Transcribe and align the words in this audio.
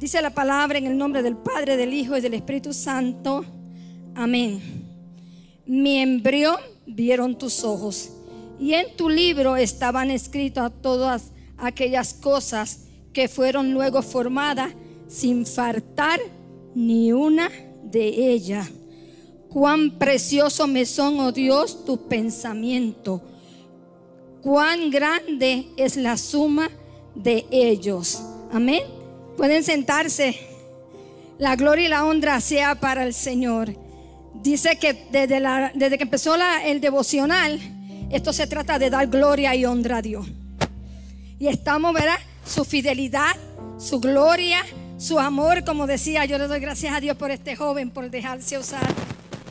Dice 0.00 0.22
la 0.22 0.30
palabra 0.30 0.78
en 0.78 0.86
el 0.86 0.96
nombre 0.96 1.22
del 1.22 1.36
Padre, 1.36 1.76
del 1.76 1.92
Hijo 1.92 2.16
y 2.16 2.22
del 2.22 2.32
Espíritu 2.32 2.72
Santo. 2.72 3.44
Amén. 4.14 4.58
Mi 5.66 5.98
embrión 5.98 6.56
vieron 6.86 7.36
tus 7.36 7.62
ojos 7.64 8.10
y 8.58 8.72
en 8.72 8.96
tu 8.96 9.10
libro 9.10 9.58
estaban 9.58 10.10
escritas 10.10 10.72
todas 10.80 11.32
aquellas 11.58 12.14
cosas 12.14 12.86
que 13.12 13.28
fueron 13.28 13.74
luego 13.74 14.00
formadas 14.00 14.72
sin 15.06 15.44
faltar 15.44 16.18
ni 16.74 17.12
una 17.12 17.50
de 17.84 18.32
ellas. 18.32 18.70
Cuán 19.50 19.98
precioso 19.98 20.66
me 20.66 20.86
son, 20.86 21.20
oh 21.20 21.30
Dios, 21.30 21.84
tus 21.84 21.98
pensamientos. 21.98 23.20
Cuán 24.40 24.90
grande 24.90 25.68
es 25.76 25.98
la 25.98 26.16
suma 26.16 26.70
de 27.14 27.44
ellos. 27.50 28.22
Amén. 28.50 28.99
Pueden 29.40 29.64
sentarse. 29.64 30.38
La 31.38 31.56
gloria 31.56 31.86
y 31.86 31.88
la 31.88 32.04
honra 32.04 32.42
sea 32.42 32.74
para 32.74 33.04
el 33.04 33.14
Señor. 33.14 33.74
Dice 34.34 34.76
que 34.76 34.92
desde, 35.10 35.96
que 35.96 36.02
empezó 36.02 36.36
el 36.62 36.82
devocional, 36.82 37.58
esto 38.10 38.34
se 38.34 38.46
trata 38.46 38.78
de 38.78 38.90
dar 38.90 39.06
gloria 39.06 39.54
y 39.54 39.64
honra 39.64 39.96
a 39.96 40.02
Dios. 40.02 40.26
Y 41.38 41.46
estamos, 41.48 41.94
¿verdad? 41.94 42.18
Su 42.44 42.66
fidelidad, 42.66 43.34
su 43.78 43.98
gloria, 43.98 44.60
su 44.98 45.18
amor, 45.18 45.64
como 45.64 45.86
decía, 45.86 46.26
yo 46.26 46.36
le 46.36 46.46
doy 46.46 46.60
gracias 46.60 46.92
a 46.92 47.00
Dios 47.00 47.16
por 47.16 47.30
este 47.30 47.56
joven, 47.56 47.90
por 47.90 48.10
dejarse 48.10 48.58
usar. 48.58 48.94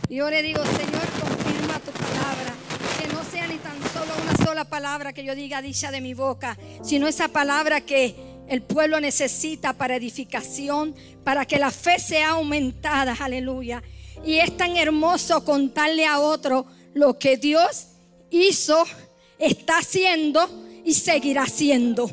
Yo 0.07 0.29
le 0.29 0.43
digo, 0.43 0.63
Señor, 0.65 1.01
confirma 1.19 1.79
tu 1.79 1.91
palabra. 1.93 2.53
Que 3.01 3.07
no 3.11 3.23
sea 3.23 3.47
ni 3.47 3.57
tan 3.57 3.75
solo 3.91 4.13
una 4.21 4.45
sola 4.45 4.65
palabra 4.65 5.13
que 5.13 5.23
yo 5.23 5.33
diga 5.33 5.63
dicha 5.63 5.89
de 5.89 5.99
mi 5.99 6.13
boca, 6.13 6.59
sino 6.83 7.07
esa 7.07 7.29
palabra 7.29 7.81
que 7.81 8.28
el 8.49 8.63
pueblo 8.63 8.99
necesita 8.99 9.73
para 9.73 9.95
edificación, 9.95 10.95
para 11.23 11.45
que 11.45 11.59
la 11.59 11.69
fe 11.69 11.99
sea 11.99 12.29
aumentada, 12.31 13.15
aleluya. 13.19 13.83
Y 14.25 14.39
es 14.39 14.57
tan 14.57 14.75
hermoso 14.75 15.45
contarle 15.45 16.05
a 16.05 16.19
otro 16.19 16.65
lo 16.95 17.19
que 17.19 17.37
Dios 17.37 17.89
hizo, 18.31 18.83
está 19.37 19.77
haciendo 19.77 20.49
y 20.83 20.95
seguirá 20.95 21.43
haciendo. 21.43 22.09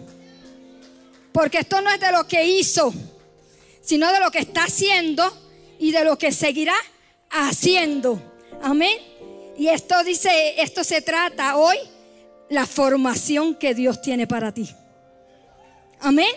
Porque 1.32 1.58
esto 1.58 1.80
no 1.80 1.90
es 1.90 2.00
de 2.00 2.12
lo 2.12 2.26
que 2.28 2.46
hizo, 2.46 2.92
sino 3.80 4.12
de 4.12 4.20
lo 4.20 4.30
que 4.30 4.40
está 4.40 4.64
haciendo 4.64 5.24
y 5.78 5.90
de 5.90 6.04
lo 6.04 6.18
que 6.18 6.32
seguirá 6.32 6.74
haciendo. 7.30 8.22
Amén. 8.62 8.98
Y 9.56 9.68
esto 9.68 10.04
dice, 10.04 10.60
esto 10.60 10.84
se 10.84 11.00
trata 11.00 11.56
hoy 11.56 11.76
la 12.50 12.66
formación 12.66 13.54
que 13.54 13.74
Dios 13.74 14.02
tiene 14.02 14.26
para 14.26 14.52
ti. 14.52 14.68
Amén. 16.00 16.34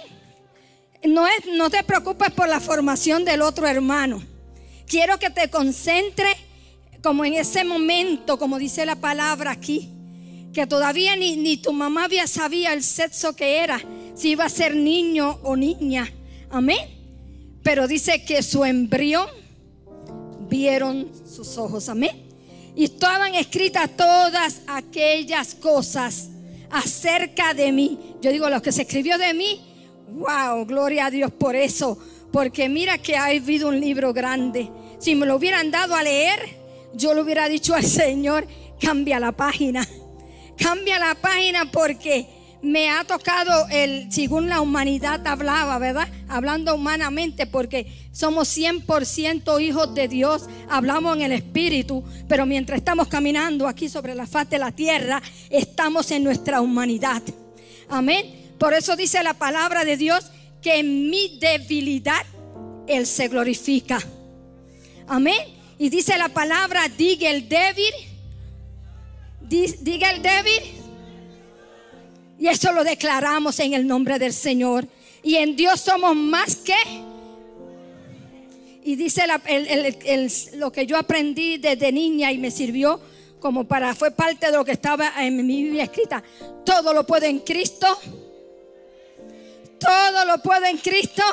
No, 1.04 1.26
es, 1.28 1.46
no 1.56 1.70
te 1.70 1.84
preocupes 1.84 2.32
por 2.32 2.50
la 2.50 2.60
formación 2.60 3.24
del 3.24 3.42
otro 3.42 3.68
hermano. 3.68 4.22
Quiero 4.86 5.18
que 5.20 5.30
te 5.30 5.50
concentres 5.50 6.36
como 7.02 7.24
en 7.24 7.36
ese 7.36 7.64
momento, 7.64 8.38
como 8.38 8.60
dice 8.60 8.86
la 8.86 8.96
palabra 8.96 9.52
aquí, 9.52 9.90
que 10.54 10.68
todavía 10.68 11.16
ni, 11.16 11.38
ni 11.38 11.58
tu 11.58 11.72
mamá 11.72 12.06
había 12.06 12.28
sabía 12.28 12.74
el 12.74 12.84
sexo 12.84 13.36
que 13.36 13.60
era, 13.60 13.82
si 14.16 14.32
iba 14.32 14.46
a 14.46 14.50
ser 14.50 14.76
niño 14.76 15.40
o 15.44 15.56
niña. 15.56 16.12
Amén. 16.50 17.00
Pero 17.64 17.88
dice 17.88 18.26
que 18.26 18.42
su 18.42 18.66
embrión 18.66 19.28
vieron 20.50 21.12
sus 21.26 21.58
ojos. 21.58 21.88
Amén. 21.88 22.28
Y 22.76 22.86
estaban 22.86 23.36
escritas 23.36 23.90
todas 23.96 24.62
aquellas 24.68 25.56
cosas 25.56 26.30
acerca 26.72 27.54
de 27.54 27.72
mí. 27.72 28.16
Yo 28.22 28.32
digo, 28.32 28.50
lo 28.50 28.62
que 28.62 28.72
se 28.72 28.84
escribió 28.84 29.18
de 29.18 29.34
mí, 29.34 29.62
wow, 30.12 30.66
gloria 30.66 31.08
a 31.08 31.12
Dios 31.12 31.32
por 31.32 31.56
eso. 31.56 31.98
Porque 32.32 32.70
mira 32.70 32.98
que 32.98 33.16
ha 33.16 33.26
habido 33.26 33.70
un 33.70 33.80
libro 33.80 34.14
grande. 34.14 34.70
Si 35.00 35.16
me 35.16 35.26
lo 35.26 35.36
hubieran 35.38 35.72
dado 35.72 35.96
a 35.96 36.04
leer, 36.04 36.40
yo 36.94 37.14
le 37.14 37.22
hubiera 37.22 37.50
dicho 37.50 37.74
al 37.74 37.86
Señor, 37.86 38.48
cambia 38.80 39.20
la 39.20 39.32
página. 39.32 39.88
Cambia 40.58 41.00
la 41.00 41.16
página 41.16 41.72
porque 41.72 42.28
me 42.62 42.90
ha 42.90 43.04
tocado 43.04 43.68
el, 43.70 44.12
según 44.12 44.50
la 44.50 44.62
humanidad 44.62 45.26
hablaba, 45.26 45.78
¿verdad? 45.80 46.08
Hablando 46.28 46.76
humanamente, 46.76 47.46
porque 47.46 47.88
somos 48.12 48.56
100% 48.58 49.62
hijos 49.62 49.94
de 49.96 50.08
Dios, 50.08 50.48
hablamos 50.70 51.16
en 51.18 51.24
el 51.24 51.32
Espíritu, 51.32 52.04
pero 52.28 52.46
mientras 52.46 52.78
estamos 52.78 53.08
caminando 53.08 53.68
aquí 53.68 53.88
sobre 53.88 54.14
la 54.14 54.28
faz 54.28 54.50
de 54.50 54.60
la 54.60 54.72
tierra, 54.72 55.22
estamos 55.50 56.12
en 56.12 56.24
nuestra 56.24 56.62
humanidad. 56.62 57.22
Amén. 57.90 58.54
Por 58.58 58.74
eso 58.74 58.96
dice 58.96 59.24
la 59.24 59.34
palabra 59.34 59.86
de 59.86 59.96
Dios 59.96 60.32
que 60.62 60.80
en 60.80 61.10
mi 61.10 61.40
debilidad 61.40 62.26
Él 62.88 63.08
se 63.08 63.30
glorifica. 63.30 64.00
Amén. 65.08 65.40
Y 65.78 65.90
dice 65.90 66.18
la 66.18 66.28
palabra, 66.28 66.82
diga 66.90 67.30
el 67.30 67.48
débil, 67.48 67.94
diga 69.82 70.12
el 70.12 70.22
débil 70.22 70.79
y 72.40 72.48
eso 72.48 72.72
lo 72.72 72.84
declaramos 72.84 73.60
en 73.60 73.74
el 73.74 73.86
nombre 73.86 74.18
del 74.18 74.34
Señor. 74.34 74.88
Y 75.22 75.36
en 75.36 75.56
Dios 75.56 75.82
somos 75.82 76.16
más 76.16 76.56
que... 76.56 76.76
Y 78.82 78.96
dice 78.96 79.24
lo 80.56 80.72
que 80.72 80.86
yo 80.86 80.98
aprendí 80.98 81.58
desde 81.58 81.92
niña 81.92 82.32
y 82.32 82.38
me 82.38 82.50
sirvió 82.50 83.00
como 83.40 83.66
para, 83.66 83.94
fue 83.94 84.12
parte 84.12 84.48
de 84.48 84.58
lo 84.58 84.66
que 84.66 84.72
estaba 84.72 85.14
en 85.24 85.36
mi 85.36 85.64
Biblia 85.64 85.84
escrita. 85.84 86.24
Todo 86.66 86.94
lo 86.94 87.06
puede 87.06 87.28
en 87.28 87.40
Cristo. 87.40 87.88
Todo 89.78 90.26
lo 90.26 90.42
puede 90.42 90.70
en 90.70 90.78
Cristo. 90.78 91.24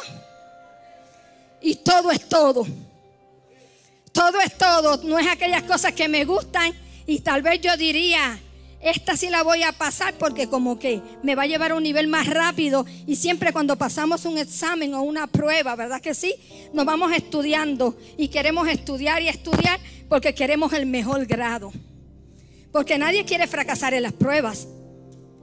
Y 1.60 1.76
todo 1.76 2.10
es 2.10 2.28
todo. 2.28 2.66
Todo 4.12 4.40
es 4.40 4.58
todo. 4.58 4.98
No 5.04 5.18
es 5.18 5.26
aquellas 5.28 5.62
cosas 5.62 5.92
que 5.92 6.08
me 6.08 6.24
gustan. 6.24 6.72
Y 7.06 7.20
tal 7.20 7.42
vez 7.42 7.60
yo 7.60 7.76
diría, 7.76 8.40
esta 8.80 9.16
sí 9.16 9.30
la 9.30 9.42
voy 9.42 9.62
a 9.62 9.72
pasar 9.72 10.14
porque 10.14 10.48
como 10.48 10.78
que 10.78 11.00
me 11.22 11.34
va 11.34 11.44
a 11.44 11.46
llevar 11.46 11.72
a 11.72 11.74
un 11.74 11.82
nivel 11.82 12.06
más 12.08 12.28
rápido 12.28 12.84
y 13.06 13.16
siempre 13.16 13.52
cuando 13.52 13.76
pasamos 13.76 14.24
un 14.24 14.38
examen 14.38 14.94
o 14.94 15.02
una 15.02 15.26
prueba, 15.26 15.74
¿verdad 15.74 16.00
que 16.00 16.14
sí? 16.14 16.34
Nos 16.72 16.84
vamos 16.84 17.12
estudiando 17.12 17.96
y 18.16 18.28
queremos 18.28 18.68
estudiar 18.68 19.22
y 19.22 19.28
estudiar 19.28 19.80
porque 20.08 20.34
queremos 20.34 20.72
el 20.72 20.86
mejor 20.86 21.26
grado. 21.26 21.72
Porque 22.70 22.98
nadie 22.98 23.24
quiere 23.24 23.46
fracasar 23.46 23.94
en 23.94 24.02
las 24.02 24.12
pruebas. 24.12 24.68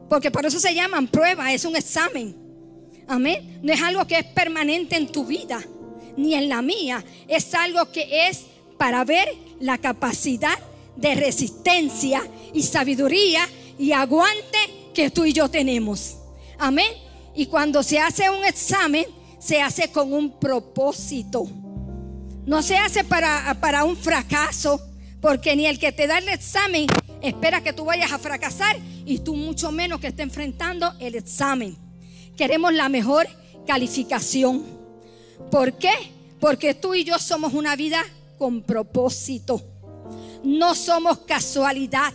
Porque 0.09 0.29
por 0.29 0.45
eso 0.45 0.59
se 0.59 0.75
llaman 0.75 1.07
pruebas, 1.07 1.51
es 1.51 1.65
un 1.65 1.75
examen. 1.75 2.35
Amén. 3.07 3.59
No 3.63 3.73
es 3.73 3.81
algo 3.81 4.05
que 4.05 4.19
es 4.19 4.25
permanente 4.25 4.95
en 4.95 5.11
tu 5.11 5.25
vida, 5.25 5.59
ni 6.15 6.35
en 6.35 6.47
la 6.47 6.61
mía. 6.61 7.03
Es 7.27 7.53
algo 7.55 7.91
que 7.91 8.27
es 8.27 8.45
para 8.77 9.03
ver 9.03 9.27
la 9.59 9.79
capacidad 9.79 10.57
de 10.95 11.15
resistencia 11.15 12.21
y 12.53 12.63
sabiduría 12.63 13.47
y 13.77 13.91
aguante 13.91 14.57
que 14.93 15.09
tú 15.09 15.25
y 15.25 15.33
yo 15.33 15.49
tenemos. 15.49 16.17
Amén. 16.57 16.91
Y 17.35 17.47
cuando 17.47 17.81
se 17.83 17.99
hace 17.99 18.29
un 18.29 18.45
examen, 18.45 19.05
se 19.39 19.61
hace 19.61 19.91
con 19.91 20.13
un 20.13 20.39
propósito. 20.39 21.47
No 22.45 22.61
se 22.61 22.77
hace 22.77 23.03
para, 23.03 23.57
para 23.59 23.83
un 23.83 23.97
fracaso, 23.97 24.79
porque 25.21 25.55
ni 25.55 25.65
el 25.65 25.79
que 25.79 25.91
te 25.91 26.07
da 26.07 26.17
el 26.19 26.29
examen 26.29 26.87
espera 27.21 27.63
que 27.63 27.73
tú 27.73 27.85
vayas 27.85 28.11
a 28.11 28.19
fracasar 28.19 28.77
y 29.05 29.19
tú 29.19 29.35
mucho 29.35 29.71
menos 29.71 29.99
que 29.99 30.07
esté 30.07 30.23
enfrentando 30.23 30.93
el 30.99 31.15
examen. 31.15 31.77
Queremos 32.37 32.73
la 32.73 32.89
mejor 32.89 33.27
calificación. 33.65 34.63
¿Por 35.49 35.77
qué? 35.77 35.93
Porque 36.39 36.73
tú 36.73 36.93
y 36.93 37.05
yo 37.05 37.17
somos 37.19 37.53
una 37.53 37.75
vida 37.75 38.03
con 38.37 38.61
propósito 38.61 39.72
no 40.43 40.75
somos 40.75 41.19
casualidad. 41.19 42.13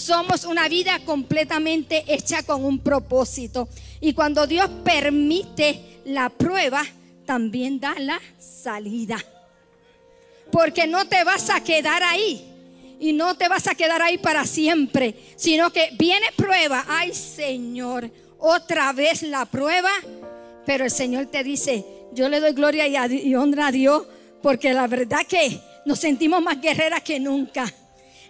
Somos 0.00 0.44
una 0.44 0.68
vida 0.68 0.98
completamente 1.04 2.04
hecha 2.08 2.42
con 2.42 2.64
un 2.64 2.78
propósito. 2.80 3.68
Y 4.00 4.12
cuando 4.12 4.46
Dios 4.46 4.68
permite 4.84 6.00
la 6.04 6.28
prueba, 6.28 6.84
también 7.24 7.80
da 7.80 7.94
la 7.98 8.20
salida. 8.38 9.16
Porque 10.50 10.86
no 10.86 11.06
te 11.06 11.24
vas 11.24 11.50
a 11.50 11.62
quedar 11.62 12.02
ahí. 12.02 12.50
Y 13.00 13.12
no 13.12 13.36
te 13.36 13.48
vas 13.48 13.66
a 13.66 13.74
quedar 13.74 14.02
ahí 14.02 14.18
para 14.18 14.44
siempre. 14.44 15.14
Sino 15.36 15.70
que 15.70 15.90
viene 15.98 16.26
prueba. 16.36 16.84
Ay 16.88 17.14
Señor, 17.14 18.10
otra 18.38 18.92
vez 18.92 19.22
la 19.22 19.46
prueba. 19.46 19.90
Pero 20.66 20.84
el 20.84 20.90
Señor 20.90 21.26
te 21.26 21.44
dice, 21.44 21.84
yo 22.12 22.28
le 22.28 22.40
doy 22.40 22.52
gloria 22.52 22.86
y, 22.86 23.34
honra 23.34 23.68
a 23.68 23.72
Dios. 23.72 24.06
Porque 24.42 24.72
la 24.74 24.86
verdad 24.86 25.20
que 25.26 25.60
nos 25.84 25.98
sentimos 25.98 26.42
más 26.42 26.60
guerreras 26.60 27.02
que 27.02 27.20
nunca. 27.20 27.72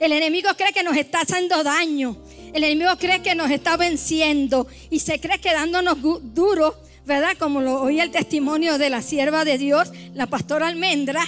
El 0.01 0.12
enemigo 0.12 0.51
cree 0.56 0.73
que 0.73 0.83
nos 0.83 0.97
está 0.97 1.21
haciendo 1.21 1.62
daño. 1.62 2.17
El 2.53 2.65
enemigo 2.65 2.91
cree 2.99 3.23
que 3.23 3.35
nos 3.35 3.51
está 3.51 3.77
venciendo 3.77 4.67
y 4.91 5.01
se 5.01 5.21
cree 5.21 5.39
que 5.39 5.53
dándonos 5.53 5.99
duro, 6.35 6.77
¿verdad? 7.05 7.37
Como 7.39 7.61
lo 7.61 7.81
oí 7.83 8.01
el 8.01 8.11
testimonio 8.11 8.79
de 8.79 8.91
la 8.91 9.03
sierva 9.03 9.45
de 9.45 9.59
Dios, 9.59 9.91
la 10.15 10.27
pastora 10.27 10.69
Almendra, 10.69 11.25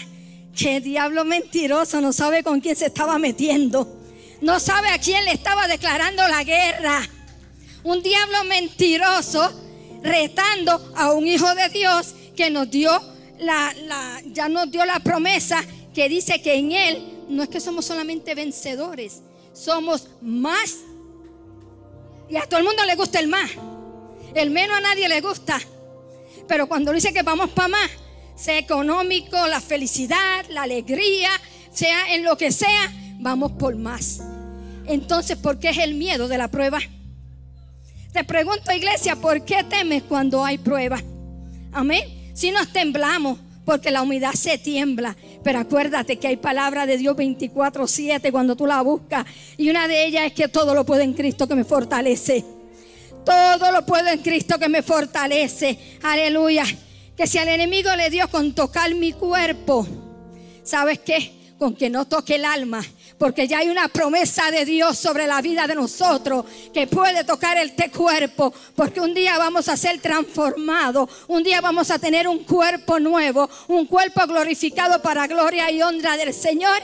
que 0.56 0.80
diablo 0.80 1.24
mentiroso 1.24 2.00
no 2.00 2.12
sabe 2.12 2.42
con 2.42 2.60
quién 2.60 2.76
se 2.76 2.86
estaba 2.86 3.18
metiendo. 3.18 4.00
No 4.40 4.60
sabe 4.60 4.88
a 4.88 4.98
quién 4.98 5.24
le 5.24 5.32
estaba 5.32 5.66
declarando 5.68 6.26
la 6.28 6.44
guerra. 6.44 7.02
Un 7.84 8.02
diablo 8.02 8.44
mentiroso 8.44 9.62
retando 10.02 10.92
a 10.96 11.12
un 11.12 11.26
hijo 11.26 11.54
de 11.54 11.68
Dios 11.70 12.14
que 12.36 12.50
nos 12.50 12.70
dio 12.70 12.90
la, 13.38 13.74
la, 13.84 14.20
ya 14.32 14.48
nos 14.48 14.70
dio 14.70 14.84
la 14.84 15.00
promesa 15.00 15.64
que 15.96 16.10
dice 16.10 16.42
que 16.42 16.56
en 16.56 16.72
Él 16.72 17.24
no 17.26 17.42
es 17.42 17.48
que 17.48 17.58
somos 17.58 17.86
solamente 17.86 18.34
vencedores, 18.34 19.22
somos 19.54 20.08
más. 20.20 20.80
Y 22.28 22.36
a 22.36 22.42
todo 22.42 22.60
el 22.60 22.66
mundo 22.66 22.84
le 22.84 22.94
gusta 22.96 23.18
el 23.18 23.28
más. 23.28 23.50
El 24.34 24.50
menos 24.50 24.76
a 24.76 24.82
nadie 24.82 25.08
le 25.08 25.22
gusta. 25.22 25.58
Pero 26.46 26.68
cuando 26.68 26.92
dice 26.92 27.14
que 27.14 27.22
vamos 27.22 27.48
para 27.48 27.68
más, 27.68 27.90
sea 28.34 28.58
económico, 28.58 29.38
la 29.46 29.58
felicidad, 29.62 30.44
la 30.50 30.64
alegría, 30.64 31.30
sea 31.72 32.14
en 32.14 32.24
lo 32.24 32.36
que 32.36 32.52
sea, 32.52 32.92
vamos 33.18 33.52
por 33.52 33.74
más. 33.76 34.20
Entonces, 34.84 35.38
¿por 35.38 35.58
qué 35.58 35.70
es 35.70 35.78
el 35.78 35.94
miedo 35.94 36.28
de 36.28 36.36
la 36.36 36.48
prueba? 36.48 36.78
Te 38.12 38.22
pregunto, 38.22 38.70
iglesia, 38.70 39.16
¿por 39.16 39.46
qué 39.46 39.64
temes 39.64 40.02
cuando 40.02 40.44
hay 40.44 40.58
prueba? 40.58 41.02
Amén. 41.72 42.32
Si 42.34 42.50
nos 42.50 42.70
temblamos, 42.70 43.38
porque 43.66 43.90
la 43.90 44.00
humedad 44.00 44.32
se 44.32 44.56
tiembla. 44.56 45.14
Pero 45.42 45.58
acuérdate 45.58 46.16
que 46.18 46.28
hay 46.28 46.36
palabra 46.36 46.86
de 46.86 46.96
Dios 46.96 47.16
24-7 47.16 48.30
cuando 48.30 48.56
tú 48.56 48.64
la 48.64 48.80
buscas. 48.80 49.26
Y 49.58 49.68
una 49.68 49.86
de 49.88 50.06
ellas 50.06 50.24
es 50.24 50.32
que 50.32 50.48
todo 50.48 50.72
lo 50.74 50.86
puede 50.86 51.02
en 51.02 51.12
Cristo 51.12 51.46
que 51.46 51.56
me 51.56 51.64
fortalece. 51.64 52.44
Todo 53.24 53.72
lo 53.72 53.84
puedo 53.84 54.06
en 54.06 54.20
Cristo 54.20 54.58
que 54.58 54.68
me 54.68 54.82
fortalece. 54.82 55.78
Aleluya. 56.04 56.64
Que 57.16 57.26
si 57.26 57.38
al 57.38 57.48
enemigo 57.48 57.94
le 57.96 58.08
dio 58.08 58.28
con 58.30 58.54
tocar 58.54 58.94
mi 58.94 59.12
cuerpo, 59.12 59.86
¿sabes 60.62 61.00
qué? 61.00 61.32
Con 61.58 61.74
que 61.74 61.90
no 61.90 62.06
toque 62.06 62.36
el 62.36 62.44
alma. 62.44 62.84
Porque 63.18 63.48
ya 63.48 63.58
hay 63.58 63.68
una 63.68 63.88
promesa 63.88 64.50
de 64.50 64.64
Dios 64.64 64.98
sobre 64.98 65.26
la 65.26 65.40
vida 65.40 65.66
de 65.66 65.74
nosotros 65.74 66.44
que 66.72 66.86
puede 66.86 67.24
tocar 67.24 67.56
este 67.56 67.90
cuerpo. 67.90 68.52
Porque 68.74 69.00
un 69.00 69.14
día 69.14 69.38
vamos 69.38 69.68
a 69.68 69.76
ser 69.76 70.00
transformados. 70.00 71.08
Un 71.26 71.42
día 71.42 71.60
vamos 71.60 71.90
a 71.90 71.98
tener 71.98 72.28
un 72.28 72.44
cuerpo 72.44 73.00
nuevo. 73.00 73.48
Un 73.68 73.86
cuerpo 73.86 74.26
glorificado 74.26 75.00
para 75.00 75.26
gloria 75.26 75.70
y 75.70 75.82
honra 75.82 76.16
del 76.16 76.34
Señor. 76.34 76.78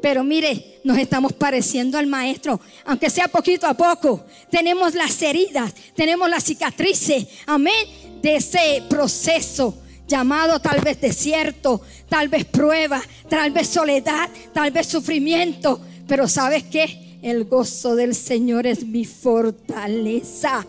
Pero 0.00 0.24
mire, 0.24 0.80
nos 0.84 0.98
estamos 0.98 1.32
pareciendo 1.32 1.96
al 1.96 2.06
maestro, 2.06 2.60
aunque 2.84 3.08
sea 3.08 3.28
poquito 3.28 3.66
a 3.66 3.72
poco. 3.72 4.26
Tenemos 4.50 4.94
las 4.94 5.22
heridas, 5.22 5.72
tenemos 5.96 6.28
las 6.28 6.44
cicatrices, 6.44 7.26
amén, 7.46 8.20
de 8.20 8.36
ese 8.36 8.82
proceso 8.88 9.78
llamado 10.06 10.60
tal 10.60 10.80
vez 10.80 11.00
desierto, 11.00 11.80
tal 12.08 12.28
vez 12.28 12.44
prueba, 12.44 13.00
tal 13.28 13.50
vez 13.50 13.68
soledad, 13.68 14.28
tal 14.52 14.70
vez 14.70 14.86
sufrimiento. 14.86 15.80
Pero 16.06 16.28
¿sabes 16.28 16.64
qué? 16.64 17.18
El 17.22 17.44
gozo 17.44 17.96
del 17.96 18.14
Señor 18.14 18.66
es 18.66 18.84
mi 18.84 19.04
fortaleza. 19.04 20.66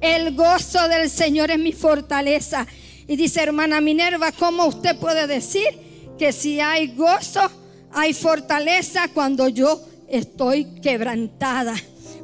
El 0.00 0.34
gozo 0.34 0.88
del 0.88 1.08
Señor 1.08 1.50
es 1.50 1.58
mi 1.58 1.72
fortaleza. 1.72 2.66
Y 3.08 3.16
dice 3.16 3.42
hermana 3.42 3.80
Minerva, 3.80 4.32
¿cómo 4.32 4.66
usted 4.66 4.96
puede 4.98 5.26
decir 5.26 5.68
que 6.18 6.32
si 6.32 6.60
hay 6.60 6.94
gozo, 6.94 7.40
hay 7.92 8.12
fortaleza 8.14 9.08
cuando 9.12 9.48
yo 9.48 9.80
estoy 10.08 10.66
quebrantada, 10.80 11.74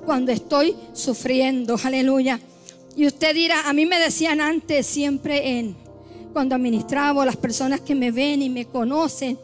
cuando 0.05 0.31
estoy 0.31 0.77
sufriendo. 0.93 1.77
Aleluya. 1.83 2.39
Y 2.97 3.07
usted 3.07 3.35
dirá, 3.35 3.69
a 3.69 3.73
mí 3.73 3.87
me 3.87 3.99
decían 3.99 4.41
antes 4.41 4.87
siempre 4.87 5.59
en 5.59 5.77
cuando 6.33 6.55
administraba 6.55 7.25
las 7.25 7.37
personas 7.37 7.81
que 7.81 7.95
me 7.95 8.11
ven 8.11 8.43
y 8.43 8.49
me 8.49 8.67
conocen, 8.67 9.39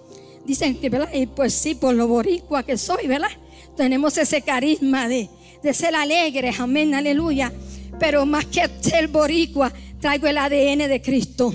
dicen 0.45 0.77
que, 0.77 0.89
¿verdad? 0.89 1.13
Y 1.13 1.27
pues 1.27 1.55
sí, 1.55 1.75
por 1.75 1.95
lo 1.95 2.09
boricua 2.09 2.63
que 2.63 2.77
soy, 2.79 3.07
¿verdad? 3.07 3.31
Tenemos 3.77 4.17
ese 4.19 4.43
carisma 4.43 5.09
de, 5.09 5.29
de 5.63 5.75
ser 5.75 5.95
alegres, 5.95 6.61
amén, 6.61 6.95
aleluya. 6.95 7.53
Pero 7.99 8.27
más 8.27 8.47
que 8.47 8.69
ser 8.81 9.09
boricua, 9.09 9.73
traigo 10.01 10.27
el 10.27 10.39
ADN 10.39 10.89
de 10.89 11.01
Cristo. 11.03 11.55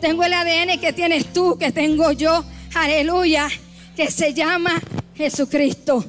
Tengo 0.00 0.24
el 0.24 0.32
ADN 0.32 0.78
que 0.80 0.92
tienes 0.92 1.32
tú, 1.32 1.56
que 1.58 1.72
tengo 1.72 2.12
yo, 2.12 2.44
aleluya, 2.74 3.48
que 3.96 4.10
se 4.10 4.34
llama 4.34 4.80
Jesucristo, 5.14 6.04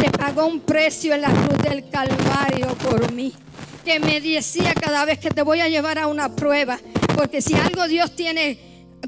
que 0.00 0.10
pagó 0.10 0.46
un 0.46 0.60
precio 0.60 1.14
en 1.14 1.22
la 1.22 1.30
cruz 1.30 1.62
del 1.62 1.88
Calvario 1.88 2.68
por 2.78 3.12
mí, 3.12 3.32
que 3.88 4.00
me 4.00 4.20
decía 4.20 4.74
cada 4.74 5.06
vez 5.06 5.18
que 5.18 5.30
te 5.30 5.40
voy 5.40 5.60
a 5.60 5.68
llevar 5.70 5.98
a 5.98 6.08
una 6.08 6.36
prueba, 6.36 6.78
porque 7.16 7.40
si 7.40 7.54
algo 7.54 7.88
Dios 7.88 8.14
tiene 8.14 8.58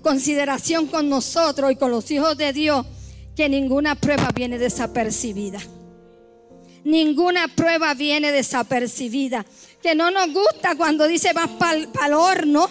consideración 0.00 0.86
con 0.86 1.10
nosotros 1.10 1.70
y 1.70 1.76
con 1.76 1.90
los 1.90 2.10
hijos 2.10 2.34
de 2.38 2.54
Dios, 2.54 2.86
que 3.36 3.50
ninguna 3.50 3.94
prueba 3.94 4.30
viene 4.34 4.58
desapercibida. 4.58 5.60
Ninguna 6.84 7.48
prueba 7.48 7.92
viene 7.92 8.32
desapercibida. 8.32 9.44
Que 9.82 9.94
no 9.94 10.10
nos 10.10 10.32
gusta 10.32 10.74
cuando 10.76 11.06
dice 11.06 11.34
vas 11.34 11.50
para 11.50 12.06
el 12.06 12.14
horno 12.14 12.66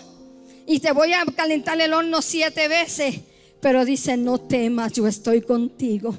y 0.66 0.80
te 0.80 0.92
voy 0.94 1.14
a 1.14 1.24
calentar 1.26 1.80
el 1.80 1.94
horno 1.94 2.24
siete 2.24 2.68
veces. 2.68 3.20
Pero 3.62 3.86
dice, 3.86 4.18
no 4.18 4.40
temas, 4.40 4.94
yo 4.94 5.06
estoy 5.06 5.42
contigo. 5.42 6.18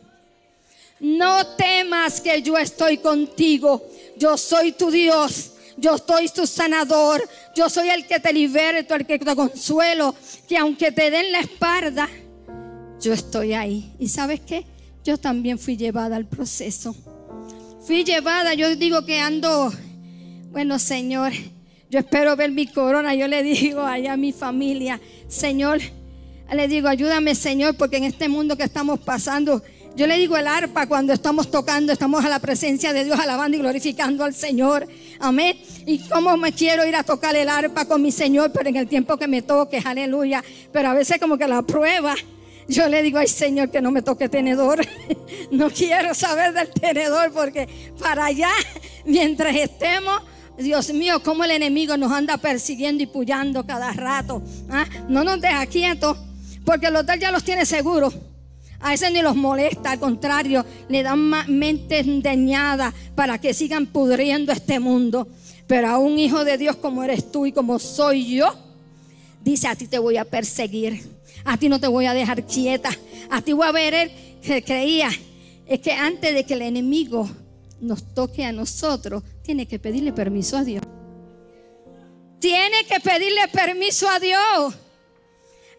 No 1.01 1.57
temas 1.57 2.21
que 2.21 2.43
yo 2.43 2.57
estoy 2.59 2.99
contigo. 2.99 3.83
Yo 4.17 4.37
soy 4.37 4.71
tu 4.71 4.93
Dios. 4.93 5.55
Yo 5.77 5.97
soy 5.99 6.29
tu 6.29 6.47
sanador. 6.47 7.23
Yo 7.55 7.69
soy 7.69 7.89
el 7.89 8.07
que 8.07 8.21
te 8.21 8.33
liberto, 8.33 8.95
el 8.95 9.07
que 9.07 9.19
te 9.19 9.37
consuelo. 9.37 10.15
Que 10.49 10.57
aunque 10.57 10.93
te 10.93 11.11
den 11.11 11.33
la 11.33 11.41
espalda, 11.41 12.09
yo 13.01 13.13
estoy 13.13 13.55
ahí. 13.55 13.95
¿Y 13.99 14.09
sabes 14.09 14.41
qué? 14.41 14.67
Yo 15.05 15.17
también 15.17 15.59
fui 15.59 15.77
llevada 15.77 16.17
al 16.17 16.27
proceso. 16.27 16.95
Fui 17.81 18.05
llevada, 18.05 18.53
yo 18.55 18.77
digo 18.77 19.07
que 19.07 19.19
ando, 19.19 19.73
bueno 20.51 20.79
Señor, 20.79 21.33
yo 21.89 21.99
espero 21.99 22.37
ver 22.37 22.51
mi 22.51 22.67
corona. 22.67 23.15
Yo 23.15 23.27
le 23.27 23.43
digo 23.43 23.81
allá 23.81 24.13
a 24.13 24.17
mi 24.17 24.33
familia, 24.33 25.01
Señor, 25.29 25.81
le 26.53 26.69
digo, 26.69 26.89
ayúdame 26.89 27.35
Señor, 27.35 27.77
porque 27.77 27.97
en 27.97 28.05
este 28.05 28.29
mundo 28.29 28.57
que 28.57 28.65
estamos 28.65 29.01
pasando, 29.01 29.63
yo 29.97 30.07
le 30.07 30.19
digo 30.19 30.37
el 30.37 30.47
arpa 30.47 30.87
cuando 30.87 31.13
estamos 31.13 31.51
tocando, 31.51 31.93
estamos 31.93 32.25
a 32.25 32.29
la 32.29 32.39
presencia 32.39 32.93
de 32.93 33.05
Dios, 33.05 33.19
alabando 33.19 33.57
y 33.57 33.61
glorificando 33.61 34.25
al 34.25 34.35
Señor. 34.35 34.87
Amén. 35.19 35.59
Y 35.85 35.99
cómo 36.09 36.37
me 36.37 36.53
quiero 36.53 36.87
ir 36.87 36.97
a 36.97 37.03
tocar 37.03 37.35
el 37.37 37.49
arpa 37.49 37.85
con 37.85 38.01
mi 38.01 38.13
Señor, 38.13 38.53
pero 38.53 38.69
en 38.69 38.77
el 38.77 38.87
tiempo 38.87 39.17
que 39.17 39.27
me 39.27 39.43
toque, 39.43 39.83
aleluya. 39.85 40.43
Pero 40.73 40.91
a 40.91 40.95
veces 40.95 41.19
como 41.19 41.37
que 41.37 41.47
la 41.47 41.63
prueba, 41.63 42.15
yo 42.69 42.89
le 42.89 43.03
digo, 43.03 43.19
ay 43.19 43.29
Señor, 43.29 43.71
que 43.71 43.81
no 43.83 43.91
me 43.91 44.03
toque 44.03 44.29
tenedor. 44.29 44.81
no 45.51 45.71
quiero 45.71 46.15
saber 46.15 46.53
del 46.53 46.71
tenedor 46.71 47.33
porque 47.33 47.69
para 47.99 48.27
allá, 48.27 48.51
mientras 49.05 49.55
estemos... 49.57 50.23
Dios 50.59 50.93
mío, 50.93 51.23
cómo 51.23 51.45
el 51.45 51.53
enemigo 51.53 51.97
nos 51.97 52.13
anda 52.13 52.37
persiguiendo 52.37 53.03
y 53.03 53.07
puyando 53.07 53.65
cada 53.65 53.95
rato. 53.95 54.43
¿ah? 54.69 54.85
No 55.09 55.25
nos 55.25 55.41
deja 55.41 55.65
quietos. 55.65 56.19
Porque 56.67 56.91
los 56.91 57.07
tal 57.07 57.19
ya 57.19 57.31
los 57.31 57.43
tiene 57.45 57.65
seguros. 57.65 58.15
A 58.81 58.95
ese 58.95 59.11
ni 59.11 59.21
los 59.21 59.37
molesta, 59.37 59.93
al 59.93 60.01
contrario, 60.01 60.65
le 60.89 61.03
dan 61.03 61.21
mentes 61.49 62.07
dañadas 62.23 62.95
para 63.15 63.39
que 63.39 63.53
sigan 63.53 63.87
pudriendo 63.87 64.53
este 64.53 64.81
mundo. 64.81 65.29
Pero 65.67 65.89
a 65.89 65.99
un 65.99 66.19
hijo 66.19 66.45
de 66.45 66.59
Dios 66.59 66.77
como 66.77 67.05
eres 67.05 67.31
tú 67.31 67.47
y 67.47 67.53
como 67.53 67.79
soy 67.79 68.37
yo, 68.37 68.53
dice, 69.43 69.69
a 69.69 69.77
ti 69.77 69.87
te 69.87 69.99
voy 69.99 70.17
a 70.17 70.25
perseguir, 70.25 71.03
a 71.45 71.57
ti 71.57 71.69
no 71.69 71.79
te 71.79 71.89
voy 71.89 72.07
a 72.07 72.15
dejar 72.15 72.45
quieta, 72.47 72.91
a 73.31 73.43
ti 73.43 73.53
voy 73.53 73.67
a 73.67 73.73
ver 73.73 73.95
él 73.95 74.11
que 74.43 74.65
creía. 74.65 75.11
Es 75.67 75.81
que 75.81 75.93
antes 75.93 76.35
de 76.35 76.45
que 76.45 76.55
el 76.55 76.63
enemigo 76.63 77.29
nos 77.81 78.15
toque 78.15 78.45
a 78.45 78.53
nosotros, 78.53 79.23
tiene 79.43 79.67
que 79.67 79.79
pedirle 79.79 80.13
permiso 80.13 80.57
a 80.57 80.65
Dios. 80.65 80.83
Tiene 82.39 82.85
que 82.89 82.99
pedirle 83.01 83.47
permiso 83.53 84.09
a 84.09 84.19
Dios. 84.19 84.75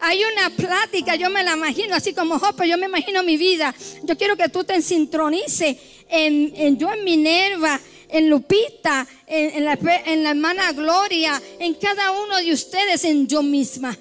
Hay 0.04 0.20
una 0.24 0.50
plática, 0.50 1.14
yo 1.14 1.30
me 1.30 1.44
la 1.44 1.52
imagino, 1.52 1.94
así 1.94 2.12
como 2.12 2.36
Jope, 2.36 2.68
yo 2.68 2.76
me 2.76 2.86
imagino 2.86 3.22
mi 3.22 3.36
vida. 3.36 3.72
Yo 4.02 4.18
quiero 4.18 4.36
que 4.36 4.48
tú 4.48 4.64
te 4.64 4.82
sintronices 4.82 5.76
en, 6.08 6.76
yo 6.76 6.92
en 6.92 7.04
Minerva, 7.04 7.78
en 8.08 8.28
Lupita, 8.28 9.06
en, 9.28 9.64
la, 9.64 9.78
en 10.04 10.24
la 10.24 10.30
hermana 10.30 10.72
Gloria, 10.72 11.40
en 11.60 11.74
cada 11.74 12.10
uno 12.10 12.38
de 12.38 12.52
ustedes, 12.52 13.04
en 13.04 13.28
yo 13.28 13.44
misma. 13.44 13.96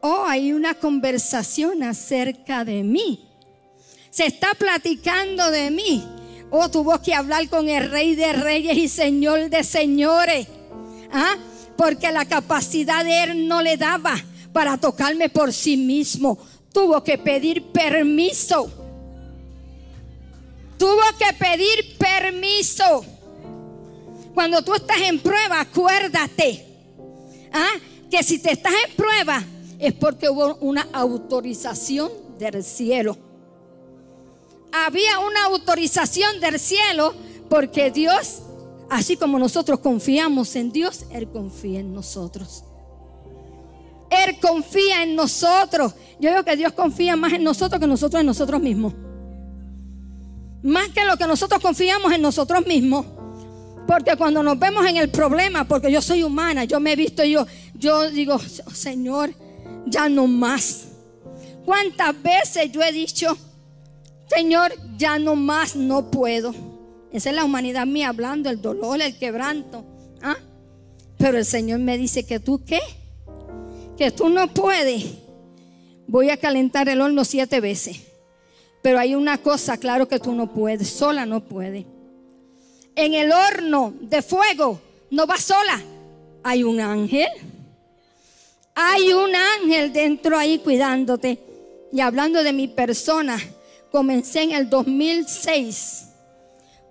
Oh, 0.00 0.24
hay 0.26 0.54
una 0.54 0.72
conversación 0.72 1.82
acerca 1.82 2.64
de 2.64 2.82
mí. 2.82 3.22
Se 4.08 4.24
está 4.24 4.54
platicando 4.54 5.50
de 5.50 5.70
mí. 5.70 6.02
Oh, 6.50 6.70
tuvo 6.70 7.02
que 7.02 7.12
hablar 7.12 7.46
con 7.50 7.68
el 7.68 7.90
rey 7.90 8.14
de 8.14 8.32
reyes 8.32 8.78
y 8.78 8.88
señor 8.88 9.50
de 9.50 9.62
señores. 9.62 10.46
¿Ah? 11.12 11.36
Porque 11.76 12.10
la 12.10 12.24
capacidad 12.24 13.04
de 13.04 13.24
él 13.24 13.46
no 13.46 13.60
le 13.60 13.76
daba 13.76 14.16
para 14.56 14.78
tocarme 14.78 15.28
por 15.28 15.52
sí 15.52 15.76
mismo. 15.76 16.38
Tuvo 16.72 17.04
que 17.04 17.18
pedir 17.18 17.62
permiso. 17.72 18.70
Tuvo 20.78 21.02
que 21.18 21.30
pedir 21.38 21.98
permiso. 21.98 23.04
Cuando 24.32 24.62
tú 24.62 24.74
estás 24.74 24.96
en 25.02 25.20
prueba, 25.20 25.60
acuérdate 25.60 26.64
¿ah? 27.52 27.68
que 28.10 28.22
si 28.22 28.38
te 28.38 28.52
estás 28.52 28.72
en 28.88 28.96
prueba 28.96 29.44
es 29.78 29.92
porque 29.92 30.30
hubo 30.30 30.54
una 30.62 30.88
autorización 30.90 32.10
del 32.38 32.64
cielo. 32.64 33.18
Había 34.72 35.18
una 35.18 35.44
autorización 35.44 36.40
del 36.40 36.58
cielo 36.58 37.14
porque 37.50 37.90
Dios, 37.90 38.40
así 38.88 39.18
como 39.18 39.38
nosotros 39.38 39.80
confiamos 39.80 40.56
en 40.56 40.72
Dios, 40.72 41.04
Él 41.10 41.28
confía 41.28 41.80
en 41.80 41.92
nosotros. 41.92 42.65
Él 44.10 44.38
confía 44.40 45.02
en 45.02 45.14
nosotros. 45.16 45.94
Yo 46.20 46.30
digo 46.30 46.44
que 46.44 46.56
Dios 46.56 46.72
confía 46.72 47.16
más 47.16 47.32
en 47.32 47.44
nosotros 47.44 47.80
que 47.80 47.86
nosotros 47.86 48.20
en 48.20 48.26
nosotros 48.26 48.60
mismos. 48.60 48.94
Más 50.62 50.88
que 50.88 51.04
lo 51.04 51.16
que 51.16 51.26
nosotros 51.26 51.60
confiamos 51.60 52.12
en 52.12 52.22
nosotros 52.22 52.66
mismos. 52.66 53.06
Porque 53.86 54.16
cuando 54.16 54.42
nos 54.42 54.58
vemos 54.58 54.84
en 54.86 54.96
el 54.96 55.10
problema, 55.10 55.66
porque 55.66 55.92
yo 55.92 56.02
soy 56.02 56.22
humana, 56.22 56.64
yo 56.64 56.80
me 56.80 56.92
he 56.92 56.96
visto 56.96 57.22
yo, 57.24 57.46
yo 57.74 58.10
digo, 58.10 58.38
Señor, 58.38 59.32
ya 59.86 60.08
no 60.08 60.26
más. 60.26 60.88
¿Cuántas 61.64 62.20
veces 62.20 62.72
yo 62.72 62.82
he 62.82 62.92
dicho, 62.92 63.36
Señor, 64.28 64.72
ya 64.96 65.18
no 65.18 65.36
más, 65.36 65.76
no 65.76 66.10
puedo? 66.10 66.52
Esa 67.12 67.30
es 67.30 67.36
la 67.36 67.44
humanidad 67.44 67.86
mía 67.86 68.08
hablando, 68.08 68.50
el 68.50 68.60
dolor, 68.60 69.00
el 69.00 69.16
quebranto. 69.16 69.84
¿ah? 70.20 70.36
Pero 71.16 71.38
el 71.38 71.44
Señor 71.44 71.78
me 71.78 71.96
dice 71.96 72.26
que 72.26 72.40
tú 72.40 72.64
qué? 72.64 72.80
Que 73.96 74.10
tú 74.10 74.28
no 74.28 74.48
puedes. 74.48 75.04
Voy 76.06 76.30
a 76.30 76.36
calentar 76.36 76.88
el 76.88 77.00
horno 77.00 77.24
siete 77.24 77.60
veces. 77.60 78.00
Pero 78.82 78.98
hay 78.98 79.14
una 79.14 79.38
cosa, 79.38 79.76
claro 79.76 80.06
que 80.06 80.20
tú 80.20 80.32
no 80.32 80.52
puedes, 80.52 80.88
sola 80.88 81.26
no 81.26 81.40
puedes 81.40 81.84
en 82.96 83.12
el 83.14 83.30
horno 83.30 83.94
de 84.00 84.22
fuego 84.22 84.80
no 85.10 85.26
va 85.26 85.36
sola. 85.36 85.80
Hay 86.42 86.64
un 86.64 86.80
ángel. 86.80 87.28
Hay 88.74 89.12
un 89.12 89.34
ángel 89.34 89.92
dentro 89.92 90.36
ahí 90.36 90.58
cuidándote. 90.58 91.38
Y 91.92 92.00
hablando 92.00 92.42
de 92.42 92.52
mi 92.52 92.66
persona, 92.66 93.38
comencé 93.92 94.42
en 94.42 94.52
el 94.52 94.68
2006. 94.68 96.08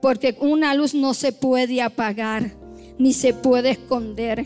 Porque 0.01 0.37
una 0.39 0.73
luz 0.75 0.93
no 0.93 1.13
se 1.13 1.31
puede 1.31 1.81
apagar, 1.81 2.51
ni 2.97 3.11
se 3.11 3.33
puede 3.33 3.71
esconder. 3.71 4.45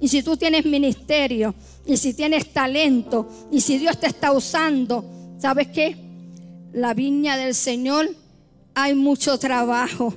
Y 0.00 0.08
si 0.08 0.22
tú 0.22 0.36
tienes 0.36 0.64
ministerio, 0.64 1.54
y 1.86 1.96
si 1.96 2.14
tienes 2.14 2.52
talento, 2.52 3.28
y 3.50 3.60
si 3.60 3.78
Dios 3.78 3.98
te 3.98 4.06
está 4.06 4.32
usando, 4.32 5.04
¿sabes 5.38 5.68
qué? 5.68 5.96
La 6.72 6.94
viña 6.94 7.36
del 7.36 7.54
Señor 7.54 8.10
hay 8.74 8.94
mucho 8.94 9.38
trabajo 9.38 10.12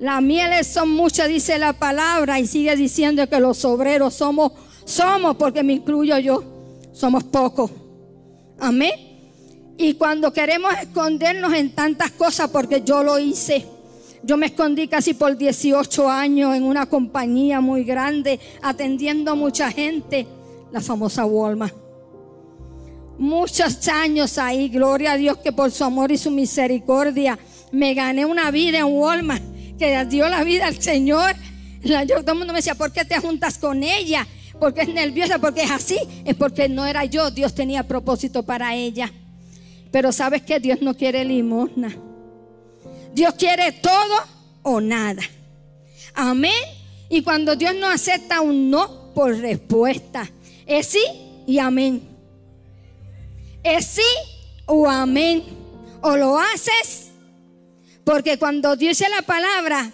las 0.00 0.22
mieles 0.22 0.66
son 0.66 0.88
muchas, 0.90 1.28
dice 1.28 1.58
la 1.58 1.74
palabra, 1.74 2.40
y 2.40 2.46
sigue 2.46 2.74
diciendo 2.74 3.28
que 3.28 3.38
los 3.38 3.66
obreros 3.66 4.14
somos, 4.14 4.52
somos, 4.86 5.36
porque 5.36 5.62
me 5.62 5.74
incluyo 5.74 6.16
yo, 6.18 6.42
somos 6.92 7.22
pocos. 7.24 7.70
Amén. 8.58 8.92
Y 9.76 9.94
cuando 9.94 10.32
queremos 10.32 10.72
escondernos 10.80 11.52
en 11.52 11.74
tantas 11.74 12.12
cosas, 12.12 12.48
porque 12.48 12.80
yo 12.82 13.02
lo 13.02 13.18
hice, 13.18 13.66
yo 14.22 14.38
me 14.38 14.46
escondí 14.46 14.88
casi 14.88 15.12
por 15.12 15.36
18 15.36 16.08
años 16.08 16.56
en 16.56 16.62
una 16.62 16.86
compañía 16.86 17.60
muy 17.60 17.84
grande, 17.84 18.40
atendiendo 18.62 19.32
a 19.32 19.34
mucha 19.34 19.70
gente, 19.70 20.26
la 20.72 20.80
famosa 20.80 21.24
Walmart. 21.24 21.74
Muchos 23.18 23.86
años 23.88 24.38
ahí, 24.38 24.68
gloria 24.68 25.12
a 25.12 25.16
Dios 25.16 25.38
que 25.38 25.52
por 25.52 25.70
su 25.70 25.84
amor 25.84 26.10
y 26.10 26.16
su 26.16 26.30
misericordia 26.30 27.38
me 27.70 27.94
gané 27.94 28.24
una 28.24 28.50
vida 28.50 28.78
en 28.78 28.86
Walmart 28.86 29.42
que 29.78 30.04
dio 30.06 30.28
la 30.28 30.44
vida 30.44 30.66
al 30.66 30.80
Señor. 30.80 31.34
Yo, 31.82 32.20
todo 32.20 32.32
el 32.32 32.38
mundo 32.38 32.52
me 32.52 32.58
decía, 32.58 32.74
¿por 32.74 32.92
qué 32.92 33.04
te 33.04 33.18
juntas 33.18 33.58
con 33.58 33.82
ella? 33.82 34.26
Porque 34.58 34.82
es 34.82 34.88
nerviosa, 34.88 35.38
porque 35.38 35.62
es 35.62 35.70
así. 35.70 35.98
Es 36.24 36.36
porque 36.36 36.68
no 36.68 36.84
era 36.84 37.06
yo, 37.06 37.30
Dios 37.30 37.54
tenía 37.54 37.88
propósito 37.88 38.42
para 38.42 38.74
ella. 38.74 39.10
Pero 39.90 40.12
sabes 40.12 40.42
que 40.42 40.60
Dios 40.60 40.82
no 40.82 40.94
quiere 40.94 41.24
limosna. 41.24 41.96
Dios 43.14 43.34
quiere 43.34 43.72
todo 43.72 44.14
o 44.62 44.80
nada. 44.80 45.22
Amén. 46.14 46.52
Y 47.08 47.22
cuando 47.22 47.56
Dios 47.56 47.74
no 47.74 47.88
acepta 47.88 48.42
un 48.42 48.70
no 48.70 49.12
por 49.14 49.36
respuesta, 49.36 50.30
es 50.78 50.86
sí 50.86 51.04
y 51.46 51.58
amén. 51.58 52.02
Es 53.62 53.86
sí 53.86 54.02
o 54.66 54.88
amén. 54.88 55.42
O 56.02 56.16
lo 56.16 56.38
haces 56.38 57.10
porque 58.04 58.38
cuando 58.38 58.74
dice 58.74 59.08
la 59.08 59.22
palabra, 59.22 59.88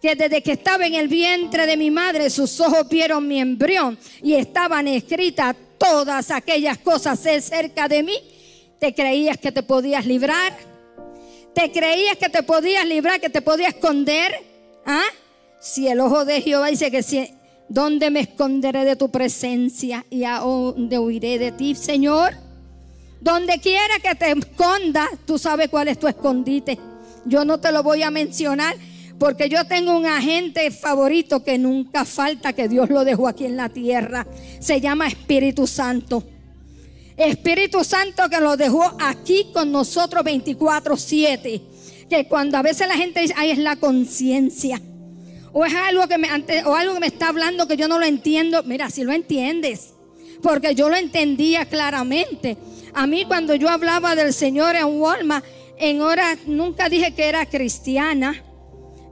que 0.00 0.14
desde 0.14 0.42
que 0.42 0.52
estaba 0.52 0.86
en 0.86 0.94
el 0.94 1.08
vientre 1.08 1.64
de 1.66 1.76
mi 1.76 1.90
madre, 1.90 2.28
sus 2.28 2.60
ojos 2.60 2.86
vieron 2.88 3.26
mi 3.26 3.40
embrión 3.40 3.98
y 4.22 4.34
estaban 4.34 4.88
escritas 4.88 5.56
todas 5.78 6.30
aquellas 6.30 6.76
cosas 6.76 7.18
cerca 7.18 7.88
de 7.88 8.02
mí, 8.02 8.18
¿te 8.78 8.92
creías 8.92 9.38
que 9.38 9.52
te 9.52 9.62
podías 9.62 10.04
librar? 10.04 10.52
¿Te 11.54 11.70
creías 11.70 12.16
que 12.16 12.28
te 12.28 12.42
podías 12.42 12.86
librar, 12.86 13.20
que 13.20 13.30
te 13.30 13.40
podías 13.40 13.74
esconder? 13.74 14.34
¿Ah? 14.84 15.04
Si 15.60 15.88
el 15.88 16.00
ojo 16.00 16.24
de 16.24 16.42
Jehová 16.42 16.66
dice 16.66 16.90
que 16.90 17.02
si, 17.02 17.32
¿dónde 17.72 18.10
me 18.10 18.20
esconderé 18.20 18.84
de 18.84 18.96
tu 18.96 19.10
presencia 19.10 20.04
y 20.10 20.24
a 20.24 20.40
dónde 20.40 20.98
huiré 20.98 21.38
de 21.38 21.52
ti, 21.52 21.74
Señor? 21.74 22.34
Donde 23.18 23.58
quiera 23.60 23.94
que 24.02 24.14
te 24.14 24.30
escondas, 24.32 25.08
tú 25.24 25.38
sabes 25.38 25.70
cuál 25.70 25.88
es 25.88 25.98
tu 25.98 26.06
escondite. 26.06 26.78
Yo 27.24 27.46
no 27.46 27.58
te 27.60 27.72
lo 27.72 27.82
voy 27.82 28.02
a 28.02 28.10
mencionar 28.10 28.76
porque 29.18 29.48
yo 29.48 29.64
tengo 29.66 29.96
un 29.96 30.04
agente 30.04 30.70
favorito 30.70 31.42
que 31.42 31.56
nunca 31.56 32.04
falta, 32.04 32.52
que 32.52 32.68
Dios 32.68 32.90
lo 32.90 33.04
dejó 33.04 33.26
aquí 33.26 33.46
en 33.46 33.56
la 33.56 33.70
tierra. 33.70 34.26
Se 34.60 34.80
llama 34.80 35.06
Espíritu 35.06 35.66
Santo. 35.66 36.24
Espíritu 37.16 37.84
Santo 37.84 38.28
que 38.28 38.40
lo 38.40 38.58
dejó 38.58 38.84
aquí 39.00 39.46
con 39.54 39.72
nosotros 39.72 40.24
24/7. 40.24 41.62
Que 42.10 42.28
cuando 42.28 42.58
a 42.58 42.62
veces 42.62 42.86
la 42.86 42.96
gente 42.96 43.20
dice, 43.20 43.34
ay, 43.36 43.52
es 43.52 43.58
la 43.58 43.76
conciencia. 43.76 44.82
O 45.52 45.64
es 45.64 45.74
algo 45.74 46.08
que 46.08 46.18
me, 46.18 46.28
o 46.64 46.74
algo 46.74 46.94
que 46.94 47.00
me 47.00 47.06
está 47.06 47.28
hablando 47.28 47.68
que 47.68 47.76
yo 47.76 47.88
no 47.88 47.98
lo 47.98 48.06
entiendo. 48.06 48.62
Mira, 48.62 48.90
si 48.90 49.04
lo 49.04 49.12
entiendes. 49.12 49.94
Porque 50.42 50.74
yo 50.74 50.88
lo 50.88 50.96
entendía 50.96 51.66
claramente. 51.66 52.56
A 52.94 53.06
mí 53.06 53.24
cuando 53.26 53.54
yo 53.54 53.68
hablaba 53.68 54.14
del 54.14 54.32
Señor 54.32 54.76
en 54.76 54.86
Walmart, 54.86 55.44
en 55.78 56.00
horas, 56.00 56.38
nunca 56.46 56.88
dije 56.88 57.14
que 57.14 57.28
era 57.28 57.46
cristiana. 57.46 58.42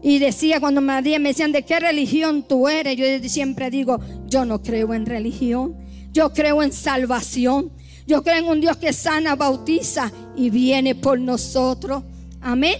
Y 0.03 0.19
decía 0.19 0.61
cuando 0.61 0.81
me, 0.81 1.03
decían, 1.03 1.53
¿de 1.53 1.63
qué 1.63 1.79
religión 1.79 2.43
tú 2.43 2.69
eres? 2.69 2.97
Yo 2.97 3.05
siempre 3.29 3.71
digo, 3.71 4.01
yo 4.27 4.45
no 4.45 4.63
creo 4.63 4.95
en 4.95 5.05
religión. 5.05 5.77
Yo 6.13 6.33
creo 6.33 6.63
en 6.63 6.73
salvación. 6.73 7.71
Yo 8.07 8.23
creo 8.23 8.39
en 8.39 8.47
un 8.47 8.61
Dios 8.61 8.77
que 8.79 8.93
sana, 8.93 9.37
bautiza 9.37 10.11
y 10.37 10.51
viene 10.51 10.95
por 10.95 11.21
nosotros. 11.21 12.03
Amén. 12.41 12.79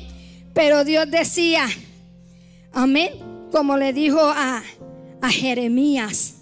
Pero 0.55 0.85
Dios 0.85 1.11
decía, 1.11 1.67
amén, 2.73 3.11
como 3.51 3.77
le 3.77 3.93
dijo 3.93 4.21
a, 4.21 4.63
Jeremías, 5.31 6.37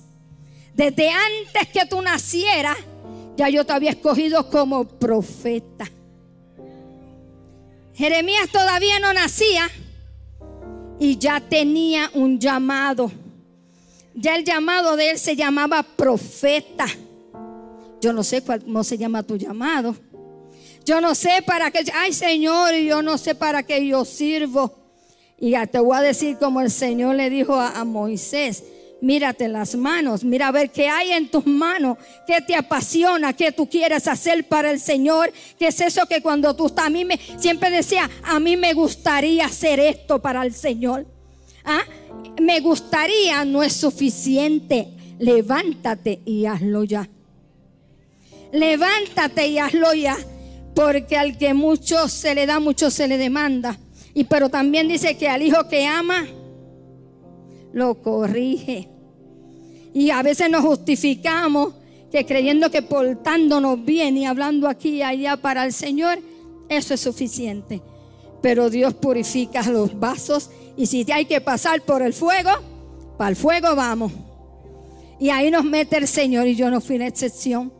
desde 0.75 1.11
antes 1.11 1.69
que 1.73 1.85
tú 1.87 2.01
nacieras, 2.01 2.77
ya 3.37 3.49
yo 3.49 3.65
te 3.65 3.73
había 3.73 3.91
escogido 3.91 4.49
como 4.51 4.85
profeta. 4.87 5.91
Jeremías 7.95 8.49
todavía 8.53 9.01
no 9.01 9.13
nacía 9.13 9.69
y 11.01 11.19
ya 11.19 11.41
tenía 11.41 12.11
un 12.15 12.39
llamado. 12.39 13.11
Ya 14.15 14.37
el 14.37 14.45
llamado 14.45 14.97
de 14.97 15.11
él 15.11 15.19
se 15.19 15.35
llamaba 15.35 15.83
profeta. 15.83 16.87
Yo 18.01 18.13
no 18.13 18.23
sé 18.23 18.43
cómo 18.43 18.85
se 18.85 18.97
llama 18.97 19.23
tu 19.25 19.37
llamado. 19.37 19.97
Yo 20.85 21.01
no 21.01 21.15
sé 21.15 21.43
para 21.45 21.71
qué. 21.71 21.85
Ay, 21.95 22.13
Señor, 22.13 22.75
yo 22.75 23.03
no 23.03 23.19
sé 23.19 23.35
para 23.35 23.63
qué 23.63 23.85
yo 23.87 24.05
sirvo. 24.05 24.78
Y 25.41 25.55
te 25.67 25.79
voy 25.79 25.97
a 25.97 26.01
decir 26.01 26.37
como 26.39 26.61
el 26.61 26.71
Señor 26.71 27.15
le 27.15 27.31
dijo 27.31 27.55
a, 27.55 27.79
a 27.79 27.85
Moisés 27.85 28.65
mírate 29.01 29.49
las 29.49 29.75
manos, 29.77 30.25
mira 30.25 30.49
a 30.49 30.53
ver 30.53 30.71
qué 30.71 30.89
hay 30.89 31.13
en 31.13 31.31
tus 31.31 31.47
manos, 31.47 31.99
qué 32.27 32.41
te 32.41 32.55
apasiona, 32.55 33.33
qué 33.33 33.53
tú 33.53 33.69
quieres 33.69 34.09
hacer 34.09 34.47
para 34.49 34.71
el 34.71 34.81
Señor, 34.81 35.33
qué 35.59 35.69
es 35.69 35.81
eso 35.81 36.07
que 36.07 36.21
cuando 36.21 36.55
tú 36.55 36.67
estás, 36.67 36.87
a 36.87 36.91
mí 36.91 37.05
me, 37.05 37.19
siempre 37.39 37.71
decía, 37.71 38.11
a 38.23 38.41
mí 38.41 38.57
me 38.57 38.75
gustaría 38.75 39.47
hacer 39.47 39.81
esto 39.81 40.21
para 40.21 40.43
el 40.45 40.53
Señor. 40.53 41.07
¿Ah? 41.65 41.83
Me 42.41 42.61
gustaría, 42.61 43.45
no 43.45 43.63
es 43.63 43.75
suficiente, 43.75 44.89
levántate 45.19 46.21
y 46.25 46.47
hazlo 46.47 46.85
ya. 46.85 47.09
Levántate 48.53 49.49
y 49.49 49.59
hazlo 49.59 49.93
ya, 49.93 50.17
porque 50.75 51.17
al 51.19 51.37
que 51.37 51.53
mucho 51.53 52.09
se 52.09 52.35
le 52.35 52.47
da, 52.47 52.61
mucho 52.61 52.91
se 52.91 53.07
le 53.07 53.19
demanda. 53.19 53.79
Y 54.19 54.25
pero 54.25 54.49
también 54.49 54.89
dice 54.89 55.17
que 55.17 55.29
al 55.29 55.43
hijo 55.43 55.69
que 55.69 55.87
ama, 55.87 56.27
lo 57.73 58.03
corrige. 58.03 58.89
Y 59.95 60.11
a 60.11 60.25
veces 60.25 60.51
nos 60.51 60.63
justificamos 60.63 61.75
que 62.11 62.27
creyendo 62.27 62.69
que 62.69 62.83
portándonos 62.83 63.85
bien 63.85 64.17
y 64.17 64.27
hablando 64.27 64.67
aquí 64.67 64.97
y 64.97 65.03
allá 65.03 65.37
para 65.37 65.65
el 65.65 65.73
Señor, 65.73 66.19
eso 66.69 66.95
es 66.95 67.01
suficiente. 67.01 67.81
Pero 68.43 68.71
Dios 68.71 68.93
purifica 68.95 69.63
los 69.71 69.97
vasos 70.01 70.51
y 70.77 70.87
si 70.87 71.07
hay 71.13 71.27
que 71.27 71.41
pasar 71.41 71.83
por 71.83 72.03
el 72.03 72.13
fuego, 72.13 72.51
para 73.17 73.31
el 73.31 73.37
fuego 73.37 73.77
vamos. 73.77 74.11
Y 75.21 75.31
ahí 75.31 75.49
nos 75.49 75.65
mete 75.65 75.97
el 75.97 76.09
Señor 76.09 76.49
y 76.49 76.57
yo 76.57 76.73
no 76.73 76.81
fui 76.81 76.99
la 76.99 77.07
excepción. 77.07 77.73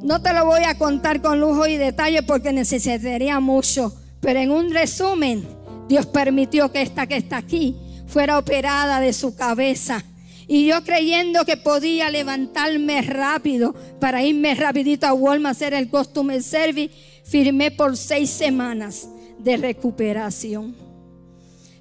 No 0.00 0.22
te 0.22 0.32
lo 0.32 0.46
voy 0.46 0.62
a 0.64 0.78
contar 0.78 1.20
con 1.20 1.38
lujo 1.38 1.66
y 1.66 1.76
detalle 1.76 2.22
porque 2.22 2.50
necesitaría 2.50 3.38
mucho, 3.40 3.92
pero 4.20 4.40
en 4.40 4.50
un 4.50 4.72
resumen, 4.72 5.46
Dios 5.88 6.06
permitió 6.06 6.70
que 6.70 6.82
esta 6.82 7.06
que 7.06 7.16
está 7.16 7.38
aquí 7.38 7.76
fuera 8.06 8.38
operada 8.38 9.00
de 9.00 9.12
su 9.12 9.34
cabeza. 9.36 10.04
Y 10.46 10.66
yo 10.66 10.82
creyendo 10.82 11.44
que 11.44 11.58
podía 11.58 12.10
levantarme 12.10 13.02
rápido 13.02 13.74
para 14.00 14.22
irme 14.22 14.54
rapidito 14.54 15.06
a 15.06 15.12
Walmart 15.12 15.54
a 15.54 15.56
hacer 15.56 15.74
el 15.74 15.90
costume 15.90 16.40
service, 16.40 16.90
firmé 17.24 17.70
por 17.70 17.96
seis 17.96 18.30
semanas 18.30 19.08
de 19.38 19.58
recuperación. 19.58 20.74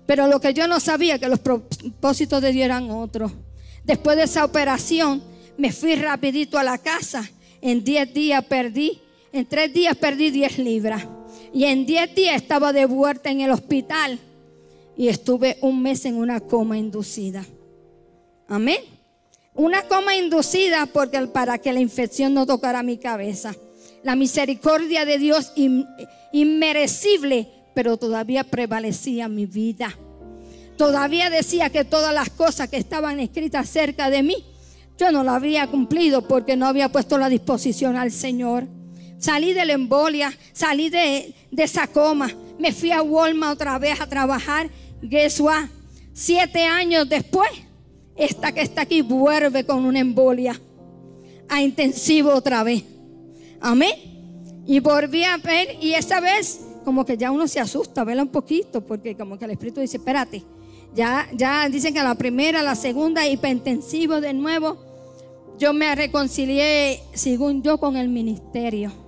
Pero 0.05 0.27
lo 0.27 0.39
que 0.39 0.53
yo 0.53 0.67
no 0.67 0.79
sabía, 0.79 1.17
que 1.17 1.29
los 1.29 1.39
propósitos 1.39 2.41
de 2.41 2.51
Dios 2.51 2.65
eran 2.65 2.91
otros. 2.91 3.31
Después 3.83 4.17
de 4.17 4.23
esa 4.23 4.43
operación, 4.43 5.23
me 5.57 5.71
fui 5.71 5.95
rapidito 5.95 6.57
a 6.57 6.63
la 6.63 6.77
casa. 6.77 7.29
En 7.61 7.83
diez 7.83 8.13
días 8.13 8.43
perdí, 8.45 9.01
en 9.31 9.45
tres 9.45 9.73
días 9.73 9.95
perdí 9.95 10.29
diez 10.29 10.57
libras. 10.57 11.05
Y 11.53 11.65
en 11.65 11.85
diez 11.85 12.13
días 12.13 12.35
estaba 12.35 12.73
de 12.73 12.85
vuelta 12.85 13.29
en 13.29 13.41
el 13.41 13.51
hospital. 13.51 14.19
Y 14.95 15.09
estuve 15.09 15.57
un 15.61 15.81
mes 15.81 16.05
en 16.05 16.15
una 16.15 16.39
coma 16.39 16.77
inducida. 16.77 17.45
Amén. 18.47 18.79
Una 19.53 19.83
coma 19.83 20.15
inducida 20.15 20.85
porque 20.85 21.19
para 21.27 21.57
que 21.57 21.73
la 21.73 21.79
infección 21.79 22.33
no 22.33 22.45
tocara 22.45 22.83
mi 22.83 22.97
cabeza. 22.97 23.55
La 24.03 24.15
misericordia 24.15 25.05
de 25.05 25.17
Dios 25.17 25.51
inmerecible, 26.31 27.49
pero 27.73 27.97
todavía 27.97 28.43
prevalecía 28.43 29.27
mi 29.27 29.45
vida. 29.45 29.97
Todavía 30.77 31.31
decía 31.31 31.71
que 31.71 31.83
todas 31.83 32.13
las 32.13 32.29
cosas 32.29 32.69
que 32.69 32.77
estaban 32.77 33.19
escritas 33.19 33.67
cerca 33.67 34.11
de 34.11 34.21
mí, 34.21 34.45
yo 34.97 35.11
no 35.11 35.23
las 35.23 35.35
había 35.35 35.67
cumplido 35.67 36.27
porque 36.27 36.55
no 36.55 36.67
había 36.67 36.91
puesto 36.91 37.17
la 37.17 37.29
disposición 37.29 37.97
al 37.97 38.11
Señor. 38.11 38.67
Salí 39.19 39.53
de 39.53 39.65
la 39.65 39.73
embolia, 39.73 40.31
salí 40.53 40.89
de, 40.89 41.33
esa 41.57 41.87
coma, 41.87 42.31
me 42.59 42.71
fui 42.71 42.91
a 42.91 43.01
Walmart 43.01 43.53
otra 43.53 43.79
vez 43.79 43.99
a 43.99 44.07
trabajar. 44.07 44.69
Guess 45.01 45.39
what? 45.39 45.65
Siete 46.13 46.63
años 46.63 47.09
después, 47.09 47.49
esta 48.15 48.51
que 48.51 48.61
está 48.61 48.81
aquí 48.81 49.01
vuelve 49.01 49.65
con 49.65 49.85
una 49.85 49.99
embolia 49.99 50.59
a 51.49 51.61
intensivo 51.61 52.31
otra 52.33 52.63
vez. 52.63 52.83
Amén. 53.59 53.93
Y 54.67 54.79
volví 54.79 55.23
a 55.23 55.37
ver, 55.37 55.77
y 55.81 55.93
esa 55.93 56.19
vez, 56.19 56.61
como 56.85 57.05
que 57.05 57.17
ya 57.17 57.31
uno 57.31 57.47
se 57.47 57.59
asusta, 57.59 58.03
vela 58.03 58.21
un 58.21 58.29
poquito, 58.29 58.85
porque 58.85 59.15
como 59.15 59.39
que 59.39 59.45
el 59.45 59.51
Espíritu 59.51 59.79
dice: 59.79 59.97
Espérate, 59.97 60.43
ya, 60.93 61.27
ya 61.33 61.67
dicen 61.69 61.93
que 61.93 62.03
la 62.03 62.15
primera, 62.15 62.61
la 62.61 62.75
segunda, 62.75 63.27
hipertensivo 63.27 64.21
de 64.21 64.33
nuevo. 64.33 64.77
Yo 65.57 65.73
me 65.73 65.95
reconcilié, 65.95 67.01
según 67.13 67.63
yo, 67.63 67.79
con 67.79 67.97
el 67.97 68.09
ministerio. 68.09 69.06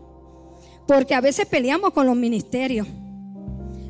Porque 0.90 1.14
a 1.14 1.22
veces 1.22 1.46
peleamos 1.46 1.94
con 1.94 2.08
los 2.08 2.16
ministerios. 2.16 2.88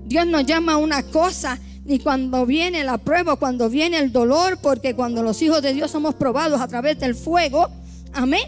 Dios 0.06 0.28
nos 0.28 0.46
llama 0.46 0.74
a 0.74 0.78
una 0.78 1.02
cosa 1.02 1.58
y 1.86 2.00
cuando 2.00 2.46
viene 2.46 2.84
la 2.84 2.98
prueba, 2.98 3.38
cuando 3.38 3.70
viene 3.70 4.00
el 4.00 4.12
dolor, 4.12 4.60
porque 4.62 4.94
cuando 4.94 5.24
los 5.24 5.42
hijos 5.42 5.62
de 5.62 5.74
Dios 5.74 5.92
somos 5.92 6.16
probados 6.16 6.60
a 6.60 6.68
través 6.68 7.00
del 7.00 7.16
fuego, 7.16 7.70
amén, 8.12 8.42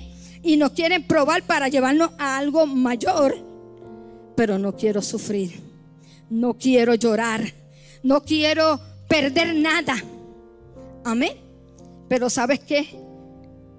y 0.44 0.58
nos 0.58 0.72
quieren 0.72 1.08
probar 1.08 1.44
para 1.44 1.70
llevarnos 1.70 2.12
a 2.18 2.38
algo 2.38 2.68
mayor, 2.68 3.38
pero 4.36 4.60
no 4.60 4.76
quiero 4.76 5.02
sufrir, 5.02 5.62
no 6.30 6.56
quiero 6.56 6.96
llorar, 6.96 7.54
no 8.04 8.22
quiero 8.22 8.82
perder 9.08 9.56
nada, 9.56 9.96
amén. 11.06 11.38
Pero 12.10 12.30
sabes 12.30 12.60
qué? 12.60 13.00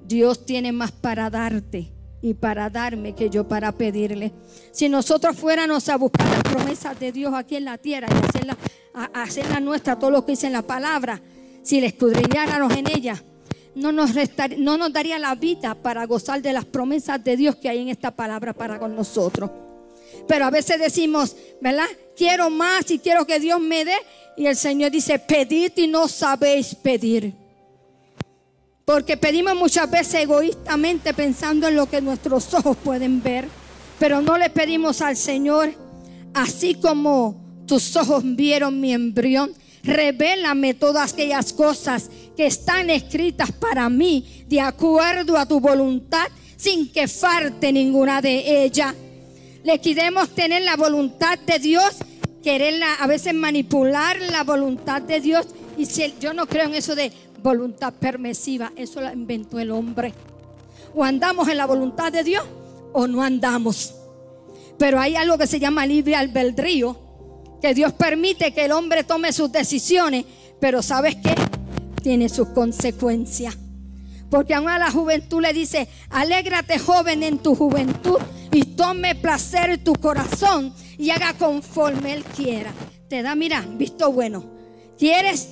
Dios 0.07 0.47
tiene 0.47 0.73
más 0.73 0.93
para 0.93 1.29
darte 1.29 1.93
y 2.23 2.35
para 2.35 2.71
darme 2.71 3.15
que 3.15 3.29
yo 3.29 3.47
para 3.47 3.73
pedirle. 3.73 4.33
Si 4.71 4.89
nosotros 4.89 5.37
fuéramos 5.37 5.89
a 5.89 5.97
buscar 5.97 6.27
las 6.29 6.43
promesas 6.43 6.99
de 6.99 7.11
Dios 7.11 7.35
aquí 7.35 7.57
en 7.57 7.65
la 7.65 7.77
tierra 7.77 8.07
y 8.09 8.29
hacerla, 8.29 8.57
a, 8.95 9.23
hacerla 9.23 9.61
nuestra, 9.61 9.99
todo 9.99 10.13
lo 10.13 10.25
que 10.25 10.33
dice 10.33 10.47
en 10.47 10.53
la 10.53 10.63
palabra, 10.63 11.21
si 11.63 11.81
le 11.81 11.89
escudriñáramos 11.89 12.75
en 12.77 12.89
ella, 12.89 13.23
no 13.75 13.91
nos, 13.91 14.11
no 14.59 14.79
nos 14.79 14.93
daría 14.93 15.19
la 15.19 15.35
vida 15.35 15.75
para 15.75 16.07
gozar 16.07 16.41
de 16.41 16.53
las 16.53 16.65
promesas 16.65 17.23
de 17.25 17.37
Dios 17.37 17.57
que 17.57 17.69
hay 17.69 17.81
en 17.81 17.89
esta 17.89 18.13
palabra 18.13 18.53
para 18.53 18.79
con 18.79 18.95
nosotros. 18.95 19.51
Pero 20.29 20.45
a 20.45 20.51
veces 20.51 20.79
decimos, 20.79 21.37
¿verdad? 21.61 21.87
Quiero 22.17 22.51
más 22.51 22.91
y 22.91 22.99
quiero 22.99 23.27
que 23.27 23.41
Dios 23.41 23.61
me 23.61 23.85
dé. 23.85 23.97
Y 24.37 24.47
el 24.47 24.57
Señor 24.57 24.91
dice, 24.91 25.19
pedid 25.19 25.73
y 25.77 25.89
no 25.89 26.07
sabéis 26.07 26.75
pedir. 26.75 27.42
Porque 28.85 29.17
pedimos 29.17 29.55
muchas 29.55 29.91
veces 29.91 30.15
egoístamente 30.23 31.15
pensando 31.15 31.69
en 31.69 31.77
lo 31.77 31.89
que 31.89 32.01
nuestros 32.01 32.53
ojos 32.55 32.77
pueden 32.77 33.23
ver. 33.23 33.47
Pero 33.99 34.21
no 34.21 34.37
le 34.37 34.51
pedimos 34.51 35.01
al 35.01 35.17
Señor, 35.17 35.73
así 36.35 36.75
como 36.75 37.63
tus 37.67 37.95
ojos 37.97 38.23
vieron 38.25 38.81
mi 38.81 38.93
embrión, 38.93 39.53
revélame 39.85 40.75
todas 40.75 41.13
aquellas 41.13 41.53
cosas 41.53 42.11
que 42.37 42.47
están 42.47 42.91
escritas 42.91 43.53
para 43.53 43.89
mí 43.89 44.45
de 44.49 44.61
acuerdo 44.61 45.39
a 45.39 45.47
tu 45.47 45.61
voluntad, 45.61 46.27
sin 46.57 46.91
que 46.91 47.07
falte 47.07 47.73
ninguna 47.73 48.21
de 48.21 48.65
ellas. 48.65 48.95
Le 49.65 49.81
queremos 49.81 50.31
tener 50.31 50.63
la 50.63 50.77
voluntad 50.77 51.39
de 51.39 51.59
Dios, 51.61 51.95
quererla 52.43 52.95
a 52.95 53.07
veces 53.07 53.33
manipular 53.35 54.21
la 54.21 54.43
voluntad 54.43 55.03
de 55.03 55.21
Dios. 55.21 55.47
Y 55.79 55.87
si 55.87 56.15
yo 56.21 56.35
no 56.35 56.47
creo 56.47 56.67
en 56.67 56.75
eso 56.75 56.95
de 56.95 57.13
voluntad 57.43 57.93
permisiva. 57.93 58.73
Eso 58.77 59.01
la 59.01 59.13
inventó 59.13 59.59
el 59.59 59.71
hombre. 59.71 60.15
O 60.95 61.05
andamos 61.05 61.49
en 61.49 61.57
la 61.57 61.67
voluntad 61.67 62.13
de 62.13 62.23
Dios 62.23 62.45
o 62.93 63.07
no 63.07 63.23
andamos. 63.23 63.95
Pero 64.79 64.99
hay 65.01 65.17
algo 65.17 65.39
que 65.39 65.47
se 65.47 65.61
llama 65.61 65.87
libre 65.87 66.17
albedrío, 66.17 66.97
que 67.61 67.75
Dios 67.75 67.93
permite 67.93 68.53
que 68.53 68.65
el 68.65 68.73
hombre 68.73 69.05
tome 69.05 69.33
sus 69.33 69.51
decisiones, 69.53 70.25
pero 70.61 70.83
¿sabes 70.83 71.17
qué? 71.17 71.35
Tiene 72.03 72.29
sus 72.29 72.49
consecuencias. 72.49 73.57
Porque 74.31 74.55
aún 74.55 74.69
a 74.69 74.79
la 74.79 74.91
juventud 74.91 75.43
le 75.43 75.53
dice, 75.53 75.89
alégrate 76.11 76.79
joven 76.79 77.23
en 77.23 77.39
tu 77.39 77.55
juventud 77.55 78.19
y 78.51 78.65
tome 78.65 79.15
placer 79.15 79.85
tu 79.85 79.93
corazón 79.95 80.75
y 80.99 81.11
haga 81.11 81.35
conforme 81.35 82.15
Él 82.15 82.25
quiera. 82.25 82.73
Te 83.09 83.23
da, 83.23 83.35
mira, 83.35 83.65
visto 83.77 84.11
bueno. 84.11 84.45
¿Quieres? 84.99 85.51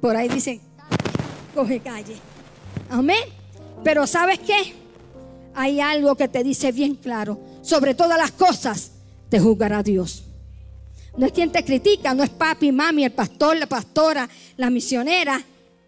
Por 0.00 0.16
ahí 0.16 0.28
dice, 0.28 0.60
coge 1.54 1.80
calle. 1.80 2.16
Amén. 2.90 3.24
Pero 3.82 4.06
¿sabes 4.06 4.38
qué? 4.40 4.74
Hay 5.54 5.80
algo 5.80 6.16
que 6.16 6.28
te 6.28 6.42
dice 6.42 6.72
bien 6.72 6.96
claro. 6.96 7.38
Sobre 7.62 7.94
todas 7.94 8.18
las 8.18 8.32
cosas 8.32 8.92
te 9.28 9.38
juzgará 9.38 9.82
Dios. 9.82 10.24
No 11.16 11.26
es 11.26 11.32
quien 11.32 11.52
te 11.52 11.64
critica, 11.64 12.12
no 12.12 12.24
es 12.24 12.30
papi, 12.30 12.72
mami, 12.72 13.04
el 13.04 13.12
pastor, 13.12 13.56
la 13.56 13.66
pastora, 13.66 14.28
la 14.56 14.68
misionera. 14.68 15.40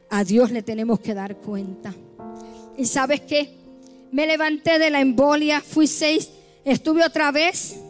A 0.09 0.23
Dios 0.23 0.53
le 0.53 0.63
tenemos 0.63 1.01
que 1.01 1.15
dar 1.15 1.37
cuenta. 1.37 1.93
¿Y 2.79 2.85
sabes 2.85 3.23
qué? 3.23 3.57
Me 4.13 4.27
levanté 4.27 4.79
de 4.79 4.89
la 4.89 5.01
embolia, 5.01 5.61
fui 5.61 5.89
seis, 5.89 6.31
estuve 6.65 7.05
otra 7.05 7.33
vez 7.33 7.81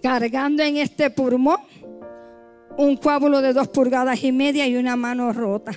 cargando 0.00 0.62
en 0.62 0.76
este 0.76 1.10
pulmón 1.10 1.58
un 2.76 2.96
coágulo 2.96 3.40
de 3.40 3.52
dos 3.52 3.68
pulgadas 3.68 4.22
y 4.22 4.32
media 4.32 4.66
y 4.66 4.76
una 4.76 4.96
mano 4.96 5.32
rota. 5.32 5.72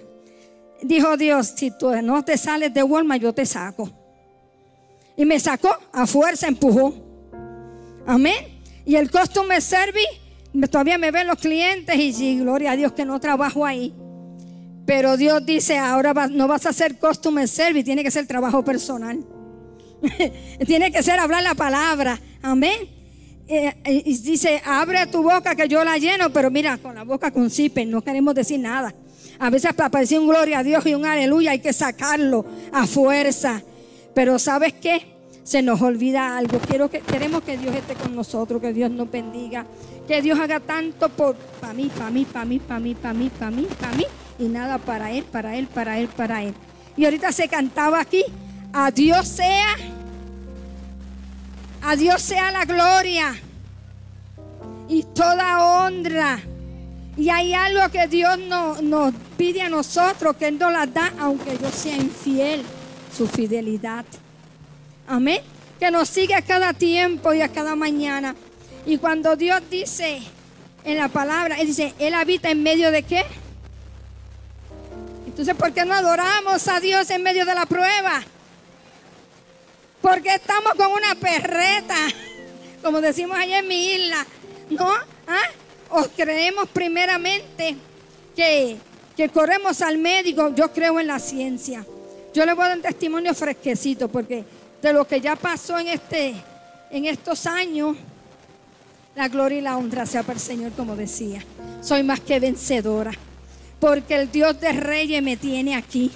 Dijo 0.82 1.18
Dios, 1.18 1.54
si 1.56 1.72
tú 1.72 1.92
no 2.02 2.24
te 2.24 2.38
sales 2.38 2.74
de 2.74 2.84
Walmart, 2.84 3.22
yo 3.22 3.34
te 3.34 3.46
saco. 3.46 3.90
Y 5.18 5.26
me 5.26 5.40
sacó, 5.40 5.76
a 5.92 6.06
fuerza 6.06 6.48
empujó. 6.48 6.94
Amén. 8.06 8.60
Y 8.86 8.96
el 8.96 9.10
costume 9.10 9.62
service, 9.62 10.22
todavía 10.70 10.98
me 10.98 11.12
ven 11.12 11.28
los 11.28 11.40
clientes 11.40 11.96
y 11.96 12.14
sí, 12.14 12.40
gloria 12.40 12.72
a 12.72 12.76
Dios 12.76 12.92
que 12.92 13.06
no 13.06 13.20
trabajo 13.20 13.66
ahí. 13.66 13.94
Pero 14.86 15.18
Dios 15.18 15.46
dice, 15.46 15.78
ahora 15.78 16.14
no 16.28 16.48
vas 16.48 16.66
a 16.66 16.70
hacer 16.70 17.00
costume 17.00 17.48
service, 17.48 17.84
tiene 17.84 18.04
que 18.04 18.12
ser 18.12 18.28
trabajo 18.28 18.64
personal. 18.64 19.26
tiene 20.68 20.92
que 20.92 21.02
ser 21.02 21.20
hablar 21.20 21.42
la 21.42 21.56
palabra. 21.56 22.20
Amén. 22.42 22.90
Eh, 23.48 24.04
y 24.06 24.18
dice, 24.18 24.62
abre 24.66 25.08
tu 25.08 25.24
boca 25.24 25.56
que 25.56 25.68
yo 25.68 25.84
la 25.84 25.98
lleno, 25.98 26.32
pero 26.32 26.52
mira, 26.52 26.78
con 26.78 26.96
la 26.96 27.04
boca 27.04 27.32
con 27.32 27.50
cipen, 27.50 27.90
no 27.90 28.02
queremos 28.02 28.36
decir 28.36 28.60
nada. 28.60 28.94
A 29.40 29.50
veces 29.50 29.74
para 29.74 30.00
decir 30.00 30.20
un 30.20 30.28
gloria 30.28 30.60
a 30.60 30.64
Dios 30.64 30.86
y 30.86 30.94
un 30.94 31.06
aleluya 31.06 31.52
hay 31.52 31.60
que 31.60 31.74
sacarlo 31.74 32.46
a 32.72 32.88
fuerza. 32.88 33.62
Pero 34.14 34.40
¿sabes 34.40 34.74
qué? 34.74 35.16
Se 35.44 35.62
nos 35.62 35.82
olvida 35.82 36.38
algo. 36.38 36.60
Quiero 36.60 36.90
que, 36.90 37.02
queremos 37.02 37.44
que 37.44 37.58
Dios 37.58 37.76
esté 37.76 37.96
con 37.96 38.16
nosotros, 38.16 38.62
que 38.62 38.74
Dios 38.74 38.90
nos 38.90 39.10
bendiga. 39.12 39.66
Que 40.08 40.22
Dios 40.22 40.40
haga 40.40 40.60
tanto 40.60 41.10
por 41.10 41.36
para 41.36 41.74
mí, 41.74 41.92
para 41.96 42.10
mí, 42.12 42.26
para 42.26 42.46
mí, 42.46 42.60
para 42.60 42.80
mí, 42.80 42.96
para 42.96 43.14
mí, 43.14 43.30
para 43.30 43.52
mí, 43.52 43.68
para 43.80 43.94
mí. 43.94 44.06
Y 44.40 44.46
nada 44.46 44.78
para 44.78 45.12
Él, 45.12 45.24
para 45.24 45.56
Él, 45.56 45.68
para 45.68 46.00
Él, 46.00 46.08
para 46.08 46.44
Él. 46.44 46.54
Y 46.98 47.06
ahorita 47.06 47.32
se 47.32 47.48
cantaba 47.48 48.00
aquí, 48.00 48.24
a 48.72 48.92
Dios 48.92 49.28
sea, 49.28 49.76
a 51.82 51.96
Dios 51.96 52.22
sea 52.22 52.52
la 52.52 52.66
gloria 52.66 53.36
y 54.88 55.04
toda 55.04 55.86
honra 55.86 56.40
y 57.18 57.30
hay 57.30 57.54
algo 57.54 57.90
que 57.92 58.08
Dios 58.08 58.38
nos 58.82 59.14
pide 59.38 59.62
a 59.62 59.70
nosotros, 59.70 60.36
que 60.36 60.48
Él 60.48 60.60
nos 60.60 60.72
la 60.72 60.86
da, 60.86 61.14
aunque 61.20 61.58
yo 61.58 61.70
sea 61.72 61.96
infiel, 61.96 62.64
su 63.16 63.28
fidelidad. 63.28 64.04
Amén. 65.08 65.40
Que 65.80 65.92
nos 65.92 66.10
sigue 66.10 66.36
a 66.36 66.42
cada 66.42 66.74
tiempo 66.74 67.34
y 67.34 67.42
a 67.42 67.48
cada 67.48 67.76
mañana. 67.76 68.36
Y 68.86 68.98
cuando 68.98 69.36
Dios 69.38 69.62
dice 69.70 70.22
en 70.84 70.98
la 70.98 71.08
palabra, 71.08 71.56
Él 71.60 71.68
dice, 71.68 71.94
Él 72.00 72.14
habita 72.14 72.50
en 72.52 72.62
medio 72.64 72.92
de 72.92 73.04
qué? 73.04 73.24
Entonces, 75.26 75.56
¿por 75.56 75.74
qué 75.74 75.86
no 75.86 75.94
adoramos 75.94 76.68
a 76.68 76.80
Dios 76.82 77.10
en 77.10 77.24
medio 77.24 77.46
de 77.46 77.56
la 77.56 77.66
prueba? 77.66 78.24
Porque 80.02 80.36
estamos 80.36 80.74
con 80.76 80.92
una 80.92 81.16
perreta, 81.16 81.96
como 82.84 83.00
decimos 83.00 83.38
allá 83.38 83.60
en 83.60 83.68
mi 83.68 83.94
isla, 83.94 84.26
¿no? 84.70 84.90
¿Ah? 85.28 85.50
¿O 85.90 86.04
creemos 86.16 86.68
primeramente 86.70 87.76
que, 88.36 88.78
que 89.16 89.30
corremos 89.30 89.82
al 89.82 89.98
médico? 89.98 90.54
Yo 90.56 90.72
creo 90.72 91.00
en 91.00 91.08
la 91.08 91.20
ciencia. 91.20 91.86
Yo 92.34 92.46
le 92.46 92.54
voy 92.54 92.66
a 92.66 92.70
dar 92.70 92.78
un 92.78 92.84
testimonio 92.84 93.34
fresquecito 93.34 94.10
porque 94.10 94.44
de 94.82 94.94
lo 94.94 95.08
que 95.08 95.22
ya 95.22 95.36
pasó 95.36 95.80
en, 95.80 95.88
este, 95.88 96.36
en 96.92 97.06
estos 97.06 97.46
años, 97.46 97.96
la 99.16 99.30
gloria 99.30 99.60
y 99.60 99.62
la 99.62 99.78
honra 99.78 100.06
sea 100.06 100.24
para 100.24 100.34
el 100.34 100.42
Señor, 100.42 100.74
como 100.74 100.96
decía. 100.96 101.44
Soy 101.82 102.04
más 102.04 102.20
que 102.20 102.40
vencedora 102.40 103.12
porque 103.80 104.16
el 104.16 104.32
Dios 104.32 104.60
de 104.60 104.72
Reyes 104.74 105.22
me 105.22 105.38
tiene 105.38 105.76
aquí. 105.76 106.12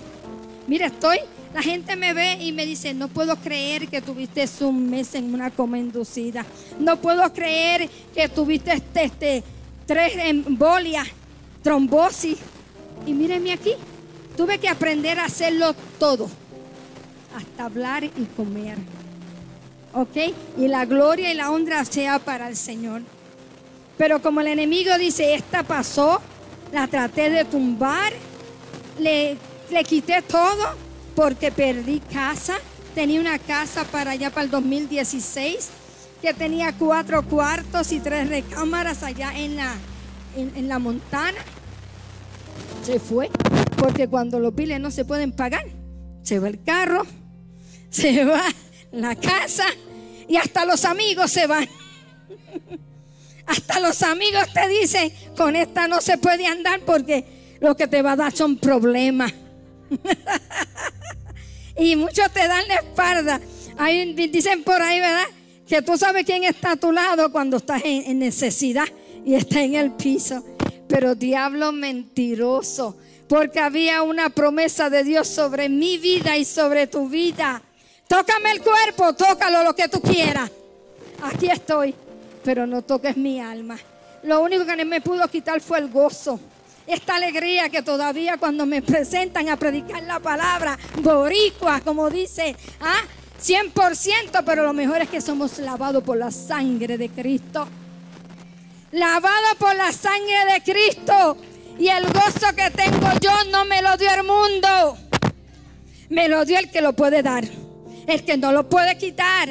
Mira, 0.68 0.88
estoy, 0.88 1.20
la 1.54 1.62
gente 1.62 1.96
me 1.96 2.14
ve 2.14 2.34
y 2.42 2.52
me 2.52 2.66
dice, 2.66 2.94
no 2.94 3.08
puedo 3.08 3.36
creer 3.36 3.88
que 3.88 4.02
tuviste 4.02 4.46
un 4.62 4.90
mes 4.90 5.16
en 5.16 5.34
una 5.34 5.52
coma 5.52 5.78
inducida. 5.78 6.46
No 6.80 6.98
puedo 6.98 7.32
creer 7.34 7.90
que 8.14 8.30
tuviste 8.30 8.74
este, 8.74 9.04
este, 9.04 9.44
tres 9.90 10.14
embolias, 10.18 11.08
trombosis. 11.64 12.38
Y 13.08 13.14
míreme 13.14 13.52
aquí, 13.52 13.74
tuve 14.38 14.60
que 14.60 14.70
aprender 14.70 15.18
a 15.18 15.26
hacerlo 15.26 15.74
todo, 15.98 16.30
hasta 17.36 17.66
hablar 17.66 18.04
y 18.04 18.26
comer. 18.38 18.78
¿Ok? 19.96 20.36
Y 20.60 20.68
la 20.68 20.86
gloria 20.86 21.32
y 21.32 21.34
la 21.34 21.50
honra 21.50 21.84
sea 21.86 22.20
para 22.20 22.50
el 22.50 22.56
Señor. 22.56 23.02
Pero 23.98 24.22
como 24.22 24.42
el 24.42 24.48
enemigo 24.48 24.96
dice, 25.00 25.34
esta 25.34 25.64
pasó, 25.64 26.22
la 26.72 26.86
traté 26.86 27.32
de 27.32 27.44
tumbar, 27.46 28.14
le, 29.00 29.38
le 29.72 29.84
quité 29.86 30.22
todo 30.22 30.76
porque 31.16 31.52
perdí 31.52 32.00
casa. 32.00 32.60
Tenía 32.94 33.20
una 33.20 33.40
casa 33.40 33.86
para 33.86 34.12
allá 34.12 34.30
para 34.30 34.44
el 34.44 34.52
2016 34.52 35.79
que 36.22 36.34
tenía 36.34 36.74
cuatro 36.74 37.24
cuartos 37.24 37.92
y 37.92 38.00
tres 38.00 38.30
recámaras 38.30 39.04
allá 39.04 39.38
en 39.38 39.56
la, 39.56 39.76
en, 40.36 40.68
la 40.68 40.80
montana. 40.80 41.38
Se 42.84 43.00
fue 43.00 43.30
porque 43.78 44.08
cuando 44.08 44.40
los 44.40 44.54
biles 44.54 44.80
no 44.80 44.92
se 44.92 45.06
pueden 45.06 45.32
pagar, 45.32 45.66
se 46.24 46.40
va 46.40 46.50
el 46.50 46.62
carro, 46.64 47.06
se 47.90 48.26
va 48.26 48.44
la 48.92 49.16
casa 49.16 49.66
y 50.28 50.36
hasta 50.38 50.66
los 50.66 50.86
amigos 50.86 51.32
se 51.32 51.48
van. 51.48 51.68
Hasta 53.46 53.80
los 53.80 54.04
amigos 54.04 54.44
te 54.54 54.68
dicen, 54.70 55.12
con 55.36 55.56
esta 55.56 55.88
no 55.88 56.02
se 56.02 56.20
puede 56.20 56.46
andar 56.46 56.82
porque 56.82 57.58
lo 57.60 57.76
que 57.76 57.88
te 57.88 58.04
va 58.04 58.12
a 58.12 58.16
dar 58.16 58.32
son 58.32 58.58
problemas. 58.58 59.34
y 61.76 61.96
muchos 61.96 62.32
te 62.32 62.48
dan 62.48 62.68
la 62.68 62.76
espalda. 62.76 63.42
Ahí 63.76 64.14
dicen 64.14 64.64
por 64.64 64.80
ahí, 64.80 65.00
¿verdad? 65.00 65.26
Que 65.70 65.82
tú 65.82 65.98
sabes 65.98 66.26
quién 66.26 66.44
está 66.44 66.72
a 66.72 66.76
tu 66.76 66.92
lado 66.92 67.32
cuando 67.32 67.58
estás 67.58 67.82
en, 67.86 68.20
necesidad 68.20 68.88
y 69.26 69.36
está 69.36 69.62
en 69.62 69.76
el 69.76 69.92
piso. 69.92 70.44
Pero 70.88 71.14
diablo 71.14 71.72
mentiroso, 71.72 72.98
porque 73.28 73.60
había 73.60 74.02
una 74.02 74.32
promesa 74.32 74.90
de 74.90 75.04
Dios 75.04 75.28
sobre 75.28 75.70
mi 75.70 75.98
vida 75.98 76.36
y 76.36 76.44
sobre 76.44 76.88
tu 76.88 77.08
vida. 77.08 77.62
Tócame 78.08 78.52
el 78.52 78.62
cuerpo, 78.62 79.14
tócalo 79.14 79.64
lo 79.64 79.76
que 79.76 79.88
tú 79.88 80.02
quieras. 80.02 80.50
Aquí 81.22 81.48
estoy 81.48 81.94
pero 82.44 82.66
no 82.66 82.82
toques 82.82 83.18
mi 83.18 83.40
alma. 83.40 83.78
Lo 84.24 84.42
único 84.42 84.66
que 84.66 84.84
me 84.86 85.02
pudo 85.02 85.28
quitar 85.28 85.62
fue 85.62 85.80
el 85.80 85.90
gozo. 85.90 86.40
Esta 86.88 87.16
alegría 87.16 87.70
que 87.70 87.84
todavía 87.84 88.38
cuando 88.38 88.66
me 88.66 88.82
presentan 88.82 89.50
a 89.50 89.58
predicar 89.58 90.02
la 90.04 90.20
palabra, 90.20 90.78
boricua, 91.02 91.82
como 91.82 92.10
dice, 92.10 92.56
¿ah? 92.82 93.02
100%, 93.42 94.44
pero 94.46 94.64
lo 94.64 94.74
mejor 94.74 95.02
es 95.02 95.10
que 95.10 95.22
somos 95.22 95.60
lavados 95.60 96.04
por 96.04 96.18
la 96.18 96.32
sangre 96.32 96.98
de 96.98 97.10
Cristo. 97.10 97.68
Lavados 98.92 99.56
por 99.58 99.76
la 99.76 99.92
sangre 99.92 100.54
de 100.54 100.62
Cristo. 100.64 101.38
Y 101.78 101.88
el 101.88 102.06
gozo 102.08 102.54
que 102.56 102.70
tengo 102.72 103.08
yo 103.22 103.32
no 103.52 103.64
me 103.66 103.82
lo 103.82 103.96
dio 103.96 104.12
el 104.12 104.24
mundo. 104.24 104.98
Me 106.10 106.28
lo 106.28 106.44
dio 106.44 106.60
el 106.60 106.70
que 106.70 106.82
lo 106.82 106.94
puede 106.94 107.24
dar. 107.24 107.46
El 108.08 108.26
que 108.26 108.38
no 108.38 108.52
lo 108.52 108.68
puede 108.68 108.98
quitar. 108.98 109.50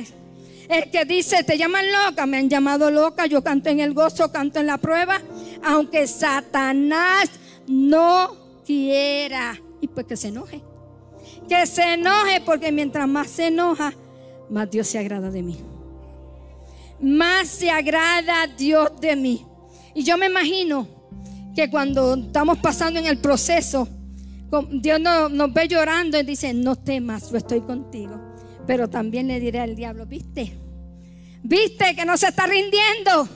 El 0.69 0.91
que 0.91 1.07
dice, 1.07 1.43
te 1.45 1.57
llaman 1.57 1.87
loca, 1.91 2.27
me 2.27 2.37
han 2.37 2.51
llamado 2.51 2.91
loca, 2.91 3.25
yo 3.25 3.43
canto 3.43 3.71
en 3.71 3.81
el 3.81 3.95
gozo, 3.95 4.31
canto 4.31 4.61
en 4.61 4.67
la 4.67 4.77
prueba, 4.77 5.19
aunque 5.65 6.07
Satanás 6.07 7.31
no 7.67 8.37
quiera. 8.67 9.59
Y 9.81 9.89
pues 9.89 10.07
que 10.07 10.17
se 10.19 10.29
enoje. 10.29 10.68
Que 11.49 11.67
se 11.67 11.95
enoje 11.95 12.41
porque 12.45 12.73
mientras 12.73 13.09
más 13.09 13.29
se 13.29 13.49
enoja, 13.49 13.95
más 14.51 14.71
Dios 14.71 14.87
se 14.89 14.99
agrada 14.99 15.31
de 15.31 15.43
mí. 15.43 15.59
Más 17.01 17.49
se 17.49 17.71
agrada 17.71 18.47
Dios 18.47 18.91
de 19.01 19.17
mí. 19.17 19.47
Y 19.95 20.05
yo 20.05 20.17
me 20.17 20.27
imagino 20.27 20.87
que 21.55 21.71
cuando 21.71 22.15
estamos 22.15 22.59
pasando 22.59 23.01
en 23.01 23.07
el 23.07 23.19
proceso, 23.19 23.89
Dios 24.71 25.01
nos, 25.01 25.31
nos 25.31 25.53
ve 25.53 25.69
llorando 25.69 26.19
y 26.19 26.23
dice, 26.23 26.55
no 26.55 26.77
temas, 26.77 27.31
yo 27.31 27.37
estoy 27.37 27.61
contigo. 27.61 28.19
Pero 28.67 28.89
también 28.89 29.29
le 29.29 29.41
diré 29.41 29.61
al 29.61 29.75
diablo, 29.75 30.07
¿viste? 30.07 30.53
¿Viste 31.43 31.95
que 31.95 32.05
no 32.05 32.17
se 32.17 32.29
está 32.29 32.47
rindiendo? 32.47 33.29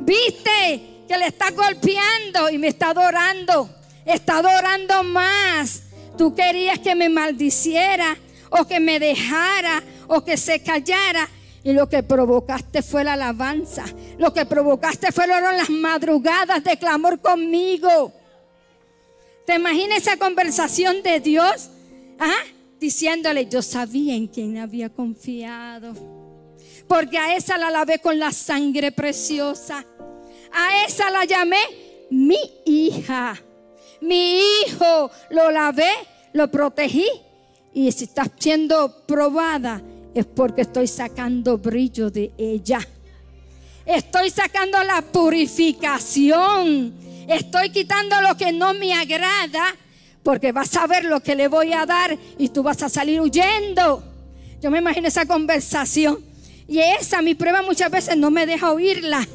¿Viste 0.00 1.04
que 1.06 1.18
le 1.18 1.26
está 1.26 1.50
golpeando 1.50 2.50
y 2.50 2.58
me 2.58 2.68
está 2.68 2.90
adorando? 2.90 3.68
Está 4.04 4.38
adorando 4.38 5.02
más. 5.04 5.82
Tú 6.16 6.34
querías 6.34 6.78
que 6.78 6.94
me 6.94 7.08
maldiciera 7.08 8.16
o 8.50 8.66
que 8.66 8.80
me 8.80 8.98
dejara 8.98 9.82
o 10.06 10.24
que 10.24 10.36
se 10.36 10.62
callara. 10.62 11.28
Y 11.62 11.72
lo 11.72 11.88
que 11.88 12.02
provocaste 12.02 12.82
fue 12.82 13.04
la 13.04 13.14
alabanza. 13.14 13.84
Lo 14.18 14.32
que 14.32 14.44
provocaste 14.44 15.12
fueron 15.12 15.42
las 15.56 15.70
madrugadas 15.70 16.62
de 16.62 16.76
clamor 16.76 17.20
conmigo. 17.20 18.12
¿Te 19.46 19.56
imaginas 19.56 19.98
esa 19.98 20.16
conversación 20.16 21.02
de 21.02 21.20
Dios? 21.20 21.70
¿Ah? 22.18 22.44
diciéndole, 22.84 23.48
yo 23.48 23.62
sabía 23.62 24.14
en 24.14 24.26
quién 24.26 24.58
había 24.58 24.90
confiado. 24.90 25.94
Porque 26.86 27.16
a 27.16 27.34
esa 27.34 27.56
la 27.56 27.70
lavé 27.70 27.98
con 27.98 28.18
la 28.18 28.30
sangre 28.30 28.92
preciosa. 28.92 29.84
A 30.52 30.84
esa 30.86 31.10
la 31.10 31.24
llamé 31.24 31.62
mi 32.10 32.38
hija. 32.66 33.40
Mi 34.04 34.38
hijo 34.38 35.10
lo 35.30 35.50
lavé, 35.50 35.90
lo 36.32 36.50
protegí. 36.50 37.06
Y 37.72 37.90
si 37.92 38.04
está 38.04 38.30
siendo 38.38 39.04
probada 39.06 39.82
es 40.14 40.26
porque 40.26 40.60
estoy 40.62 40.86
sacando 40.86 41.58
brillo 41.58 42.10
de 42.10 42.32
ella. 42.38 42.78
Estoy 43.84 44.30
sacando 44.30 44.82
la 44.84 45.02
purificación. 45.02 46.94
Estoy 47.28 47.70
quitando 47.70 48.20
lo 48.20 48.36
que 48.36 48.52
no 48.52 48.74
me 48.74 48.92
agrada 48.92 49.74
porque 50.22 50.52
vas 50.52 50.74
a 50.76 50.86
ver 50.86 51.04
lo 51.04 51.20
que 51.20 51.34
le 51.34 51.48
voy 51.48 51.72
a 51.72 51.84
dar 51.84 52.16
y 52.38 52.48
tú 52.48 52.62
vas 52.62 52.82
a 52.82 52.88
salir 52.88 53.20
huyendo. 53.20 54.02
Yo 54.60 54.70
me 54.70 54.78
imagino 54.78 55.08
esa 55.08 55.26
conversación. 55.26 56.24
Y 56.66 56.78
esa, 56.78 57.20
mi 57.20 57.34
prueba 57.34 57.60
muchas 57.62 57.90
veces 57.90 58.16
no 58.16 58.30
me 58.30 58.46
deja 58.46 58.72
oírla. 58.72 59.26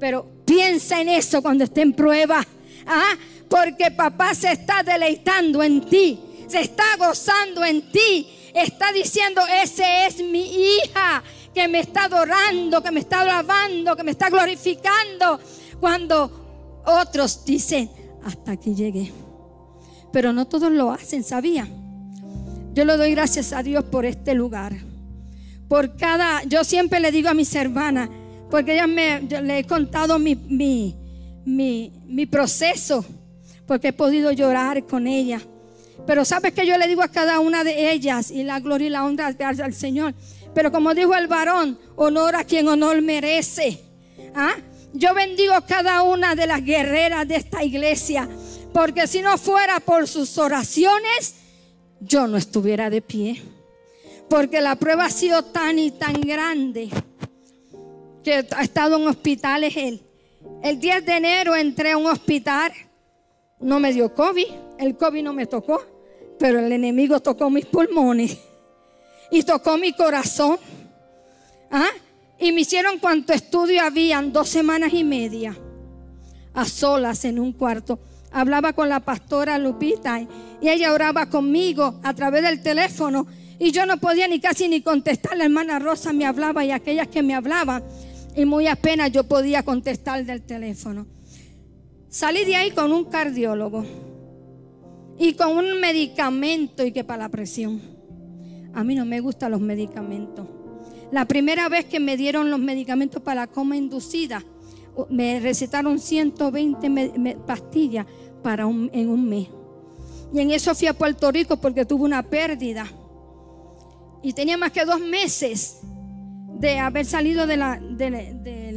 Pero 0.00 0.26
piensa 0.46 1.00
en 1.00 1.10
eso 1.10 1.42
cuando 1.42 1.64
esté 1.64 1.82
en 1.82 1.92
prueba. 1.92 2.46
¿Ah? 2.86 3.14
Porque 3.48 3.90
papá 3.90 4.34
se 4.34 4.52
está 4.52 4.82
deleitando 4.82 5.62
en 5.62 5.80
ti. 5.82 6.20
Se 6.48 6.60
está 6.60 6.96
gozando 6.98 7.64
en 7.64 7.90
ti. 7.90 8.28
Está 8.54 8.92
diciendo, 8.92 9.42
ese 9.62 10.06
es 10.06 10.22
mi 10.22 10.76
hija 10.76 11.22
que 11.54 11.68
me 11.68 11.80
está 11.80 12.04
adorando, 12.04 12.82
que 12.82 12.90
me 12.90 13.00
está 13.00 13.20
alabando, 13.20 13.96
que 13.96 14.02
me 14.02 14.10
está 14.10 14.30
glorificando. 14.30 15.40
Cuando 15.80 16.82
otros 16.84 17.44
dicen, 17.44 17.90
hasta 18.24 18.52
aquí 18.52 18.74
llegué 18.74 19.12
pero 20.12 20.32
no 20.32 20.46
todos 20.46 20.72
lo 20.72 20.90
hacen, 20.90 21.22
¿sabía? 21.22 21.68
Yo 22.74 22.84
le 22.84 22.96
doy 22.96 23.12
gracias 23.12 23.52
a 23.52 23.62
Dios 23.62 23.84
por 23.84 24.06
este 24.06 24.34
lugar. 24.34 24.76
Por 25.68 25.96
cada, 25.96 26.44
yo 26.44 26.64
siempre 26.64 27.00
le 27.00 27.12
digo 27.12 27.28
a 27.28 27.34
mis 27.34 27.54
hermanas, 27.54 28.08
porque 28.50 28.74
ellas 28.74 28.88
me, 28.88 29.20
le 29.20 29.58
he 29.58 29.64
contado 29.64 30.18
mi, 30.18 30.34
mi, 30.34 30.96
mi 31.44 32.26
proceso, 32.26 33.04
porque 33.68 33.88
he 33.88 33.92
podido 33.92 34.32
llorar 34.32 34.84
con 34.84 35.06
ellas. 35.06 35.42
Pero 36.04 36.24
sabes 36.24 36.52
que 36.52 36.66
yo 36.66 36.76
le 36.76 36.88
digo 36.88 37.02
a 37.02 37.08
cada 37.08 37.38
una 37.38 37.62
de 37.62 37.92
ellas, 37.92 38.32
y 38.32 38.42
la 38.42 38.58
gloria 38.58 38.88
y 38.88 38.90
la 38.90 39.04
honra 39.04 39.28
al 39.38 39.74
Señor. 39.74 40.14
Pero 40.52 40.72
como 40.72 40.92
dijo 40.92 41.14
el 41.14 41.28
varón, 41.28 41.78
honor 41.94 42.34
a 42.34 42.42
quien 42.42 42.66
honor 42.66 43.00
merece. 43.02 43.80
¿Ah? 44.34 44.56
Yo 44.92 45.14
bendigo 45.14 45.52
a 45.52 45.64
cada 45.64 46.02
una 46.02 46.34
de 46.34 46.48
las 46.48 46.64
guerreras 46.64 47.28
de 47.28 47.36
esta 47.36 47.62
iglesia 47.62 48.28
porque 48.72 49.06
si 49.06 49.22
no 49.22 49.36
fuera 49.38 49.80
por 49.80 50.06
sus 50.06 50.38
oraciones, 50.38 51.34
yo 52.00 52.26
no 52.26 52.36
estuviera 52.36 52.90
de 52.90 53.02
pie. 53.02 53.42
Porque 54.28 54.60
la 54.60 54.76
prueba 54.76 55.06
ha 55.06 55.10
sido 55.10 55.42
tan 55.42 55.78
y 55.78 55.90
tan 55.90 56.20
grande 56.20 56.90
que 58.22 58.46
ha 58.50 58.62
estado 58.62 58.96
en 58.96 59.08
hospitales. 59.08 59.76
El, 59.76 60.02
el 60.62 60.78
10 60.78 61.06
de 61.06 61.16
enero 61.16 61.56
entré 61.56 61.92
a 61.92 61.96
un 61.96 62.06
hospital 62.06 62.72
No 63.60 63.80
me 63.80 63.92
dio 63.92 64.14
COVID, 64.14 64.46
el 64.78 64.96
COVID 64.96 65.22
no 65.22 65.32
me 65.32 65.46
tocó, 65.46 65.82
pero 66.38 66.60
el 66.60 66.70
enemigo 66.72 67.20
tocó 67.20 67.50
mis 67.50 67.66
pulmones 67.66 68.38
y 69.30 69.42
tocó 69.42 69.76
mi 69.76 69.92
corazón. 69.92 70.58
¿Ah? 71.70 71.88
Y 72.38 72.52
me 72.52 72.60
hicieron 72.60 72.98
cuanto 72.98 73.32
estudio 73.32 73.82
habían, 73.82 74.32
dos 74.32 74.48
semanas 74.48 74.92
y 74.92 75.02
media, 75.02 75.56
a 76.54 76.64
solas 76.64 77.24
en 77.24 77.40
un 77.40 77.52
cuarto. 77.52 77.98
Hablaba 78.30 78.72
con 78.74 78.88
la 78.88 79.00
pastora 79.00 79.58
Lupita 79.58 80.20
y 80.60 80.68
ella 80.68 80.92
oraba 80.92 81.28
conmigo 81.28 81.98
a 82.02 82.14
través 82.14 82.42
del 82.42 82.62
teléfono 82.62 83.26
y 83.58 83.72
yo 83.72 83.86
no 83.86 83.98
podía 83.98 84.28
ni 84.28 84.38
casi 84.38 84.68
ni 84.68 84.82
contestar. 84.82 85.36
La 85.36 85.44
hermana 85.44 85.80
Rosa 85.80 86.12
me 86.12 86.26
hablaba 86.26 86.64
y 86.64 86.70
aquellas 86.70 87.08
que 87.08 87.22
me 87.22 87.34
hablaban 87.34 87.82
y 88.36 88.44
muy 88.44 88.68
apenas 88.68 89.10
yo 89.10 89.24
podía 89.24 89.64
contestar 89.64 90.24
del 90.24 90.42
teléfono. 90.42 91.06
Salí 92.10 92.44
de 92.46 92.56
ahí 92.56 92.70
con 92.70 92.90
un 92.90 93.04
cardiólogo 93.04 93.84
y 95.18 95.34
con 95.34 95.58
un 95.58 95.78
medicamento 95.78 96.84
y 96.84 96.92
que 96.92 97.04
para 97.04 97.24
la 97.24 97.28
presión. 97.28 97.82
A 98.72 98.82
mí 98.82 98.94
no 98.94 99.04
me 99.04 99.20
gustan 99.20 99.50
los 99.50 99.60
medicamentos. 99.60 100.46
La 101.10 101.26
primera 101.26 101.68
vez 101.68 101.84
que 101.84 102.00
me 102.00 102.16
dieron 102.16 102.50
los 102.50 102.60
medicamentos 102.60 103.22
para 103.22 103.42
la 103.42 103.46
coma 103.46 103.76
inducida, 103.76 104.42
me 105.10 105.38
recetaron 105.40 105.98
120 105.98 107.36
pastillas 107.46 108.06
para 108.42 108.64
en 108.64 109.08
un 109.08 109.28
mes. 109.28 109.48
Y 110.32 110.40
en 110.40 110.50
eso 110.50 110.74
fui 110.74 110.88
a 110.88 110.94
Puerto 110.94 111.30
Rico 111.30 111.56
porque 111.56 111.84
tuve 111.84 112.04
una 112.04 112.22
pérdida. 112.22 112.86
Y 114.22 114.32
tenía 114.32 114.56
más 114.56 114.72
que 114.72 114.84
dos 114.84 115.00
meses 115.00 115.80
de 116.58 116.78
haber 116.78 117.06
salido 117.06 117.46
de 117.46 117.56
la, 117.56 117.80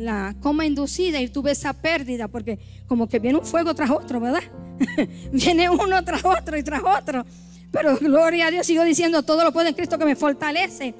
la 0.02 0.36
coma 0.40 0.66
inducida 0.66 1.22
y 1.22 1.28
tuve 1.28 1.52
esa 1.52 1.74
pérdida 1.74 2.28
porque 2.28 2.60
como 2.88 3.08
que 3.08 3.20
viene 3.20 3.40
un 3.40 3.46
fuego 3.46 3.74
tras 3.74 3.90
otro, 3.90 4.20
¿verdad? 4.20 4.44
viene 5.32 5.70
uno 5.70 6.04
tras 6.04 6.26
otro 6.26 6.58
y 6.58 6.64
tras 6.64 6.82
otro. 6.84 7.26
Pero 7.72 7.98
gloria 7.98 8.48
a 8.48 8.52
Dios, 8.52 8.66
sigo 8.66 8.84
diciendo, 8.84 9.24
todo 9.24 9.44
lo 9.44 9.54
puede 9.54 9.70
en 9.70 9.76
Cristo 9.76 9.98
que 9.98 10.06
me 10.06 10.16
fortalece. 10.16 10.94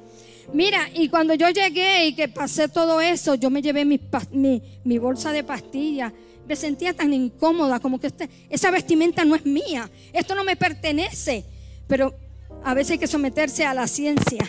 Mira, 0.52 0.88
y 0.94 1.08
cuando 1.08 1.34
yo 1.34 1.48
llegué 1.50 2.06
y 2.06 2.14
que 2.14 2.28
pasé 2.28 2.68
todo 2.68 3.00
eso, 3.00 3.34
yo 3.34 3.50
me 3.50 3.62
llevé 3.62 3.84
mi, 3.84 4.00
mi, 4.84 4.98
bolsa 4.98 5.32
de 5.32 5.44
pastillas. 5.44 6.12
Me 6.48 6.56
sentía 6.56 6.92
tan 6.94 7.12
incómoda, 7.12 7.78
como 7.78 8.00
que 8.00 8.08
este, 8.08 8.28
esa 8.50 8.70
vestimenta 8.70 9.24
no 9.24 9.34
es 9.34 9.44
mía. 9.44 9.88
Esto 10.12 10.34
no 10.34 10.44
me 10.44 10.56
pertenece. 10.56 11.44
Pero 11.86 12.14
a 12.64 12.74
veces 12.74 12.92
hay 12.92 12.98
que 12.98 13.06
someterse 13.06 13.64
a 13.64 13.74
la 13.74 13.86
ciencia 13.86 14.44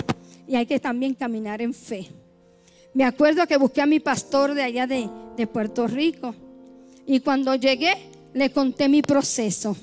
y 0.48 0.56
hay 0.56 0.66
que 0.66 0.80
también 0.80 1.14
caminar 1.14 1.62
en 1.62 1.74
fe. 1.74 2.10
Me 2.94 3.06
acuerdo 3.06 3.48
que 3.48 3.58
busqué 3.58 3.82
a 3.82 3.86
mi 3.88 4.00
pastor 4.00 4.54
de 4.54 4.62
allá 4.62 4.86
de, 4.86 5.10
Puerto 5.48 5.88
Rico. 5.88 6.36
Y 7.06 7.20
cuando 7.22 7.56
llegué, 7.56 7.94
le 8.34 8.52
conté 8.52 8.88
mi 8.88 9.02
proceso 9.02 9.76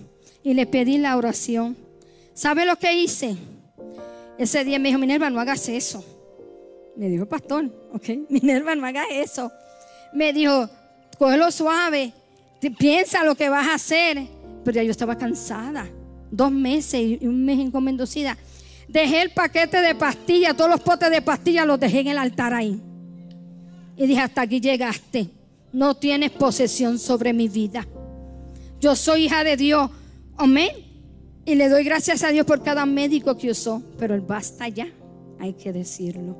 y 0.43 0.55
le 0.55 0.67
pedí 0.67 0.97
la 0.97 1.17
oración. 1.17 1.77
¿Sabe 2.35 2.65
lo 2.65 2.77
que 2.77 2.93
hice? 2.95 3.37
Ese 4.39 4.65
día 4.65 4.79
me 4.79 4.89
dijo, 4.89 4.99
Minerva, 4.99 5.29
no 5.29 5.41
hagas 5.41 5.69
eso. 5.69 6.05
Me 6.97 7.09
dijo, 7.09 7.27
pastor, 7.27 7.71
ok, 7.93 8.09
Minerva, 8.29 8.75
no 8.77 8.87
hagas 8.87 9.07
eso. 9.11 9.51
Me 10.15 10.33
dijo, 10.33 10.71
cógelo 11.19 11.51
suave, 11.51 12.13
piensa 12.79 13.25
lo 13.25 13.35
que 13.35 13.49
vas 13.49 13.67
a 13.67 13.75
hacer. 13.75 14.27
Pero 14.65 14.77
ya 14.77 14.83
yo 14.85 14.93
estaba 14.93 15.19
cansada, 15.19 15.89
dos 16.31 16.53
meses 16.53 17.01
y 17.21 17.27
un 17.27 17.45
mes 17.45 17.59
encomendocida. 17.59 18.39
Dejé 18.89 19.23
el 19.23 19.31
paquete 19.31 19.81
de 19.81 19.95
pastillas, 19.95 20.57
todos 20.57 20.71
los 20.71 20.81
potes 20.81 21.11
de 21.11 21.23
pastillas 21.23 21.67
los 21.67 21.81
dejé 21.81 22.01
en 22.01 22.09
el 22.09 22.19
altar 22.19 22.55
ahí. 22.55 22.81
Y 24.01 24.07
dije, 24.07 24.23
hasta 24.23 24.41
aquí 24.41 24.63
llegaste. 24.63 25.29
No 25.75 25.95
tienes 25.95 26.31
posesión 26.31 26.99
sobre 26.99 27.35
mi 27.35 27.51
vida. 27.51 27.87
Yo 28.81 28.97
soy 28.97 29.25
hija 29.25 29.45
de 29.45 29.59
Dios. 29.59 29.91
Amén. 30.39 30.71
Y 31.45 31.55
le 31.55 31.69
doy 31.69 31.85
gracias 31.85 32.23
a 32.23 32.29
Dios 32.29 32.47
por 32.47 32.63
cada 32.63 32.87
médico 32.87 33.37
que 33.37 33.51
usó, 33.51 33.83
pero 33.99 34.15
el 34.15 34.23
basta 34.23 34.69
ya, 34.69 34.89
hay 35.39 35.53
que 35.53 35.71
decirlo. 35.71 36.35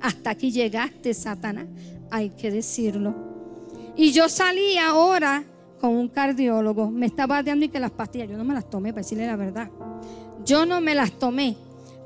Hasta 0.00 0.30
aquí 0.30 0.50
llegaste, 0.50 1.14
Satanás, 1.14 1.66
hay 2.10 2.30
que 2.30 2.50
decirlo. 2.50 3.14
Y 3.96 4.10
yo 4.10 4.28
salí 4.28 4.76
ahora 4.76 5.44
con 5.80 5.90
un 5.94 6.08
cardiólogo, 6.08 6.90
me 6.90 7.06
estaba 7.06 7.40
dando 7.44 7.66
y 7.66 7.68
que 7.68 7.78
las 7.78 7.92
pastillas, 7.92 8.28
yo 8.28 8.36
no 8.36 8.42
me 8.42 8.54
las 8.54 8.68
tomé, 8.68 8.92
para 8.92 9.02
decirle 9.02 9.28
la 9.28 9.36
verdad. 9.36 9.70
Yo 10.44 10.66
no 10.66 10.80
me 10.80 10.96
las 10.96 11.12
tomé, 11.12 11.56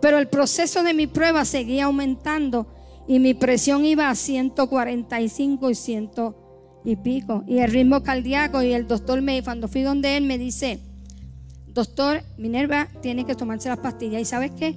pero 0.03 0.19
el 0.19 0.29
proceso 0.29 0.83
de 0.83 0.93
mi 0.93 1.07
prueba 1.07 1.47
seguía 1.47 1.87
aumentando 1.87 2.67
y 3.07 3.19
mi 3.19 3.35
presión 3.35 3.85
iba 3.85 4.09
a 4.09 4.15
145 4.15 5.71
y 5.71 5.75
100 5.75 6.11
y 6.85 6.97
pico. 6.97 7.45
Y 7.47 7.59
el 7.59 7.71
ritmo 7.71 8.03
cardíaco 8.03 8.63
y 8.63 8.73
el 8.73 8.87
doctor 8.87 9.21
me, 9.23 9.43
cuando 9.43 9.69
fui 9.69 9.83
donde 9.83 10.17
él 10.17 10.25
me 10.25 10.39
dice, 10.39 10.81
doctor, 11.69 12.23
Minerva 12.39 12.89
tiene 13.03 13.25
que 13.25 13.35
tomarse 13.35 13.69
las 13.69 13.79
pastillas. 13.79 14.23
¿Y 14.23 14.25
sabes 14.25 14.53
qué? 14.53 14.75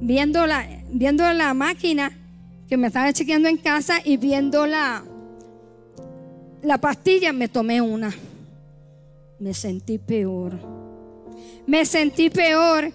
Viendo 0.00 0.46
la, 0.46 0.66
viendo 0.90 1.30
la 1.32 1.54
máquina 1.54 2.12
que 2.68 2.76
me 2.76 2.88
estaba 2.88 3.12
chequeando 3.12 3.48
en 3.48 3.56
casa 3.58 3.98
y 4.04 4.16
viendo 4.16 4.66
la, 4.66 5.04
la 6.62 6.78
pastilla, 6.78 7.32
me 7.32 7.48
tomé 7.48 7.80
una. 7.80 8.14
Me 9.38 9.52
sentí 9.52 9.98
peor. 9.98 10.58
Me 11.66 11.84
sentí 11.84 12.30
peor, 12.30 12.90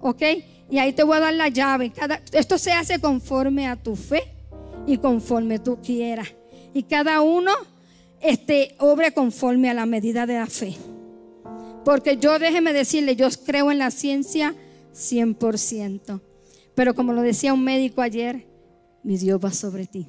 ¿ok? 0.00 0.22
Y 0.70 0.78
ahí 0.78 0.92
te 0.92 1.02
voy 1.02 1.16
a 1.16 1.20
dar 1.20 1.34
la 1.34 1.48
llave. 1.48 1.92
Esto 2.32 2.58
se 2.58 2.72
hace 2.72 3.00
conforme 3.00 3.66
a 3.66 3.76
tu 3.76 3.96
fe 3.96 4.22
y 4.86 4.98
conforme 4.98 5.58
tú 5.58 5.78
quieras. 5.82 6.28
Y 6.74 6.82
cada 6.82 7.20
uno 7.22 7.52
este, 8.20 8.74
obre 8.78 9.12
conforme 9.12 9.70
a 9.70 9.74
la 9.74 9.86
medida 9.86 10.26
de 10.26 10.34
la 10.34 10.46
fe. 10.46 10.76
Porque 11.84 12.18
yo 12.18 12.38
déjeme 12.38 12.72
decirle, 12.72 13.16
yo 13.16 13.28
creo 13.46 13.70
en 13.70 13.78
la 13.78 13.90
ciencia 13.90 14.54
100%. 14.94 16.20
Pero 16.74 16.94
como 16.94 17.12
lo 17.12 17.22
decía 17.22 17.54
un 17.54 17.64
médico 17.64 18.02
ayer, 18.02 18.46
mi 19.02 19.16
Dios 19.16 19.40
va 19.42 19.52
sobre 19.52 19.86
ti. 19.86 20.06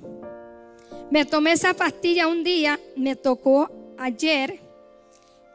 Me 1.10 1.26
tomé 1.26 1.54
esa 1.54 1.74
pastilla 1.74 2.28
un 2.28 2.44
día, 2.44 2.80
me 2.96 3.16
tocó 3.16 3.72
ayer. 3.98 4.60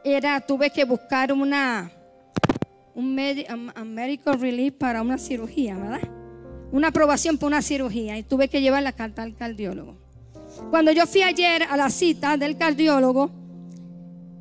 Era, 0.03 0.41
tuve 0.41 0.71
que 0.71 0.83
buscar 0.83 1.31
una, 1.31 1.91
un 2.95 3.13
medical 3.13 4.39
relief 4.39 4.73
para 4.73 5.01
una 5.01 5.17
cirugía, 5.17 5.77
¿verdad? 5.77 6.01
Una 6.71 6.87
aprobación 6.87 7.37
para 7.37 7.47
una 7.47 7.61
cirugía 7.61 8.17
y 8.17 8.23
tuve 8.23 8.47
que 8.47 8.61
llevar 8.61 8.83
la 8.83 8.93
carta 8.93 9.21
al 9.21 9.35
cardiólogo. 9.35 9.97
Cuando 10.69 10.91
yo 10.91 11.05
fui 11.05 11.21
ayer 11.21 11.63
a 11.63 11.77
la 11.77 11.89
cita 11.89 12.37
del 12.37 12.57
cardiólogo, 12.57 13.29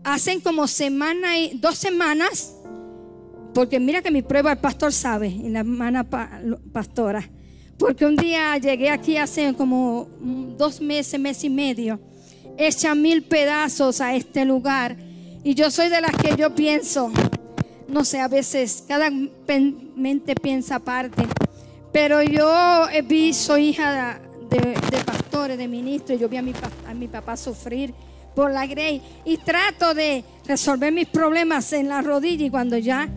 hacen 0.04 0.40
como 0.40 0.68
semana 0.68 1.38
y 1.38 1.58
dos 1.58 1.76
semanas, 1.76 2.54
porque 3.52 3.80
mira 3.80 4.02
que 4.02 4.10
mi 4.10 4.22
prueba 4.22 4.52
el 4.52 4.58
pastor 4.58 4.92
sabe, 4.92 5.28
y 5.28 5.48
la 5.48 5.60
hermana 5.60 6.04
pastora, 6.72 7.28
porque 7.78 8.06
un 8.06 8.14
día 8.16 8.56
llegué 8.58 8.90
aquí 8.90 9.16
hace 9.16 9.54
como 9.54 10.08
dos 10.56 10.80
meses, 10.80 11.18
mes 11.18 11.42
y 11.42 11.50
medio, 11.50 12.00
echa 12.56 12.94
mil 12.94 13.22
pedazos 13.24 14.00
a 14.00 14.14
este 14.14 14.44
lugar, 14.44 14.96
y 15.42 15.54
yo 15.54 15.70
soy 15.70 15.88
de 15.88 16.00
las 16.00 16.16
que 16.16 16.36
yo 16.36 16.54
pienso, 16.54 17.10
no 17.88 18.04
sé, 18.04 18.20
a 18.20 18.28
veces 18.28 18.84
cada 18.86 19.10
mente 19.10 20.34
piensa 20.34 20.76
aparte, 20.76 21.26
pero 21.92 22.22
yo 22.22 22.86
vi, 23.06 23.32
soy 23.32 23.68
hija 23.68 24.20
de, 24.50 24.74
pastores, 25.04 25.58
de 25.58 25.68
ministros, 25.68 26.18
yo 26.18 26.28
vi 26.28 26.36
a 26.36 26.42
mi, 26.42 27.08
papá 27.08 27.36
sufrir 27.36 27.94
por 28.34 28.50
la 28.50 28.66
grey 28.66 29.00
y 29.24 29.36
trato 29.36 29.94
de 29.94 30.24
resolver 30.46 30.92
mis 30.92 31.06
problemas 31.06 31.72
en 31.72 31.88
la 31.88 32.02
rodilla 32.02 32.46
y 32.46 32.50
cuando 32.50 32.76
ya 32.78 33.08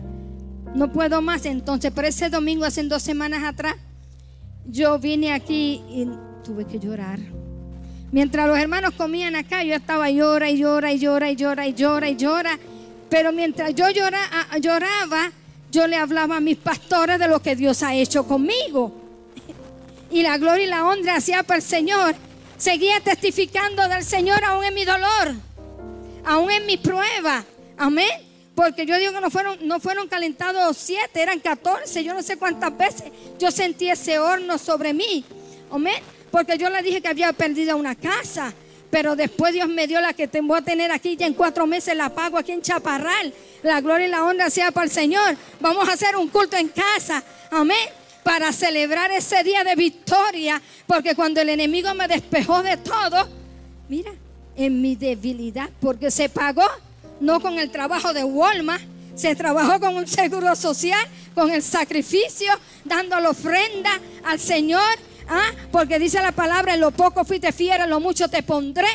no 0.74 0.92
puedo 0.92 1.20
más, 1.22 1.44
entonces, 1.46 1.90
pero 1.94 2.06
ese 2.06 2.28
domingo, 2.28 2.64
hace 2.64 2.82
dos 2.84 3.02
semanas 3.02 3.42
atrás, 3.44 3.74
yo 4.66 4.98
vine 4.98 5.32
aquí 5.32 5.82
y 5.88 6.08
tuve 6.44 6.66
que 6.66 6.78
llorar. 6.78 7.18
Mientras 8.10 8.46
los 8.46 8.58
hermanos 8.58 8.92
comían 8.96 9.34
acá, 9.36 9.62
yo 9.64 9.74
estaba 9.74 10.10
llora 10.10 10.50
y 10.50 10.58
llora 10.58 10.92
y 10.92 10.98
llora 10.98 11.30
y 11.30 11.36
llora 11.36 11.66
y 11.66 11.74
llora 11.74 12.08
y 12.08 12.16
llora. 12.16 12.58
Pero 13.08 13.32
mientras 13.32 13.74
yo 13.74 13.88
llora, 13.90 14.20
lloraba, 14.60 15.32
yo 15.70 15.86
le 15.86 15.96
hablaba 15.96 16.36
a 16.36 16.40
mis 16.40 16.56
pastores 16.56 17.18
de 17.18 17.28
lo 17.28 17.40
que 17.40 17.56
Dios 17.56 17.82
ha 17.82 17.94
hecho 17.94 18.26
conmigo. 18.26 18.92
Y 20.10 20.22
la 20.22 20.38
gloria 20.38 20.64
y 20.64 20.68
la 20.68 20.86
honra 20.86 21.16
hacía 21.16 21.42
para 21.42 21.58
el 21.58 21.62
Señor 21.62 22.14
seguía 22.56 23.00
testificando 23.00 23.88
del 23.88 24.04
Señor 24.04 24.44
aún 24.44 24.64
en 24.64 24.74
mi 24.74 24.84
dolor, 24.84 25.34
aún 26.24 26.50
en 26.50 26.66
mi 26.66 26.76
prueba. 26.76 27.44
Amén. 27.76 28.10
Porque 28.54 28.84
yo 28.84 28.98
digo 28.98 29.12
que 29.12 29.20
no 29.20 29.30
fueron, 29.30 29.56
no 29.68 29.78
fueron 29.78 30.08
calentados 30.08 30.76
siete, 30.76 31.22
eran 31.22 31.38
catorce. 31.38 32.02
Yo 32.02 32.12
no 32.12 32.22
sé 32.22 32.36
cuántas 32.36 32.76
veces 32.76 33.04
yo 33.38 33.52
sentí 33.52 33.88
ese 33.88 34.18
horno 34.18 34.58
sobre 34.58 34.92
mí. 34.92 35.24
Amén. 35.70 36.02
Porque 36.30 36.58
yo 36.58 36.68
le 36.68 36.82
dije 36.82 37.00
que 37.00 37.08
había 37.08 37.32
perdido 37.32 37.76
una 37.76 37.94
casa. 37.94 38.52
Pero 38.90 39.16
después 39.16 39.52
Dios 39.52 39.68
me 39.68 39.86
dio 39.86 40.00
la 40.00 40.14
que 40.14 40.28
te 40.28 40.40
voy 40.40 40.58
a 40.58 40.62
tener 40.62 40.90
aquí. 40.90 41.16
Ya 41.16 41.26
en 41.26 41.34
cuatro 41.34 41.66
meses 41.66 41.96
la 41.96 42.08
pago 42.08 42.38
aquí 42.38 42.52
en 42.52 42.62
Chaparral. 42.62 43.32
La 43.62 43.80
gloria 43.80 44.06
y 44.06 44.10
la 44.10 44.24
honra 44.24 44.50
sea 44.50 44.70
para 44.70 44.86
el 44.86 44.90
Señor. 44.90 45.36
Vamos 45.60 45.88
a 45.88 45.92
hacer 45.92 46.16
un 46.16 46.28
culto 46.28 46.56
en 46.56 46.68
casa. 46.68 47.22
Amén 47.50 47.76
para 48.28 48.52
celebrar 48.52 49.10
ese 49.10 49.42
día 49.42 49.64
de 49.64 49.74
victoria, 49.74 50.60
porque 50.86 51.14
cuando 51.14 51.40
el 51.40 51.48
enemigo 51.48 51.94
me 51.94 52.06
despejó 52.06 52.62
de 52.62 52.76
todo, 52.76 53.26
mira, 53.88 54.12
en 54.54 54.82
mi 54.82 54.96
debilidad, 54.96 55.70
porque 55.80 56.10
se 56.10 56.28
pagó, 56.28 56.66
no 57.20 57.40
con 57.40 57.58
el 57.58 57.70
trabajo 57.70 58.12
de 58.12 58.24
Walmart, 58.24 58.82
se 59.14 59.34
trabajó 59.34 59.80
con 59.80 59.96
un 59.96 60.06
seguro 60.06 60.54
social, 60.56 61.00
con 61.34 61.50
el 61.50 61.62
sacrificio, 61.62 62.52
dando 62.84 63.18
la 63.18 63.30
ofrenda 63.30 63.98
al 64.24 64.38
Señor. 64.38 64.82
¿Ah? 65.28 65.50
Porque 65.70 65.98
dice 65.98 66.20
la 66.22 66.32
palabra, 66.32 66.74
en 66.74 66.80
lo 66.80 66.90
poco 66.90 67.24
fuiste 67.24 67.52
fiel, 67.52 67.82
en 67.82 67.90
lo 67.90 68.00
mucho 68.00 68.28
te 68.28 68.42
pondré. 68.42 68.88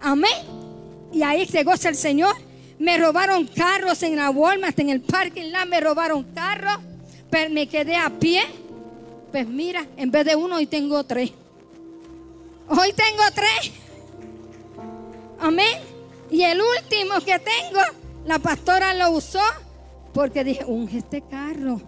Amén. 0.00 0.32
Y 1.12 1.22
ahí 1.22 1.46
se 1.46 1.62
goza 1.62 1.88
el 1.88 1.96
Señor. 1.96 2.34
Me 2.78 2.98
robaron 2.98 3.46
carros 3.46 4.02
en 4.02 4.16
la 4.16 4.30
Walmart, 4.30 4.78
en 4.78 4.90
el 4.90 5.00
parking 5.00 5.50
lot 5.50 5.66
me 5.66 5.80
robaron 5.80 6.24
carros. 6.34 6.78
Pero 7.30 7.50
me 7.50 7.66
quedé 7.66 7.96
a 7.96 8.10
pie. 8.10 8.42
Pues 9.30 9.46
mira, 9.46 9.86
en 9.96 10.10
vez 10.10 10.24
de 10.24 10.36
uno, 10.36 10.56
hoy 10.56 10.66
tengo 10.66 11.02
tres. 11.04 11.32
Hoy 12.68 12.92
tengo 12.92 13.22
tres. 13.34 13.72
Amén. 15.38 15.80
Y 16.30 16.42
el 16.42 16.60
último 16.60 17.20
que 17.24 17.38
tengo, 17.38 17.80
la 18.24 18.38
pastora 18.38 18.94
lo 18.94 19.10
usó 19.10 19.42
porque 20.12 20.44
dije, 20.44 20.64
unge 20.64 20.98
este 20.98 21.22
carro. 21.22 21.80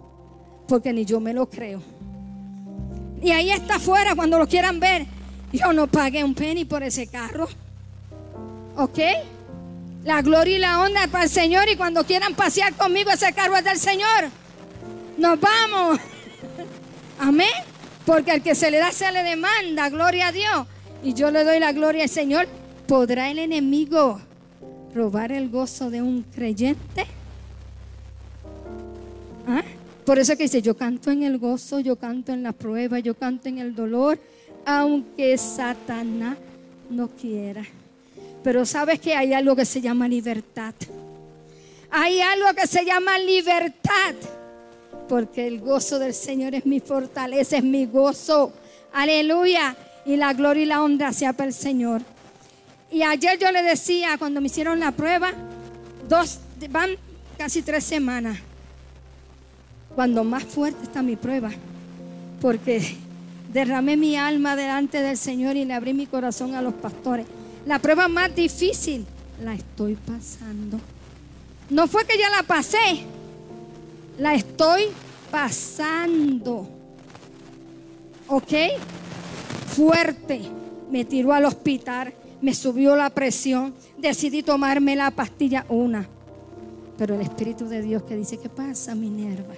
Porque 0.67 0.93
ni 0.93 1.05
yo 1.05 1.19
me 1.19 1.33
lo 1.33 1.49
creo. 1.49 1.81
Y 3.21 3.31
ahí 3.31 3.51
está 3.51 3.75
afuera 3.75 4.15
cuando 4.15 4.37
lo 4.37 4.47
quieran 4.47 4.79
ver. 4.79 5.05
Yo 5.51 5.73
no 5.73 5.87
pagué 5.87 6.23
un 6.23 6.33
penny 6.33 6.65
por 6.65 6.83
ese 6.83 7.07
carro. 7.07 7.47
¿Ok? 8.77 8.99
La 10.03 10.21
gloria 10.21 10.55
y 10.55 10.59
la 10.59 10.81
honra 10.81 11.07
para 11.07 11.25
el 11.25 11.29
Señor. 11.29 11.67
Y 11.69 11.75
cuando 11.75 12.05
quieran 12.05 12.35
pasear 12.35 12.73
conmigo, 12.75 13.11
ese 13.11 13.33
carro 13.33 13.57
es 13.57 13.63
del 13.63 13.77
Señor. 13.77 14.29
Nos 15.17 15.39
vamos. 15.39 15.99
Amén. 17.19 17.49
Porque 18.05 18.31
al 18.31 18.41
que 18.41 18.55
se 18.55 18.71
le 18.71 18.77
da, 18.77 18.91
se 18.91 19.11
le 19.11 19.23
demanda. 19.23 19.89
Gloria 19.89 20.27
a 20.27 20.31
Dios. 20.31 20.67
Y 21.03 21.13
yo 21.13 21.31
le 21.31 21.43
doy 21.43 21.59
la 21.59 21.73
gloria 21.73 22.03
al 22.03 22.09
Señor. 22.09 22.47
¿Podrá 22.87 23.29
el 23.29 23.39
enemigo 23.39 24.21
robar 24.93 25.31
el 25.31 25.49
gozo 25.49 25.89
de 25.89 26.01
un 26.01 26.23
creyente? 26.23 27.05
¿Ah? 29.47 29.63
Por 30.09 30.17
eso 30.17 30.35
que 30.35 30.41
dice, 30.41 30.63
yo 30.63 30.75
canto 30.75 31.11
en 31.11 31.21
el 31.21 31.37
gozo, 31.37 31.79
yo 31.81 31.95
canto 31.95 32.33
en 32.33 32.41
la 32.41 32.51
prueba, 32.51 32.97
yo 32.97 33.13
canto 33.13 33.47
en 33.47 33.59
el 33.59 33.75
dolor, 33.75 34.17
aunque 34.65 35.37
Satanás 35.37 36.35
no 36.89 37.09
quiera. 37.09 37.63
Pero 38.43 38.65
sabes 38.65 38.99
que 38.99 39.13
hay 39.13 39.33
algo 39.33 39.55
que 39.55 39.65
se 39.65 39.81
llama 39.81 40.07
libertad. 40.07 40.73
Hay 41.91 42.21
algo 42.21 42.47
que 42.55 42.65
se 42.65 42.83
llama 42.85 43.19
libertad. 43.19 44.15
Porque 45.07 45.45
el 45.45 45.59
gozo 45.59 45.99
del 45.99 46.15
Señor 46.15 46.55
es 46.55 46.65
mi 46.65 46.79
fortaleza, 46.79 47.57
es 47.57 47.63
mi 47.63 47.85
gozo. 47.85 48.51
Aleluya. 48.91 49.77
Y 50.07 50.15
la 50.15 50.33
gloria 50.33 50.63
y 50.63 50.65
la 50.65 50.81
honra 50.81 51.13
sea 51.13 51.33
para 51.33 51.49
el 51.49 51.53
Señor. 51.53 52.01
Y 52.89 53.03
ayer 53.03 53.37
yo 53.37 53.51
le 53.51 53.61
decía, 53.61 54.17
cuando 54.17 54.41
me 54.41 54.47
hicieron 54.47 54.79
la 54.79 54.91
prueba, 54.91 55.33
dos, 56.07 56.39
van 56.71 56.95
casi 57.37 57.61
tres 57.61 57.83
semanas, 57.83 58.39
cuando 59.99 60.23
más 60.23 60.45
fuerte 60.45 60.83
está 60.83 61.03
mi 61.03 61.17
prueba, 61.17 61.51
porque 62.39 62.95
derramé 63.51 63.97
mi 63.97 64.15
alma 64.15 64.55
delante 64.55 65.01
del 65.01 65.17
Señor 65.17 65.57
y 65.57 65.65
le 65.65 65.73
abrí 65.73 65.93
mi 65.93 66.05
corazón 66.05 66.55
a 66.55 66.61
los 66.61 66.73
pastores. 66.73 67.25
La 67.65 67.79
prueba 67.79 68.07
más 68.07 68.33
difícil 68.33 69.05
la 69.43 69.55
estoy 69.55 69.95
pasando. 69.95 70.79
No 71.69 71.85
fue 71.89 72.05
que 72.05 72.17
ya 72.17 72.29
la 72.29 72.43
pasé, 72.43 73.03
la 74.17 74.35
estoy 74.35 74.83
pasando. 75.29 76.69
¿Ok? 78.29 78.53
Fuerte. 79.75 80.43
Me 80.89 81.03
tiró 81.03 81.33
al 81.33 81.43
hospital 81.43 82.13
me 82.39 82.53
subió 82.53 82.95
la 82.95 83.09
presión, 83.09 83.73
decidí 83.97 84.43
tomarme 84.43 84.95
la 84.95 85.11
pastilla 85.11 85.65
una. 85.67 86.07
Pero 86.97 87.15
el 87.15 87.21
Espíritu 87.21 87.65
de 87.67 87.81
Dios 87.81 88.03
que 88.03 88.15
dice, 88.15 88.37
¿qué 88.37 88.47
pasa, 88.47 88.95
Minerva? 88.95 89.55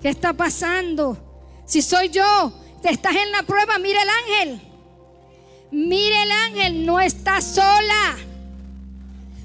¿Qué 0.00 0.08
está 0.08 0.32
pasando? 0.32 1.16
Si 1.66 1.82
soy 1.82 2.08
yo, 2.10 2.52
te 2.82 2.90
estás 2.90 3.16
en 3.16 3.32
la 3.32 3.42
prueba, 3.42 3.78
mire 3.78 3.98
el 4.00 4.08
ángel. 4.08 4.60
Mire 5.70 6.22
el 6.22 6.32
ángel, 6.32 6.86
no 6.86 7.00
está 7.00 7.40
sola. 7.40 8.16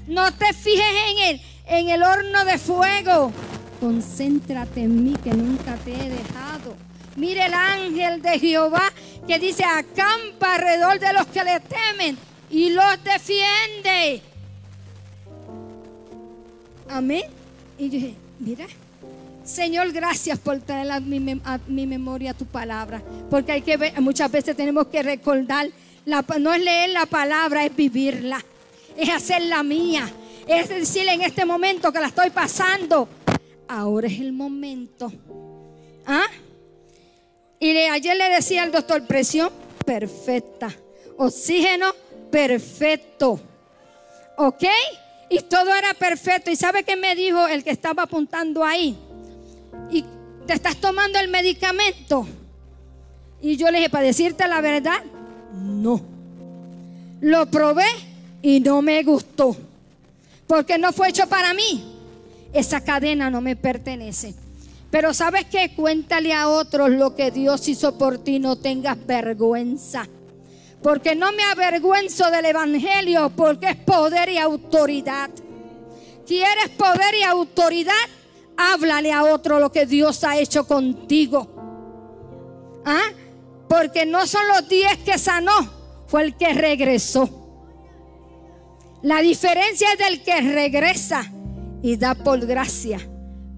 No 0.06 0.32
te 0.32 0.52
fijes 0.52 0.94
en 1.10 1.18
él, 1.18 1.40
en 1.66 1.88
el 1.88 2.02
horno 2.02 2.44
de 2.44 2.58
fuego. 2.58 3.32
Concéntrate 3.80 4.82
en 4.82 5.04
mí 5.04 5.14
que 5.22 5.30
nunca 5.30 5.76
te 5.76 5.92
he 5.92 6.08
dejado. 6.08 6.76
Mire 7.16 7.46
el 7.46 7.54
ángel 7.54 8.22
de 8.22 8.38
Jehová 8.38 8.92
que 9.26 9.38
dice, 9.38 9.64
acampa 9.64 10.54
alrededor 10.54 10.98
de 10.98 11.12
los 11.12 11.26
que 11.26 11.44
le 11.44 11.60
temen 11.60 12.18
y 12.50 12.70
los 12.70 13.02
defiende. 13.04 14.22
Amén. 16.88 17.24
Y 17.78 17.84
yo 17.84 17.90
dije, 17.90 18.14
mira, 18.38 18.66
Señor, 19.44 19.92
gracias 19.92 20.38
por 20.38 20.58
traer 20.60 20.90
a 20.90 21.00
mi, 21.00 21.20
memoria 21.86 22.32
tu 22.32 22.46
palabra. 22.46 23.02
Porque 23.30 23.52
hay 23.52 23.62
que 23.62 23.76
ver, 23.76 24.00
muchas 24.00 24.30
veces 24.32 24.56
tenemos 24.56 24.86
que 24.86 25.02
recordar, 25.02 25.68
no 26.06 26.54
es 26.54 26.62
leer 26.62 26.90
la 26.90 27.04
palabra, 27.04 27.64
es 27.64 27.76
vivirla. 27.76 28.42
Es 28.96 29.10
hacerla 29.10 29.62
mía. 29.62 30.10
Es 30.46 30.70
decir, 30.70 31.06
en 31.08 31.20
este 31.20 31.44
momento 31.44 31.92
que 31.92 32.00
la 32.00 32.06
estoy 32.06 32.30
pasando, 32.30 33.06
ahora 33.68 34.06
es 34.06 34.18
el 34.18 34.32
momento. 34.32 35.12
¿Ah? 36.06 36.26
Y 37.60 37.76
ayer 37.76 38.16
le 38.16 38.28
decía 38.30 38.62
al 38.62 38.72
doctor, 38.72 39.06
presión 39.06 39.50
perfecta. 39.84 40.74
Oxígeno 41.18 41.92
perfecto. 42.30 43.40
¿Ok? 44.38 44.64
Y 45.28 45.40
todo 45.40 45.74
era 45.74 45.92
perfecto. 45.92 46.50
¿Y 46.50 46.56
sabe 46.56 46.82
qué 46.82 46.96
me 46.96 47.14
dijo 47.14 47.46
el 47.46 47.62
que 47.62 47.70
estaba 47.70 48.04
apuntando 48.04 48.64
ahí? 48.64 48.96
Y 49.94 50.04
te 50.46 50.54
estás 50.54 50.76
tomando 50.76 51.20
el 51.20 51.28
medicamento. 51.28 52.26
Y 53.40 53.56
yo 53.56 53.70
le 53.70 53.78
dije, 53.78 53.90
para 53.90 54.04
decirte 54.04 54.48
la 54.48 54.60
verdad, 54.60 55.02
no. 55.52 56.00
Lo 57.20 57.46
probé 57.46 57.86
y 58.42 58.58
no 58.58 58.82
me 58.82 59.02
gustó. 59.04 59.56
Porque 60.48 60.78
no 60.78 60.92
fue 60.92 61.10
hecho 61.10 61.28
para 61.28 61.54
mí. 61.54 61.92
Esa 62.52 62.82
cadena 62.82 63.30
no 63.30 63.40
me 63.40 63.54
pertenece. 63.54 64.34
Pero 64.90 65.14
sabes 65.14 65.46
qué? 65.46 65.74
Cuéntale 65.74 66.32
a 66.32 66.48
otros 66.48 66.90
lo 66.90 67.14
que 67.14 67.30
Dios 67.30 67.68
hizo 67.68 67.96
por 67.96 68.18
ti. 68.18 68.40
No 68.40 68.56
tengas 68.56 68.98
vergüenza. 69.06 70.08
Porque 70.82 71.14
no 71.14 71.32
me 71.32 71.44
avergüenzo 71.44 72.30
del 72.30 72.46
Evangelio, 72.46 73.30
porque 73.30 73.70
es 73.70 73.76
poder 73.76 74.28
y 74.28 74.38
autoridad. 74.38 75.30
¿Quieres 76.26 76.68
poder 76.70 77.14
y 77.14 77.22
autoridad? 77.22 77.92
Háblale 78.56 79.12
a 79.12 79.24
otro 79.24 79.58
lo 79.58 79.70
que 79.72 79.86
Dios 79.86 80.24
ha 80.24 80.38
hecho 80.38 80.66
contigo. 80.66 81.48
¿Ah? 82.84 83.10
Porque 83.68 84.06
no 84.06 84.26
son 84.26 84.46
los 84.48 84.68
diez 84.68 84.98
que 84.98 85.18
sanó, 85.18 85.52
fue 86.06 86.22
el 86.22 86.36
que 86.36 86.52
regresó. 86.52 87.28
La 89.02 89.20
diferencia 89.20 89.88
es 89.92 89.98
del 89.98 90.22
que 90.22 90.40
regresa 90.40 91.30
y 91.82 91.96
da 91.96 92.14
por 92.14 92.44
gracia, 92.46 92.98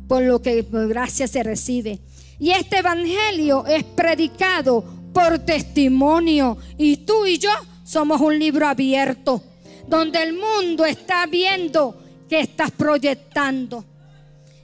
por 0.09 0.23
lo 0.23 0.43
que 0.43 0.65
por 0.65 0.89
gracia 0.89 1.29
se 1.29 1.43
recibe. 1.43 2.01
Y 2.39 2.51
este 2.51 2.79
evangelio 2.79 3.65
es 3.67 3.85
predicado 3.85 4.85
por 5.13 5.39
testimonio. 5.39 6.59
Y 6.77 6.99
tú 6.99 7.25
y 7.27 7.39
yo 7.39 7.51
somos 7.85 8.21
un 8.21 8.39
libro 8.39 8.67
abierto, 8.67 9.43
donde 9.87 10.23
el 10.23 10.35
mundo 10.35 10.85
está 10.85 11.27
viendo 11.27 11.97
que 12.29 12.41
estás 12.41 12.71
proyectando. 12.73 13.85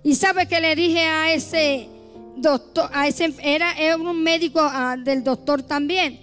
Y 0.04 0.14
sabe 0.14 0.46
que 0.46 0.60
le 0.60 0.74
dije 0.74 1.00
a 1.00 1.32
ese 1.32 1.88
doctor, 2.36 2.90
a 2.92 3.06
ese 3.06 3.32
era, 3.42 3.74
un 3.96 4.22
médico 4.22 4.60
ah, 4.60 4.96
del 4.98 5.22
doctor 5.22 5.62
también. 5.62 6.20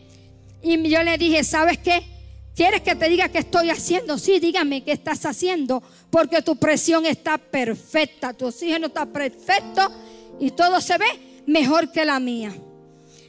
Y 0.62 0.90
yo 0.90 1.02
le 1.04 1.18
dije, 1.18 1.44
¿sabes 1.44 1.78
qué? 1.78 2.04
¿Quieres 2.56 2.82
que 2.82 2.94
te 2.94 3.08
diga 3.08 3.30
qué 3.30 3.38
estoy 3.38 3.70
haciendo? 3.70 4.18
Sí, 4.18 4.40
dígame 4.40 4.84
qué 4.84 4.92
estás 4.92 5.26
haciendo, 5.26 5.82
porque 6.10 6.42
tu 6.42 6.58
presión 6.58 7.06
está 7.06 7.38
perfecta, 7.38 8.34
tu 8.34 8.48
oxígeno 8.48 8.88
está 8.88 9.06
perfecto 9.06 9.90
y 10.42 10.52
todo 10.52 10.82
se 10.82 10.98
ve 10.98 11.42
mejor 11.46 11.90
que 11.92 12.04
la 12.04 12.20
mía. 12.20 12.54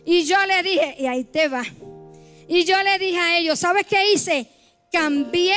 Y 0.05 0.25
yo 0.25 0.37
le 0.47 0.63
dije, 0.65 0.97
y 0.99 1.07
ahí 1.07 1.23
te 1.23 1.47
va. 1.47 1.63
Y 2.49 2.65
yo 2.65 2.83
le 2.83 2.99
dije 2.99 3.19
a 3.21 3.39
ellos, 3.39 3.61
¿sabes 3.61 3.87
qué 3.87 4.13
hice? 4.13 4.49
Cambié 4.91 5.55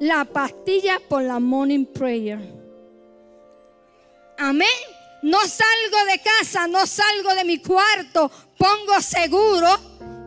la 0.00 0.24
pastilla 0.24 1.00
por 1.08 1.22
la 1.22 1.38
morning 1.38 1.84
prayer. 1.84 2.55
Amén. 4.38 4.68
No 5.22 5.38
salgo 5.40 6.10
de 6.10 6.20
casa, 6.20 6.66
no 6.68 6.86
salgo 6.86 7.34
de 7.34 7.44
mi 7.44 7.58
cuarto, 7.58 8.30
pongo 8.56 9.00
seguro 9.00 9.66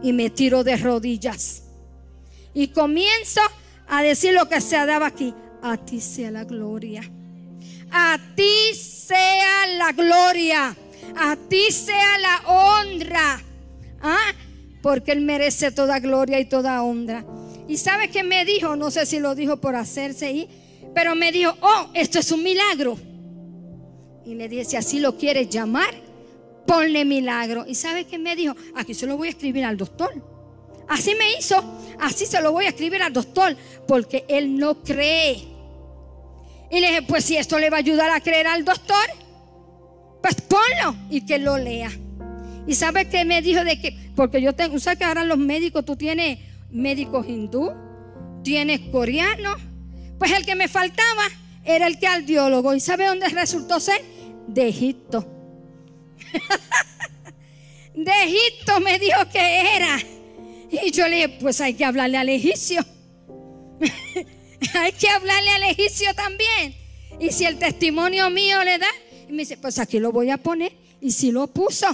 y 0.02 0.12
me 0.12 0.30
tiro 0.30 0.64
de 0.64 0.78
rodillas. 0.78 1.64
Y 2.54 2.70
comienzo 2.70 3.42
a 3.88 4.02
decir 4.02 4.34
lo 4.34 4.50
que 4.50 4.62
se 4.62 4.76
daba 4.86 5.08
aquí. 5.08 5.34
A 5.62 5.78
ti 5.78 6.02
sea 6.02 6.32
la 6.32 6.44
gloria. 6.44 7.02
A 7.92 8.18
ti 8.36 8.74
sea 8.76 9.68
la 9.78 9.92
gloria. 9.92 10.76
A 11.16 11.36
ti 11.36 11.72
sea 11.72 12.18
la 12.18 12.42
honra. 12.48 13.42
¿Ah? 14.02 14.34
Porque 14.82 15.12
Él 15.12 15.22
merece 15.22 15.72
toda 15.72 16.00
gloria 16.00 16.40
y 16.40 16.46
toda 16.46 16.82
honra. 16.84 17.26
¿Y 17.68 17.78
sabe 17.78 18.10
qué 18.10 18.24
me 18.24 18.46
dijo? 18.46 18.76
No 18.76 18.90
sé 18.90 19.06
si 19.06 19.20
lo 19.20 19.36
dijo 19.36 19.58
por 19.58 19.76
hacerse 19.76 20.26
ahí. 20.26 20.50
Pero 20.96 21.16
me 21.16 21.32
dijo, 21.32 21.56
oh, 21.62 21.90
esto 21.94 22.20
es 22.20 22.32
un 22.32 22.44
milagro. 22.44 22.98
Y 24.26 24.36
le 24.36 24.48
dije, 24.50 24.66
si 24.66 24.76
así 24.76 25.00
lo 25.00 25.18
quieres 25.18 25.50
llamar, 25.50 25.94
ponle 26.66 27.06
milagro. 27.06 27.66
¿Y 27.68 27.76
sabe 27.76 28.06
qué 28.06 28.18
me 28.18 28.36
dijo? 28.36 28.56
Aquí 28.76 28.94
se 28.94 29.08
lo 29.08 29.18
voy 29.18 29.28
a 29.28 29.32
escribir 29.32 29.66
al 29.66 29.78
doctor. 29.78 30.14
Así 30.88 31.14
me 31.16 31.34
hizo, 31.38 31.64
así 32.00 32.26
se 32.26 32.42
lo 32.42 32.52
voy 32.52 32.66
a 32.66 32.70
escribir 32.70 33.02
al 33.04 33.14
doctor, 33.14 33.56
porque 33.88 34.26
él 34.28 34.58
no 34.58 34.84
cree. 34.84 35.48
Y 36.72 36.80
le 36.80 36.88
dije, 36.88 37.02
pues 37.04 37.26
si 37.26 37.38
esto 37.38 37.60
le 37.60 37.70
va 37.70 37.78
a 37.78 37.80
ayudar 37.80 38.10
a 38.12 38.20
creer 38.20 38.48
al 38.48 38.66
doctor, 38.66 39.06
pues 40.22 40.36
ponlo 40.42 40.96
y 41.10 41.26
que 41.26 41.38
lo 41.38 41.58
lea. 41.58 41.92
Y 42.68 42.76
sabe 42.76 43.08
qué 43.10 43.26
me 43.26 43.42
dijo 43.42 43.64
de 43.64 43.80
que, 43.80 44.12
porque 44.16 44.42
yo 44.42 44.54
tengo, 44.54 44.80
¿sabes 44.80 45.00
que 45.00 45.06
ahora 45.06 45.24
los 45.24 45.38
médicos, 45.38 45.86
tú 45.86 45.96
tienes 45.96 46.40
médicos 46.72 47.28
hindú, 47.28 47.72
tienes 48.44 48.80
coreano, 48.92 49.56
pues 50.18 50.32
el 50.32 50.46
que 50.46 50.56
me 50.56 50.68
faltaba 50.68 51.24
era 51.76 51.88
el 51.88 52.00
cardiólogo. 52.00 52.74
¿Y 52.74 52.80
sabe 52.80 53.06
dónde 53.06 53.30
resultó 53.30 53.80
ser? 53.80 54.02
De 54.48 54.68
Egipto. 54.68 55.26
de 57.94 58.12
Egipto 58.24 58.80
me 58.80 58.98
dijo 59.00 59.20
que 59.32 59.76
era. 59.76 60.00
Y 60.72 60.92
yo 60.92 61.08
le 61.08 61.16
dije, 61.16 61.30
pues 61.42 61.62
hay 61.62 61.74
que 61.74 61.86
hablarle 61.86 62.18
al 62.18 62.30
egipcio. 62.30 62.86
hay 64.74 64.92
que 64.92 65.10
hablarle 65.10 65.50
al 65.50 65.64
egipcio 65.64 66.14
también. 66.14 66.76
Y 67.20 67.32
si 67.32 67.46
el 67.46 67.58
testimonio 67.58 68.30
mío 68.30 68.64
le 68.64 68.78
da, 68.78 68.88
y 69.28 69.32
me 69.32 69.40
dice, 69.40 69.58
pues 69.58 69.80
aquí 69.80 70.00
lo 70.00 70.12
voy 70.12 70.30
a 70.30 70.38
poner. 70.38 70.72
Y 71.02 71.12
si 71.12 71.32
lo 71.32 71.48
puso. 71.48 71.88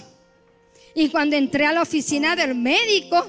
Y 0.93 1.09
cuando 1.09 1.35
entré 1.35 1.65
a 1.65 1.73
la 1.73 1.81
oficina 1.81 2.35
del 2.35 2.55
médico, 2.55 3.25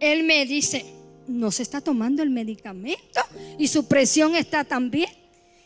él 0.00 0.24
me 0.24 0.46
dice, 0.46 0.84
no 1.26 1.50
se 1.50 1.62
está 1.62 1.80
tomando 1.80 2.22
el 2.22 2.30
medicamento 2.30 3.20
y 3.58 3.68
su 3.68 3.86
presión 3.86 4.34
está 4.34 4.64
tan 4.64 4.90
bien. 4.90 5.10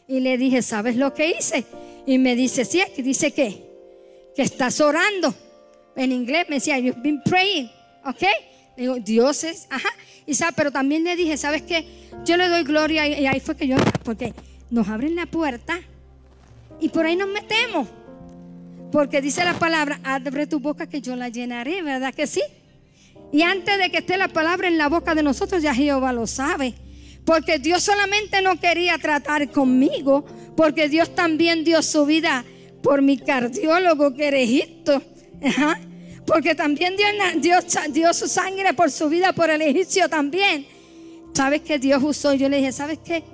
Y 0.08 0.20
le 0.20 0.36
dije, 0.36 0.62
¿sabes 0.62 0.96
lo 0.96 1.14
que 1.14 1.34
hice? 1.38 1.64
Y 2.06 2.18
me 2.18 2.34
dice, 2.34 2.64
sí, 2.64 2.80
aquí 2.80 3.02
dice 3.02 3.32
que, 3.32 3.62
que 4.34 4.42
estás 4.42 4.80
orando. 4.80 5.34
En 5.96 6.12
inglés 6.12 6.46
me 6.48 6.56
decía, 6.56 6.78
you've 6.78 7.00
been 7.02 7.22
praying, 7.22 7.70
¿ok? 8.04 8.22
Digo, 8.76 8.96
Dios 8.96 9.44
es, 9.44 9.66
ajá. 9.70 9.90
Y 10.26 10.34
sabe, 10.34 10.52
pero 10.56 10.70
también 10.70 11.04
le 11.04 11.16
dije, 11.16 11.36
¿sabes 11.36 11.62
qué? 11.62 11.86
Yo 12.24 12.36
le 12.36 12.48
doy 12.48 12.64
gloria 12.64 13.06
y 13.06 13.26
ahí 13.26 13.40
fue 13.40 13.56
que 13.56 13.66
yo, 13.66 13.76
porque 14.04 14.32
nos 14.70 14.88
abren 14.88 15.14
la 15.14 15.26
puerta 15.26 15.80
y 16.80 16.88
por 16.88 17.06
ahí 17.06 17.16
nos 17.16 17.28
metemos. 17.28 17.88
Porque 18.90 19.20
dice 19.20 19.44
la 19.44 19.54
palabra, 19.54 20.00
abre 20.04 20.46
tu 20.46 20.60
boca 20.60 20.86
que 20.86 21.00
yo 21.00 21.16
la 21.16 21.28
llenaré, 21.28 21.82
¿verdad 21.82 22.12
que 22.12 22.26
sí? 22.26 22.42
Y 23.32 23.42
antes 23.42 23.78
de 23.78 23.90
que 23.90 23.98
esté 23.98 24.16
la 24.16 24.28
palabra 24.28 24.68
en 24.68 24.76
la 24.76 24.88
boca 24.88 25.14
de 25.14 25.22
nosotros, 25.22 25.62
ya 25.62 25.74
Jehová 25.74 26.12
lo 26.12 26.26
sabe. 26.26 26.74
Porque 27.24 27.58
Dios 27.58 27.82
solamente 27.82 28.42
no 28.42 28.58
quería 28.58 28.98
tratar 28.98 29.50
conmigo, 29.50 30.24
porque 30.56 30.88
Dios 30.88 31.14
también 31.14 31.64
dio 31.64 31.82
su 31.82 32.04
vida 32.04 32.44
por 32.82 33.00
mi 33.00 33.16
cardiólogo 33.18 34.14
que 34.14 34.28
era 34.28 34.38
Egipto. 34.38 35.02
Porque 36.26 36.54
también 36.54 36.94
Dios, 37.40 37.64
dio 37.90 38.14
su 38.14 38.28
sangre 38.28 38.74
por 38.74 38.90
su 38.90 39.08
vida, 39.08 39.32
por 39.32 39.50
el 39.50 39.60
egipcio 39.62 40.08
también. 40.08 40.66
¿Sabes 41.34 41.62
qué 41.62 41.78
Dios 41.78 42.02
usó? 42.02 42.34
Yo 42.34 42.48
le 42.48 42.58
dije, 42.58 42.72
¿sabes 42.72 42.98
qué? 43.04 43.24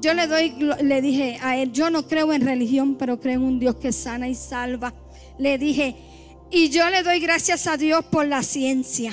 Yo 0.00 0.14
le 0.14 0.26
doy, 0.26 0.54
le 0.82 1.00
dije 1.00 1.38
a 1.40 1.56
él, 1.56 1.72
yo 1.72 1.90
no 1.90 2.06
creo 2.06 2.32
en 2.32 2.44
religión, 2.44 2.96
pero 2.96 3.20
creo 3.20 3.34
en 3.34 3.42
un 3.42 3.58
Dios 3.60 3.76
que 3.76 3.92
sana 3.92 4.28
y 4.28 4.34
salva. 4.34 4.92
Le 5.38 5.58
dije, 5.58 5.96
y 6.50 6.68
yo 6.70 6.90
le 6.90 7.02
doy 7.02 7.20
gracias 7.20 7.66
a 7.66 7.76
Dios 7.76 8.04
por 8.06 8.26
la 8.26 8.42
ciencia 8.42 9.12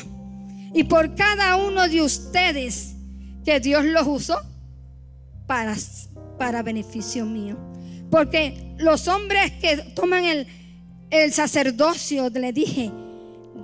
y 0.73 0.83
por 0.83 1.15
cada 1.15 1.55
uno 1.57 1.87
de 1.87 2.01
ustedes 2.01 2.90
que 3.43 3.59
Dios 3.59 3.85
los 3.85 4.07
usó 4.07 4.39
para, 5.47 5.75
para 6.37 6.63
beneficio 6.63 7.25
mío. 7.25 7.57
Porque 8.09 8.75
los 8.77 9.07
hombres 9.07 9.51
que 9.53 9.77
toman 9.95 10.25
el, 10.25 10.47
el 11.09 11.33
sacerdocio, 11.33 12.29
le 12.29 12.53
dije, 12.53 12.91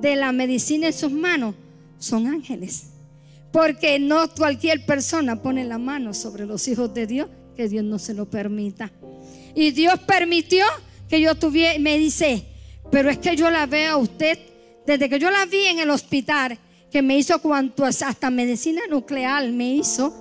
de 0.02 0.16
la 0.16 0.32
medicina 0.32 0.88
en 0.88 0.94
sus 0.94 1.12
manos 1.12 1.56
son 2.00 2.28
ángeles. 2.28 2.90
Porque 3.52 4.00
no 4.00 4.30
cualquier 4.36 4.86
persona 4.86 5.42
pone 5.42 5.64
la 5.64 5.78
mano 5.78 6.14
sobre 6.14 6.46
los 6.46 6.68
hijos 6.68 6.94
de 6.94 7.08
Dios, 7.08 7.30
que 7.56 7.68
Dios 7.68 7.84
no 7.84 7.98
se 8.00 8.14
lo 8.14 8.30
permita. 8.30 8.92
Y 9.56 9.72
Dios 9.72 10.00
permitió 10.02 10.66
que 11.10 11.20
yo 11.22 11.36
tuviera, 11.36 11.80
me 11.80 11.98
dice, 11.98 12.46
pero 12.92 13.10
es 13.10 13.18
que 13.18 13.36
yo 13.36 13.50
la 13.50 13.66
veo 13.66 13.94
a 13.94 13.98
usted, 13.98 14.38
desde 14.86 15.10
que 15.10 15.20
yo 15.20 15.32
la 15.32 15.46
vi 15.46 15.66
en 15.66 15.80
el 15.80 15.90
hospital, 15.90 16.58
que 16.92 17.02
me 17.02 17.18
hizo 17.18 17.40
cuanto 17.42 17.86
hasta 17.86 18.30
medicina 18.30 18.82
nuclear 18.90 19.48
me 19.50 19.74
hizo, 19.76 20.14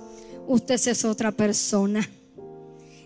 usted 0.47 0.75
es 0.75 1.05
otra 1.05 1.31
persona. 1.31 2.07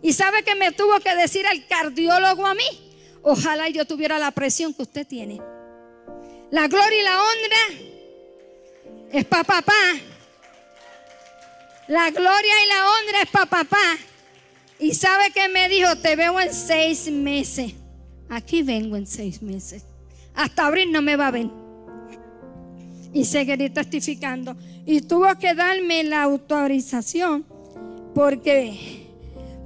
Y 0.01 0.13
sabe 0.13 0.43
que 0.43 0.55
me 0.55 0.71
tuvo 0.71 0.99
que 0.99 1.15
decir 1.15 1.45
el 1.51 1.67
cardiólogo 1.67 2.45
a 2.45 2.55
mí, 2.55 2.63
ojalá 3.21 3.69
yo 3.69 3.85
tuviera 3.85 4.17
la 4.17 4.31
presión 4.31 4.73
que 4.73 4.81
usted 4.81 5.05
tiene. 5.05 5.39
La 6.49 6.67
gloria 6.67 6.99
y 6.99 7.03
la 7.03 7.17
honra 7.21 7.91
es 9.11 9.25
para 9.25 9.43
papá. 9.43 9.73
La 11.87 12.09
gloria 12.09 12.53
y 12.63 12.67
la 12.67 12.85
honra 12.89 13.21
es 13.23 13.29
para 13.29 13.45
papá. 13.45 13.97
Y 14.79 14.95
sabe 14.95 15.31
que 15.31 15.47
me 15.49 15.69
dijo, 15.69 15.95
te 15.97 16.15
veo 16.15 16.39
en 16.39 16.53
seis 16.53 17.11
meses. 17.11 17.73
Aquí 18.29 18.63
vengo 18.63 18.95
en 18.95 19.05
seis 19.05 19.41
meses. 19.41 19.83
Hasta 20.33 20.65
abril 20.65 20.91
no 20.91 21.01
me 21.01 21.15
va 21.15 21.27
a 21.27 21.31
ver. 21.31 21.60
Y 23.13 23.25
seguiré 23.25 23.69
testificando. 23.69 24.55
Y 24.85 25.01
tuvo 25.01 25.27
que 25.39 25.53
darme 25.53 26.03
la 26.03 26.23
autorización 26.23 27.45
porque 28.13 29.07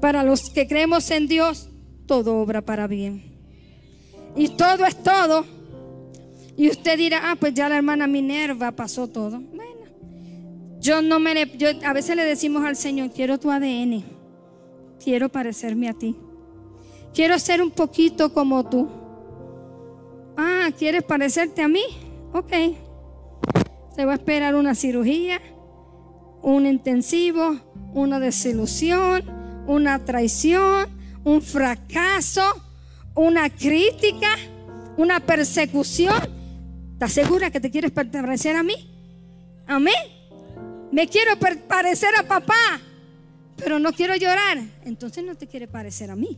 para 0.02 0.24
los 0.24 0.50
que 0.50 0.68
creemos 0.68 1.10
en 1.12 1.28
Dios, 1.28 1.70
todo 2.06 2.38
obra 2.38 2.62
para 2.62 2.88
bien. 2.88 3.24
Y 4.36 4.50
todo 4.50 4.86
es 4.86 5.02
todo 5.02 5.46
y 6.58 6.70
usted 6.70 6.98
dirá, 6.98 7.32
ah, 7.32 7.36
pues 7.36 7.54
ya 7.54 7.68
la 7.68 7.78
hermana 7.78 8.08
Minerva 8.08 8.72
pasó 8.72 9.08
todo. 9.08 9.40
Bueno, 9.40 9.86
yo 10.80 11.02
no 11.02 11.20
me 11.20 11.34
a 11.84 11.94
veces 11.94 12.16
le 12.16 12.24
decimos 12.24 12.64
al 12.64 12.76
Señor, 12.76 13.12
quiero 13.12 13.40
tu 13.40 13.52
ADN, 13.52 14.04
quiero 15.04 15.30
parecerme 15.30 15.90
a 15.90 15.94
ti, 15.94 16.16
quiero 17.14 17.38
ser 17.40 17.62
un 17.62 17.72
poquito 17.72 18.34
como 18.34 18.68
tú. 18.70 18.88
Ah, 20.38 20.70
¿quieres 20.78 21.04
parecerte 21.04 21.62
a 21.62 21.68
mí? 21.68 21.84
Ok. 22.34 22.52
Se 23.96 24.06
va 24.06 24.14
a 24.14 24.16
esperar 24.16 24.56
una 24.56 24.76
cirugía, 24.76 25.40
un 26.42 26.66
intensivo, 26.66 27.60
una 27.94 28.20
desilusión, 28.20 29.24
una 29.68 30.04
traición, 30.04 30.90
un 31.24 31.42
fracaso, 31.42 32.44
una 33.16 33.50
crítica, 33.50 34.36
una 34.98 35.20
persecución 35.20 36.36
¿Estás 36.96 37.12
segura 37.12 37.52
que 37.52 37.60
te 37.60 37.70
quieres 37.70 37.92
parecer 37.92 38.56
a 38.56 38.64
mí? 38.64 38.74
Amén. 39.68 39.94
Me 40.94 41.10
quiero 41.10 41.38
parecer 41.68 42.16
a 42.18 42.26
papá, 42.26 42.80
pero 43.58 43.80
no 43.80 43.92
quiero 43.92 44.16
llorar. 44.16 44.60
Entonces 44.86 45.26
no 45.26 45.36
te 45.36 45.46
quieres 45.46 45.68
parecer 45.68 46.10
a 46.10 46.16
mí. 46.16 46.38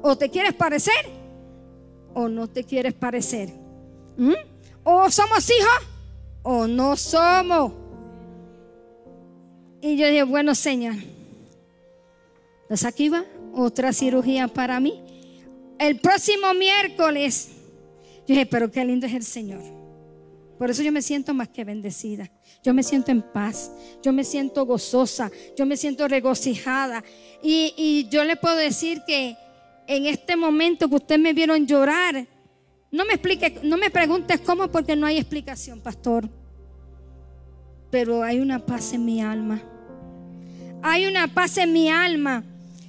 O 0.00 0.16
te 0.16 0.30
quieres 0.30 0.54
parecer 0.54 0.94
o 2.14 2.28
no 2.28 2.46
te 2.46 2.62
quieres 2.62 2.94
parecer. 2.94 3.52
¿Mm? 4.16 4.34
O 4.84 5.10
somos 5.10 5.50
hijos 5.50 5.91
o 6.42 6.66
no 6.66 6.96
somos. 6.96 7.72
Y 9.80 9.96
yo 9.96 10.06
dije, 10.06 10.22
bueno, 10.22 10.54
Señor, 10.54 10.94
pues 12.68 12.84
aquí 12.84 13.08
va 13.08 13.24
otra 13.54 13.92
cirugía 13.92 14.48
para 14.48 14.80
mí. 14.80 15.00
El 15.78 15.98
próximo 15.98 16.54
miércoles 16.54 17.52
yo 18.26 18.34
dije, 18.34 18.46
pero 18.46 18.70
qué 18.70 18.84
lindo 18.84 19.06
es 19.06 19.14
el 19.14 19.24
Señor. 19.24 19.60
Por 20.58 20.70
eso 20.70 20.82
yo 20.82 20.92
me 20.92 21.02
siento 21.02 21.34
más 21.34 21.48
que 21.48 21.64
bendecida. 21.64 22.30
Yo 22.62 22.72
me 22.72 22.84
siento 22.84 23.10
en 23.10 23.20
paz. 23.20 23.72
Yo 24.00 24.12
me 24.12 24.22
siento 24.22 24.64
gozosa. 24.64 25.30
Yo 25.56 25.66
me 25.66 25.76
siento 25.76 26.06
regocijada. 26.06 27.02
Y, 27.42 28.06
yo 28.10 28.22
le 28.22 28.36
puedo 28.36 28.54
decir 28.54 29.02
que 29.06 29.36
en 29.88 30.06
este 30.06 30.36
momento 30.36 30.88
que 30.88 30.94
ustedes 30.94 31.20
me 31.20 31.32
vieron 31.32 31.66
llorar, 31.66 32.28
no 32.92 33.06
me 33.06 33.14
explique, 33.14 33.58
no 33.62 33.78
me 33.78 33.90
preguntes 33.90 34.38
cómo 34.40 34.68
porque 34.68 34.94
no 34.94 35.06
hay 35.06 35.16
explicación, 35.16 35.80
pastor. 35.80 36.28
Pero 37.90 38.22
hay 38.22 38.38
una 38.38 38.58
paz 38.58 38.92
en 38.92 39.06
mi 39.06 39.22
alma. 39.22 39.62
Hay 40.82 41.06
una 41.06 41.26
paz 41.26 41.56
en 41.56 41.72
mi 41.72 41.88
alma 41.88 42.44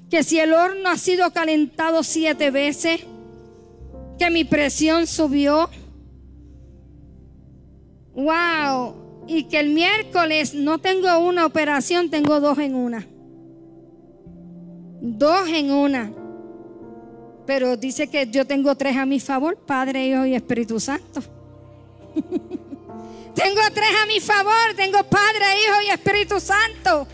que 0.09 0.23
si 0.23 0.39
el 0.39 0.51
horno 0.53 0.89
ha 0.89 0.97
sido 0.97 1.31
calentado 1.31 2.03
siete 2.03 2.51
veces, 2.51 3.01
que 4.19 4.29
mi 4.29 4.43
presión 4.43 5.07
subió. 5.07 5.69
Wow. 8.13 9.25
Y 9.25 9.45
que 9.45 9.61
el 9.61 9.69
miércoles 9.69 10.53
no 10.53 10.79
tengo 10.79 11.17
una 11.19 11.45
operación, 11.45 12.09
tengo 12.09 12.41
dos 12.41 12.59
en 12.59 12.75
una. 12.75 13.07
Dos 15.01 15.47
en 15.47 15.71
una. 15.71 16.13
Pero 17.45 17.77
dice 17.77 18.07
que 18.07 18.29
yo 18.29 18.45
tengo 18.45 18.75
tres 18.75 18.95
a 18.95 19.05
mi 19.05 19.19
favor, 19.19 19.57
Padre, 19.57 20.07
Hijo 20.07 20.25
y 20.25 20.35
Espíritu 20.35 20.79
Santo. 20.79 21.21
tengo 23.35 23.61
tres 23.73 23.89
a 24.01 24.05
mi 24.05 24.19
favor, 24.19 24.73
tengo 24.75 25.03
Padre, 25.03 25.45
Hijo 25.61 25.81
y 25.87 25.89
Espíritu 25.89 26.39
Santo. 26.39 27.07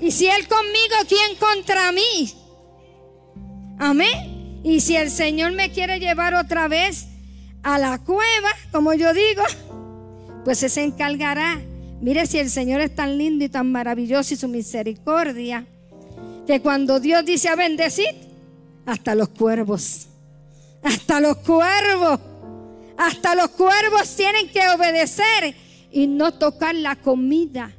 Y 0.00 0.10
si 0.10 0.28
Él 0.28 0.48
conmigo, 0.48 0.94
¿quién 1.06 1.36
contra 1.36 1.92
mí? 1.92 2.32
Amén. 3.78 4.60
Y 4.62 4.80
si 4.80 4.96
el 4.96 5.10
Señor 5.10 5.52
me 5.52 5.70
quiere 5.70 5.98
llevar 5.98 6.34
otra 6.34 6.68
vez 6.68 7.06
a 7.62 7.78
la 7.78 7.98
cueva, 7.98 8.48
como 8.72 8.94
yo 8.94 9.12
digo, 9.12 9.42
pues 10.44 10.58
se 10.58 10.82
encargará. 10.82 11.60
Mire 12.00 12.26
si 12.26 12.38
el 12.38 12.48
Señor 12.48 12.80
es 12.80 12.94
tan 12.94 13.18
lindo 13.18 13.44
y 13.44 13.50
tan 13.50 13.70
maravilloso 13.70 14.32
y 14.32 14.38
su 14.38 14.48
misericordia, 14.48 15.66
que 16.46 16.62
cuando 16.62 16.98
Dios 16.98 17.26
dice 17.26 17.48
a 17.48 17.56
bendecir, 17.56 18.29
hasta 18.86 19.14
los 19.14 19.28
cuervos, 19.28 20.08
hasta 20.82 21.20
los 21.20 21.36
cuervos, 21.38 22.20
hasta 22.96 23.34
los 23.34 23.48
cuervos 23.50 24.14
tienen 24.16 24.48
que 24.48 24.60
obedecer 24.68 25.54
y 25.90 26.06
no 26.06 26.32
tocar 26.34 26.74
la 26.74 26.96
comida 26.96 27.72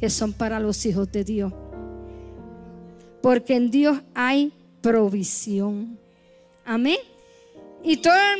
que 0.00 0.10
son 0.10 0.32
para 0.32 0.58
los 0.58 0.84
hijos 0.86 1.10
de 1.12 1.24
Dios. 1.24 1.52
Porque 3.22 3.54
en 3.54 3.70
Dios 3.70 4.00
hay 4.14 4.52
provisión. 4.80 5.98
Amén. 6.64 6.98
Y 7.84 7.96
toda 7.96 8.36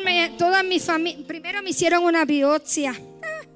mi, 0.63 0.79
familia, 0.79 1.27
primero 1.27 1.63
me 1.63 1.71
hicieron 1.71 2.05
una 2.05 2.25
biopsia. 2.25 2.93
Ah, 3.23 3.47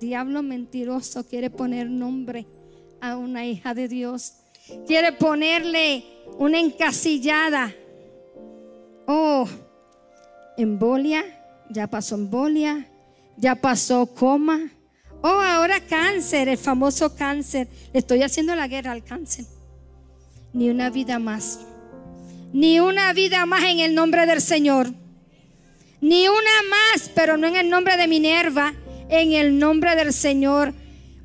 diablo 0.00 0.42
mentiroso 0.42 1.24
quiere 1.24 1.50
poner 1.50 1.88
nombre 1.88 2.46
a 3.00 3.16
una 3.16 3.46
hija 3.46 3.74
de 3.74 3.88
Dios. 3.88 4.34
Quiere 4.86 5.12
ponerle 5.12 6.04
una 6.38 6.60
encasillada. 6.60 7.74
Oh, 9.12 9.48
embolia, 10.56 11.24
ya 11.68 11.88
pasó 11.88 12.14
embolia, 12.14 12.86
ya 13.36 13.56
pasó 13.56 14.06
coma. 14.06 14.70
Oh, 15.22 15.40
ahora 15.40 15.80
cáncer, 15.80 16.48
el 16.48 16.58
famoso 16.58 17.16
cáncer. 17.16 17.66
Le 17.92 17.98
estoy 17.98 18.22
haciendo 18.22 18.54
la 18.54 18.68
guerra 18.68 18.92
al 18.92 19.02
cáncer. 19.02 19.46
Ni 20.52 20.70
una 20.70 20.90
vida 20.90 21.18
más 21.18 21.60
ni 22.52 22.80
una 22.80 23.12
vida 23.12 23.46
más 23.46 23.64
en 23.64 23.80
el 23.80 23.94
nombre 23.94 24.26
del 24.26 24.40
Señor. 24.40 24.92
Ni 26.00 26.28
una 26.28 26.38
más, 26.70 27.10
pero 27.14 27.36
no 27.36 27.46
en 27.46 27.56
el 27.56 27.68
nombre 27.68 27.96
de 27.96 28.08
Minerva, 28.08 28.74
en 29.08 29.32
el 29.32 29.58
nombre 29.58 29.94
del 29.96 30.12
Señor. 30.12 30.72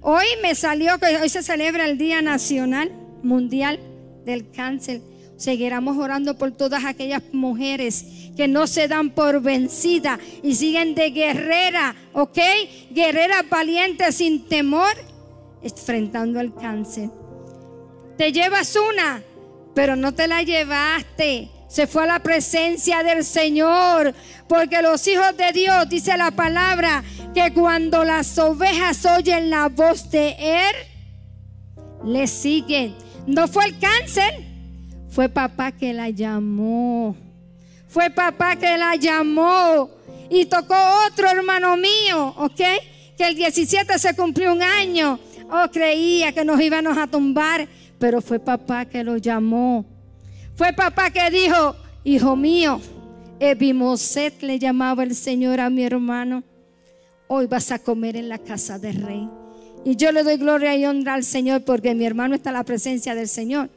Hoy 0.02 0.26
me 0.42 0.54
salió 0.54 1.00
que 1.00 1.18
hoy 1.18 1.30
se 1.30 1.42
celebra 1.42 1.86
el 1.86 1.98
Día 1.98 2.22
Nacional 2.22 2.92
Mundial 3.24 3.80
del 4.26 4.52
Cáncer. 4.52 5.02
Seguiremos 5.38 5.98
orando 5.98 6.38
por 6.38 6.52
todas 6.52 6.86
aquellas 6.86 7.22
mujeres 7.34 8.06
que 8.38 8.48
no 8.48 8.68
se 8.68 8.88
dan 8.88 9.10
por 9.10 9.42
vencida 9.42 10.20
y 10.42 10.56
siguen 10.56 10.96
de 10.96 11.12
guerrera, 11.12 11.96
¿ok? 12.14 12.40
Guerreras 12.92 13.50
valientes 13.50 14.16
sin 14.16 14.48
temor, 14.48 14.94
enfrentando 15.62 16.40
el 16.40 16.54
cáncer. 16.54 17.10
Te 18.18 18.32
llevas 18.32 18.76
una, 18.76 19.22
pero 19.74 19.96
no 19.96 20.14
te 20.14 20.28
la 20.28 20.42
llevaste. 20.42 21.50
Se 21.68 21.88
fue 21.88 22.04
a 22.04 22.08
la 22.08 22.20
presencia 22.20 23.04
del 23.04 23.26
Señor. 23.26 24.14
Porque 24.48 24.82
los 24.82 25.06
hijos 25.08 25.36
de 25.36 25.52
Dios, 25.52 25.90
dice 25.90 26.16
la 26.16 26.32
palabra, 26.32 27.04
que 27.34 27.52
cuando 27.54 28.06
las 28.06 28.38
ovejas 28.38 29.06
oyen 29.06 29.50
la 29.50 29.68
voz 29.68 30.10
de 30.12 30.36
Él, 30.40 30.76
le 32.06 32.28
siguen. 32.28 32.96
No 33.28 33.48
fue 33.48 33.66
el 33.66 33.80
cáncer, 33.80 34.45
fue 35.16 35.30
papá 35.30 35.72
que 35.72 35.94
la 35.94 36.10
llamó. 36.12 37.16
Fue 37.88 38.10
papá 38.10 38.56
que 38.56 38.78
la 38.78 38.96
llamó. 38.96 39.90
Y 40.30 40.46
tocó 40.46 40.76
otro 41.08 41.30
hermano 41.30 41.78
mío, 41.78 42.36
¿ok? 42.38 42.62
Que 43.18 43.28
el 43.28 43.36
17 43.36 43.98
se 43.98 44.16
cumplió 44.16 44.54
un 44.54 44.62
año. 44.62 45.18
Oh, 45.50 45.68
creía 45.72 46.32
que 46.32 46.44
nos 46.44 46.60
íbamos 46.60 46.98
a 46.98 47.08
tumbar 47.08 47.68
pero 48.00 48.22
fue 48.22 48.40
papá 48.40 48.86
que 48.86 49.04
lo 49.04 49.18
llamó. 49.18 49.86
Fue 50.56 50.74
papá 50.74 51.10
que 51.12 51.30
dijo, 51.30 51.76
hijo 52.04 52.36
mío, 52.36 52.80
Ebimoset 53.40 54.42
le 54.42 54.60
llamaba 54.60 55.04
el 55.04 55.16
Señor 55.16 55.60
a 55.60 55.70
mi 55.70 55.84
hermano. 55.84 56.44
Hoy 57.28 57.48
vas 57.48 57.72
a 57.72 57.80
comer 57.80 58.16
en 58.16 58.30
la 58.30 58.38
casa 58.38 58.78
del 58.80 59.02
rey. 59.02 59.28
Y 59.84 59.96
yo 59.96 60.12
le 60.12 60.24
doy 60.24 60.38
gloria 60.38 60.76
y 60.76 60.86
honra 60.86 61.14
al 61.14 61.24
Señor 61.24 61.64
porque 61.64 61.96
mi 61.96 62.06
hermano 62.06 62.36
está 62.36 62.50
en 62.50 62.56
la 62.56 62.64
presencia 62.64 63.16
del 63.16 63.28
Señor. 63.28 63.70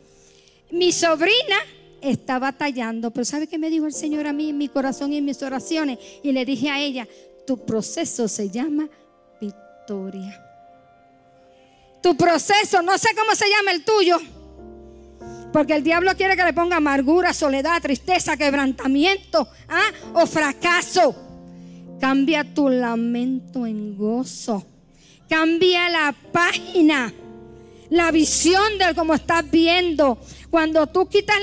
Mi 0.70 0.92
sobrina 0.92 1.56
está 2.00 2.38
batallando, 2.38 3.10
pero 3.10 3.24
¿sabe 3.24 3.46
qué 3.46 3.58
me 3.58 3.70
dijo 3.70 3.86
el 3.86 3.92
Señor 3.92 4.26
a 4.26 4.32
mí 4.32 4.50
en 4.50 4.58
mi 4.58 4.68
corazón 4.68 5.12
y 5.12 5.16
en 5.16 5.24
mis 5.24 5.42
oraciones? 5.42 5.98
Y 6.22 6.32
le 6.32 6.44
dije 6.44 6.70
a 6.70 6.80
ella, 6.80 7.08
tu 7.46 7.64
proceso 7.64 8.28
se 8.28 8.50
llama 8.50 8.88
victoria. 9.40 10.44
Tu 12.02 12.16
proceso, 12.16 12.82
no 12.82 12.96
sé 12.98 13.08
cómo 13.16 13.34
se 13.34 13.46
llama 13.48 13.72
el 13.72 13.84
tuyo. 13.84 14.18
Porque 15.52 15.74
el 15.74 15.82
diablo 15.82 16.14
quiere 16.14 16.36
que 16.36 16.44
le 16.44 16.52
ponga 16.52 16.76
amargura, 16.76 17.32
soledad, 17.32 17.80
tristeza, 17.80 18.36
quebrantamiento 18.36 19.48
¿ah? 19.68 19.90
o 20.14 20.26
fracaso. 20.26 21.14
Cambia 21.98 22.44
tu 22.54 22.68
lamento 22.68 23.66
en 23.66 23.96
gozo. 23.96 24.64
Cambia 25.28 25.88
la 25.88 26.14
página, 26.32 27.12
la 27.90 28.10
visión 28.10 28.78
de 28.78 28.94
cómo 28.94 29.14
estás 29.14 29.50
viendo. 29.50 30.18
Cuando 30.50 30.86
tú 30.86 31.08
quitas 31.08 31.36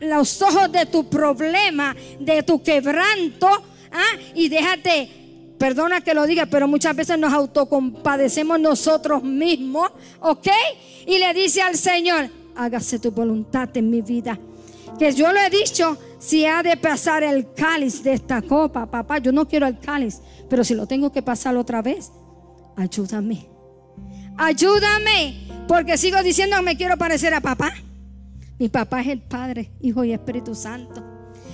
los 0.00 0.42
ojos 0.42 0.70
de 0.72 0.86
tu 0.86 1.08
problema, 1.08 1.94
de 2.18 2.42
tu 2.42 2.62
quebranto, 2.62 3.48
¿ah? 3.92 4.18
y 4.34 4.48
déjate 4.48 5.20
Perdona 5.60 6.00
que 6.00 6.14
lo 6.14 6.26
diga, 6.26 6.46
pero 6.46 6.66
muchas 6.66 6.96
veces 6.96 7.18
nos 7.18 7.34
autocompadecemos 7.34 8.58
nosotros 8.58 9.22
mismos, 9.22 9.90
¿ok? 10.20 10.48
Y 11.06 11.18
le 11.18 11.34
dice 11.34 11.60
al 11.60 11.76
Señor, 11.76 12.30
hágase 12.56 12.98
tu 12.98 13.10
voluntad 13.10 13.68
en 13.76 13.90
mi 13.90 14.00
vida. 14.00 14.38
Que 14.98 15.12
yo 15.12 15.30
le 15.30 15.46
he 15.46 15.50
dicho, 15.50 15.98
si 16.18 16.46
ha 16.46 16.62
de 16.62 16.78
pasar 16.78 17.22
el 17.24 17.52
cáliz 17.52 18.02
de 18.02 18.14
esta 18.14 18.40
copa, 18.40 18.90
papá, 18.90 19.18
yo 19.18 19.32
no 19.32 19.46
quiero 19.46 19.66
el 19.66 19.78
cáliz, 19.78 20.22
pero 20.48 20.64
si 20.64 20.72
lo 20.72 20.86
tengo 20.86 21.12
que 21.12 21.20
pasar 21.20 21.54
otra 21.58 21.82
vez, 21.82 22.10
ayúdame. 22.74 23.49
Ayúdame, 24.42 25.36
porque 25.68 25.98
sigo 25.98 26.22
diciendo 26.22 26.62
me 26.62 26.74
quiero 26.74 26.96
parecer 26.96 27.34
a 27.34 27.42
papá. 27.42 27.74
Mi 28.58 28.70
papá 28.70 29.02
es 29.02 29.08
el 29.08 29.20
Padre, 29.20 29.70
Hijo 29.82 30.02
y 30.02 30.14
Espíritu 30.14 30.54
Santo. 30.54 31.04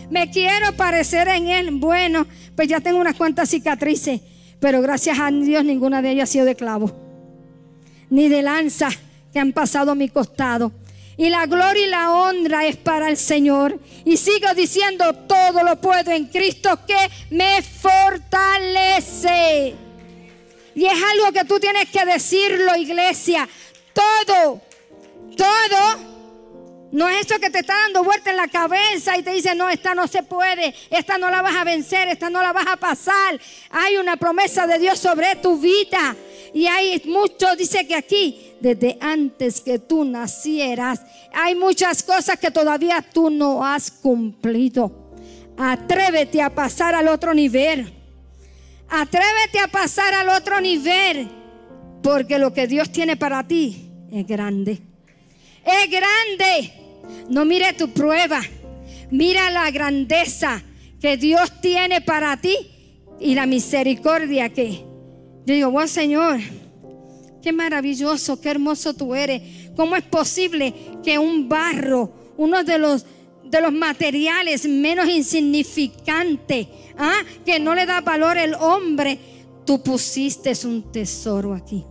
Me 0.08 0.30
quiero 0.30 0.72
parecer 0.76 1.26
en 1.26 1.48
Él. 1.48 1.72
Bueno, 1.72 2.28
pues 2.54 2.68
ya 2.68 2.78
tengo 2.78 3.00
unas 3.00 3.16
cuantas 3.16 3.50
cicatrices, 3.50 4.20
pero 4.60 4.80
gracias 4.82 5.18
a 5.18 5.32
Dios 5.32 5.64
ninguna 5.64 6.00
de 6.00 6.12
ellas 6.12 6.30
ha 6.30 6.32
sido 6.32 6.44
de 6.44 6.54
clavo, 6.54 6.92
ni 8.08 8.28
de 8.28 8.42
lanza 8.42 8.90
que 9.32 9.40
han 9.40 9.52
pasado 9.52 9.90
a 9.90 9.96
mi 9.96 10.08
costado. 10.08 10.70
Y 11.16 11.28
la 11.28 11.46
gloria 11.46 11.86
y 11.88 11.90
la 11.90 12.12
honra 12.12 12.66
es 12.66 12.76
para 12.76 13.08
el 13.08 13.16
Señor. 13.16 13.80
Y 14.04 14.16
sigo 14.16 14.54
diciendo, 14.54 15.12
todo 15.26 15.64
lo 15.64 15.80
puedo 15.80 16.12
en 16.12 16.26
Cristo 16.26 16.78
que 16.86 17.10
me 17.34 17.62
fortalece. 17.62 19.26
Y 20.76 20.84
es 20.84 20.92
algo 20.92 21.32
que 21.32 21.44
tú 21.46 21.58
tienes 21.58 21.88
que 21.88 22.04
decirlo, 22.04 22.76
iglesia. 22.76 23.48
Todo, 23.94 24.60
todo 25.34 26.16
no 26.92 27.08
es 27.08 27.26
eso 27.26 27.40
que 27.40 27.48
te 27.48 27.60
está 27.60 27.74
dando 27.74 28.04
vuelta 28.04 28.30
en 28.30 28.36
la 28.36 28.48
cabeza 28.48 29.16
y 29.16 29.22
te 29.22 29.32
dice, 29.32 29.54
no, 29.54 29.70
esta 29.70 29.94
no 29.94 30.06
se 30.06 30.22
puede, 30.22 30.74
esta 30.90 31.16
no 31.16 31.30
la 31.30 31.40
vas 31.40 31.56
a 31.56 31.64
vencer, 31.64 32.08
esta 32.08 32.28
no 32.28 32.42
la 32.42 32.52
vas 32.52 32.66
a 32.66 32.76
pasar. 32.76 33.40
Hay 33.70 33.96
una 33.96 34.18
promesa 34.18 34.66
de 34.66 34.78
Dios 34.78 34.98
sobre 34.98 35.34
tu 35.36 35.58
vida. 35.58 36.14
Y 36.52 36.66
hay 36.66 37.02
mucho, 37.06 37.56
dice 37.56 37.86
que 37.86 37.94
aquí, 37.94 38.52
desde 38.60 38.98
antes 39.00 39.62
que 39.62 39.78
tú 39.78 40.04
nacieras, 40.04 41.00
hay 41.32 41.54
muchas 41.54 42.02
cosas 42.02 42.38
que 42.38 42.50
todavía 42.50 43.00
tú 43.00 43.30
no 43.30 43.64
has 43.64 43.90
cumplido. 43.90 44.92
Atrévete 45.56 46.42
a 46.42 46.54
pasar 46.54 46.94
al 46.94 47.08
otro 47.08 47.32
nivel. 47.32 47.95
Atrévete 48.88 49.58
a 49.62 49.68
pasar 49.68 50.14
al 50.14 50.28
otro 50.28 50.60
nivel. 50.60 51.28
Porque 52.02 52.38
lo 52.38 52.52
que 52.52 52.66
Dios 52.66 52.90
tiene 52.90 53.16
para 53.16 53.46
ti 53.46 53.90
es 54.12 54.26
grande. 54.26 54.80
Es 55.64 55.90
grande. 55.90 56.72
No 57.28 57.44
mire 57.44 57.72
tu 57.72 57.90
prueba. 57.90 58.40
Mira 59.10 59.50
la 59.50 59.70
grandeza 59.70 60.62
que 61.00 61.16
Dios 61.16 61.60
tiene 61.60 62.00
para 62.00 62.36
ti 62.36 62.56
y 63.20 63.34
la 63.34 63.46
misericordia 63.46 64.52
que. 64.52 64.84
Yo 65.46 65.54
digo, 65.54 65.70
wow, 65.70 65.86
Señor, 65.86 66.40
qué 67.42 67.52
maravilloso, 67.52 68.40
qué 68.40 68.50
hermoso 68.50 68.94
tú 68.94 69.14
eres. 69.14 69.42
¿Cómo 69.76 69.94
es 69.94 70.02
posible 70.02 70.74
que 71.04 71.18
un 71.18 71.48
barro, 71.48 72.12
uno 72.36 72.64
de 72.64 72.78
los, 72.78 73.06
de 73.50 73.60
los 73.60 73.72
materiales 73.72 74.66
menos 74.66 75.08
insignificantes, 75.08 76.68
¿ah? 76.98 77.22
que 77.44 77.58
no 77.60 77.74
le 77.74 77.86
da 77.86 78.00
valor 78.00 78.36
el 78.38 78.54
hombre, 78.54 79.18
tú 79.64 79.82
pusiste 79.82 80.52
un 80.64 80.90
tesoro 80.92 81.54
aquí? 81.54 81.84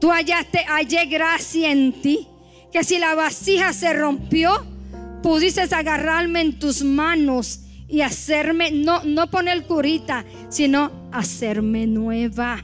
Tú 0.00 0.10
hallaste, 0.10 0.64
hallé 0.66 1.06
gracia 1.06 1.72
en 1.72 2.00
ti 2.00 2.28
que 2.72 2.84
si 2.84 2.98
la 2.98 3.14
vasija 3.14 3.72
se 3.72 3.92
rompió, 3.92 4.64
pudiste 5.22 5.62
agarrarme 5.62 6.40
en 6.40 6.58
tus 6.58 6.82
manos 6.82 7.60
y 7.88 8.02
hacerme, 8.02 8.70
no, 8.70 9.02
no 9.04 9.30
poner 9.30 9.64
curita, 9.64 10.24
sino 10.50 11.08
hacerme 11.10 11.86
nueva. 11.86 12.62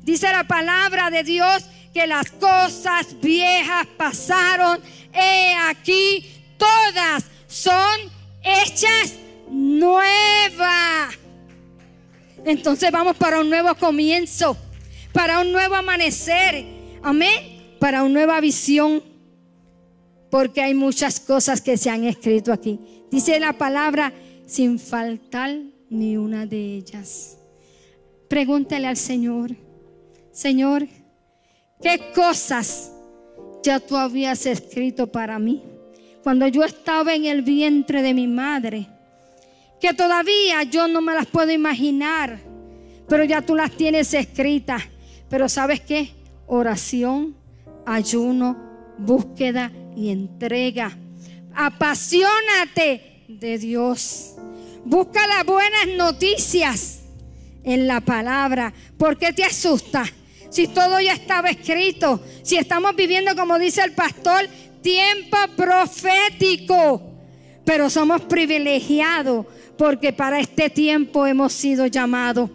Dice 0.00 0.32
la 0.32 0.44
palabra 0.44 1.10
de 1.10 1.22
Dios 1.22 1.64
que 1.92 2.06
las 2.06 2.30
cosas 2.30 3.20
viejas 3.20 3.86
pasaron. 3.96 4.80
He 5.12 5.54
aquí, 5.68 6.26
todas 6.56 7.24
son 7.46 8.00
hechas 8.42 9.14
nuevas. 9.50 11.14
Entonces 12.44 12.90
vamos 12.90 13.16
para 13.16 13.40
un 13.40 13.48
nuevo 13.48 13.74
comienzo, 13.74 14.56
para 15.12 15.40
un 15.40 15.52
nuevo 15.52 15.74
amanecer. 15.74 16.64
Amén. 17.02 17.76
Para 17.78 18.02
una 18.02 18.14
nueva 18.14 18.40
visión. 18.40 19.02
Porque 20.30 20.62
hay 20.62 20.74
muchas 20.74 21.20
cosas 21.20 21.60
que 21.60 21.76
se 21.76 21.90
han 21.90 22.04
escrito 22.04 22.52
aquí. 22.52 22.78
Dice 23.10 23.38
la 23.38 23.52
palabra 23.52 24.12
sin 24.46 24.78
faltar 24.78 25.56
ni 25.88 26.16
una 26.16 26.46
de 26.46 26.76
ellas. 26.76 27.38
Pregúntele 28.28 28.86
al 28.88 28.96
Señor, 28.96 29.54
Señor, 30.32 30.88
¿qué 31.80 32.10
cosas 32.14 32.90
ya 33.62 33.78
tú 33.78 33.96
habías 33.96 34.46
escrito 34.46 35.06
para 35.06 35.38
mí? 35.38 35.62
Cuando 36.24 36.48
yo 36.48 36.64
estaba 36.64 37.14
en 37.14 37.26
el 37.26 37.42
vientre 37.42 38.00
de 38.00 38.14
mi 38.14 38.26
madre, 38.26 38.88
que 39.78 39.92
todavía 39.92 40.62
yo 40.62 40.88
no 40.88 41.02
me 41.02 41.12
las 41.12 41.26
puedo 41.26 41.52
imaginar, 41.52 42.40
pero 43.06 43.24
ya 43.24 43.42
tú 43.42 43.54
las 43.54 43.70
tienes 43.72 44.14
escritas. 44.14 44.82
Pero 45.28 45.50
¿sabes 45.50 45.82
qué? 45.82 46.12
Oración, 46.46 47.36
ayuno, 47.84 48.56
búsqueda 48.96 49.70
y 49.94 50.08
entrega. 50.08 50.96
Apasionate 51.54 53.26
de 53.28 53.58
Dios. 53.58 54.36
Busca 54.82 55.26
las 55.26 55.44
buenas 55.44 55.88
noticias 55.94 57.02
en 57.64 57.86
la 57.86 58.00
palabra. 58.00 58.72
¿Por 58.96 59.18
qué 59.18 59.34
te 59.34 59.44
asusta? 59.44 60.04
Si 60.48 60.68
todo 60.68 61.00
ya 61.00 61.14
estaba 61.14 61.50
escrito, 61.50 62.22
si 62.42 62.56
estamos 62.56 62.94
viviendo, 62.94 63.34
como 63.34 63.58
dice 63.58 63.82
el 63.82 63.92
pastor, 63.92 64.48
tiempo 64.84 65.38
profético, 65.56 67.00
pero 67.64 67.88
somos 67.88 68.20
privilegiados 68.20 69.46
porque 69.78 70.12
para 70.12 70.38
este 70.38 70.68
tiempo 70.68 71.26
hemos 71.26 71.54
sido 71.54 71.86
llamados. 71.86 72.50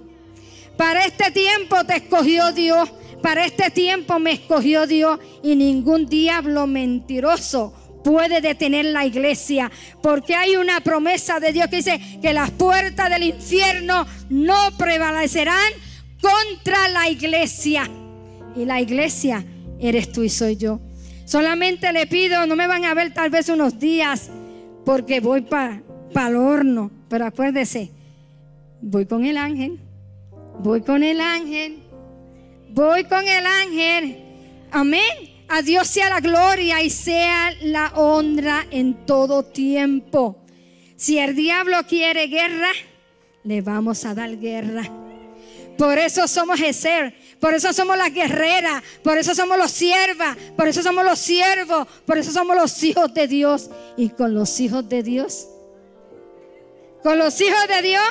Para 0.77 1.05
este 1.05 1.31
tiempo 1.31 1.83
te 1.85 1.97
escogió 1.97 2.53
Dios, 2.53 2.87
para 3.23 3.45
este 3.45 3.71
tiempo 3.71 4.19
me 4.19 4.33
escogió 4.33 4.85
Dios 4.85 5.19
y 5.41 5.55
ningún 5.55 6.05
diablo 6.05 6.67
mentiroso 6.67 7.73
puede 8.03 8.41
detener 8.41 8.85
la 8.85 9.05
iglesia, 9.05 9.71
porque 10.01 10.35
hay 10.35 10.55
una 10.55 10.81
promesa 10.81 11.39
de 11.39 11.51
Dios 11.51 11.67
que 11.67 11.77
dice 11.77 11.99
que 12.21 12.31
las 12.31 12.51
puertas 12.51 13.09
del 13.09 13.23
infierno 13.23 14.05
no 14.29 14.77
prevalecerán 14.77 15.73
contra 16.21 16.87
la 16.89 17.09
iglesia. 17.09 17.89
Y 18.55 18.65
la 18.65 18.79
iglesia 18.79 19.43
eres 19.79 20.11
tú 20.11 20.23
y 20.23 20.29
soy 20.29 20.55
yo. 20.55 20.79
Solamente 21.29 21.93
le 21.93 22.07
pido, 22.07 22.47
no 22.47 22.55
me 22.55 22.65
van 22.65 22.85
a 22.85 22.95
ver 22.95 23.13
tal 23.13 23.29
vez 23.29 23.49
unos 23.49 23.77
días, 23.77 24.31
porque 24.83 25.19
voy 25.19 25.41
para 25.41 25.83
el 26.27 26.35
horno, 26.35 26.89
pero 27.07 27.27
acuérdese, 27.27 27.91
voy 28.81 29.05
con 29.05 29.23
el 29.23 29.37
ángel, 29.37 29.79
voy 30.57 30.81
con 30.81 31.03
el 31.03 31.21
ángel, 31.21 31.83
voy 32.71 33.03
con 33.03 33.27
el 33.27 33.45
ángel. 33.45 34.17
Amén. 34.71 35.03
A 35.49 35.61
Dios 35.61 35.87
sea 35.87 36.09
la 36.09 36.19
gloria 36.19 36.81
y 36.81 36.89
sea 36.89 37.51
la 37.61 37.91
honra 37.93 38.65
en 38.71 39.05
todo 39.05 39.43
tiempo. 39.43 40.43
Si 40.95 41.19
el 41.19 41.35
diablo 41.35 41.77
quiere 41.87 42.25
guerra, 42.25 42.71
le 43.43 43.61
vamos 43.61 44.03
a 44.03 44.15
dar 44.15 44.35
guerra. 44.35 44.81
Por 45.77 45.99
eso 45.99 46.27
somos 46.27 46.59
Ezer, 46.59 47.13
por 47.39 47.53
eso 47.53 47.71
somos 47.71 47.97
las 47.97 48.13
guerreras, 48.13 48.83
por 49.01 49.17
eso 49.17 49.33
somos 49.33 49.57
los 49.57 49.71
siervas, 49.71 50.35
por 50.57 50.67
eso 50.67 50.83
somos 50.83 51.05
los 51.05 51.19
siervos, 51.19 51.87
por 52.05 52.17
eso 52.17 52.31
somos 52.31 52.55
los 52.55 52.83
hijos 52.83 53.13
de 53.13 53.27
Dios. 53.27 53.69
Y 53.95 54.09
con 54.09 54.33
los 54.33 54.59
hijos 54.59 54.87
de 54.89 55.03
Dios, 55.03 55.47
con 57.01 57.17
los 57.17 57.39
hijos 57.39 57.67
de 57.67 57.81
Dios, 57.81 58.03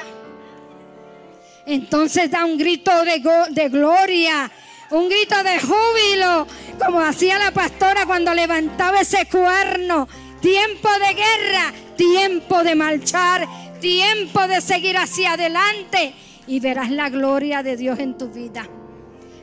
entonces 1.66 2.30
da 2.30 2.46
un 2.46 2.56
grito 2.56 2.90
de, 3.04 3.22
de 3.50 3.68
gloria, 3.68 4.50
un 4.90 5.10
grito 5.10 5.42
de 5.42 5.60
júbilo, 5.60 6.46
como 6.82 7.00
hacía 7.00 7.38
la 7.38 7.50
pastora 7.50 8.06
cuando 8.06 8.32
levantaba 8.32 9.00
ese 9.02 9.26
cuerno. 9.26 10.08
Tiempo 10.40 10.88
de 10.88 11.14
guerra, 11.14 11.72
tiempo 11.96 12.64
de 12.64 12.74
marchar, 12.74 13.46
tiempo 13.80 14.46
de 14.48 14.62
seguir 14.62 14.96
hacia 14.96 15.32
adelante 15.32 16.14
y 16.46 16.60
verás 16.60 16.90
la 16.90 17.10
gloria 17.10 17.62
de 17.62 17.76
Dios 17.76 17.98
en 17.98 18.16
tu 18.16 18.28
vida. 18.28 18.66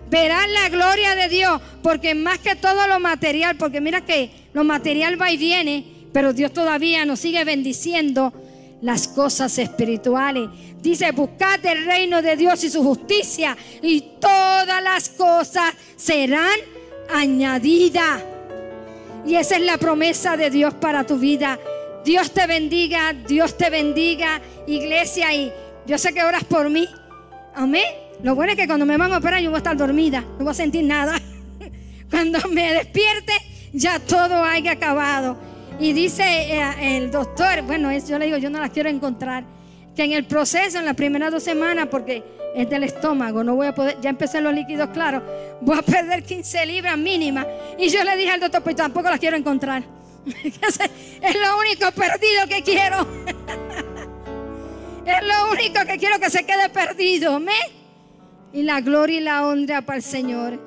Verás 0.10 0.50
la 0.50 0.70
gloria 0.70 1.16
de 1.16 1.30
Dios, 1.30 1.62
porque 1.82 2.14
más 2.16 2.40
que 2.40 2.56
todo 2.56 2.88
lo 2.88 3.00
material, 3.00 3.58
porque 3.58 3.82
mira 3.82 4.02
que 4.02 4.32
lo 4.54 4.64
material 4.64 5.20
va 5.20 5.32
y 5.32 5.38
viene, 5.38 5.84
pero 6.14 6.32
Dios 6.32 6.54
todavía 6.54 7.06
nos 7.06 7.20
sigue 7.20 7.44
bendiciendo 7.44 8.32
las 8.82 9.08
cosas 9.08 9.58
espirituales. 9.58 10.50
Dice, 10.82 11.12
buscad 11.12 11.66
el 11.66 11.86
reino 11.86 12.22
de 12.22 12.36
Dios 12.36 12.64
y 12.64 12.70
su 12.70 12.84
justicia 12.84 13.58
y 13.82 14.02
todas 14.20 14.84
las 14.84 15.10
cosas 15.10 15.74
serán 15.96 16.60
añadidas. 17.10 18.24
Y 19.26 19.36
esa 19.36 19.56
es 19.56 19.62
la 19.64 19.78
promesa 19.78 20.38
de 20.38 20.52
Dios 20.52 20.76
para 20.76 21.04
tu 21.04 21.18
vida. 21.18 21.60
Dios 22.06 22.32
te 22.32 22.46
bendiga, 22.46 23.14
Dios 23.14 23.58
te 23.58 23.72
bendiga, 23.72 24.40
iglesia. 24.68 25.34
Y 25.34 25.52
yo 25.88 25.98
sé 25.98 26.14
que 26.14 26.24
oras 26.24 26.44
por 26.44 26.70
mí. 26.70 26.88
Amén. 27.56 28.05
Lo 28.24 28.36
bueno 28.36 28.54
es 28.54 28.58
que 28.58 28.68
cuando 28.68 28.86
me 28.86 28.98
van 28.98 29.12
a 29.14 29.18
operar 29.18 29.42
yo 29.42 29.50
voy 29.50 29.56
a 29.56 29.60
estar 29.60 29.78
dormida, 29.78 30.22
no 30.22 30.46
voy 30.46 30.52
a 30.52 30.54
sentir 30.54 30.84
nada. 30.84 31.20
Cuando 32.10 32.40
me 32.50 32.74
despierte 32.74 33.34
ya 33.74 34.00
todo 34.00 34.44
haya 34.44 34.72
acabado. 34.72 35.38
Y 35.80 35.94
dice 35.94 36.24
eh, 36.24 36.98
el 36.98 37.12
doctor, 37.12 37.62
bueno, 37.64 37.92
yo 37.98 38.18
le 38.18 38.26
digo, 38.26 38.38
yo 38.38 38.50
no 38.50 38.60
la 38.60 38.70
quiero 38.70 38.90
encontrar, 38.90 39.44
que 39.96 40.04
en 40.04 40.14
el 40.14 40.26
proceso, 40.26 40.80
en 40.80 40.86
las 40.86 40.96
primeras 40.96 41.32
dos 41.32 41.44
semanas, 41.44 41.88
porque 41.92 42.24
es 42.56 42.70
del 42.70 42.84
estómago, 42.84 43.44
no 43.44 43.56
voy 43.56 43.68
a 43.68 43.76
poder, 43.76 44.00
ya 44.02 44.10
empecé 44.10 44.40
los 44.40 44.54
líquidos 44.54 44.90
claros, 44.92 45.22
voy 45.60 45.78
a 45.78 45.82
perder 45.82 46.24
15 46.24 46.66
libras 46.66 46.98
mínima. 46.98 47.46
Y 47.78 47.90
yo 47.90 48.04
le 48.04 48.16
dije 48.16 48.32
al 48.32 48.40
doctor, 48.40 48.64
pues 48.64 48.78
tampoco 48.78 49.10
la 49.10 49.18
quiero 49.18 49.36
encontrar. 49.36 49.84
es 50.26 51.36
lo 51.36 51.60
único 51.60 51.92
perdido 51.92 52.48
que 52.48 52.64
quiero. 52.64 53.06
es 55.06 55.24
lo 55.24 55.52
único 55.52 55.86
que 55.86 55.98
quiero 55.98 56.20
que 56.20 56.30
se 56.30 56.46
quede 56.46 56.70
perdido. 56.70 57.40
¿me? 57.40 57.52
Y 58.54 58.64
la 58.64 58.82
gloria 58.82 59.18
y 59.18 59.24
la 59.24 59.46
honra 59.48 59.82
para 59.82 59.98
el 59.98 60.04
Señor. 60.04 60.60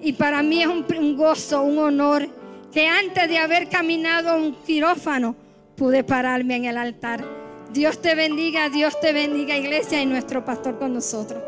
Y 0.00 0.12
para 0.12 0.42
mí 0.42 0.62
es 0.62 0.68
un 0.68 1.16
gozo, 1.16 1.62
un 1.62 1.78
honor 1.78 2.28
que 2.72 2.86
antes 2.86 3.28
de 3.28 3.38
haber 3.38 3.68
caminado 3.68 4.36
un 4.36 4.54
quirófano 4.66 5.34
pude 5.76 6.04
pararme 6.04 6.56
en 6.56 6.64
el 6.66 6.76
altar. 6.76 7.24
Dios 7.72 8.00
te 8.00 8.14
bendiga, 8.14 8.68
Dios 8.68 9.00
te 9.00 9.12
bendiga, 9.12 9.56
iglesia, 9.56 10.00
y 10.02 10.06
nuestro 10.06 10.44
pastor 10.44 10.78
con 10.78 10.94
nosotros. 10.94 11.42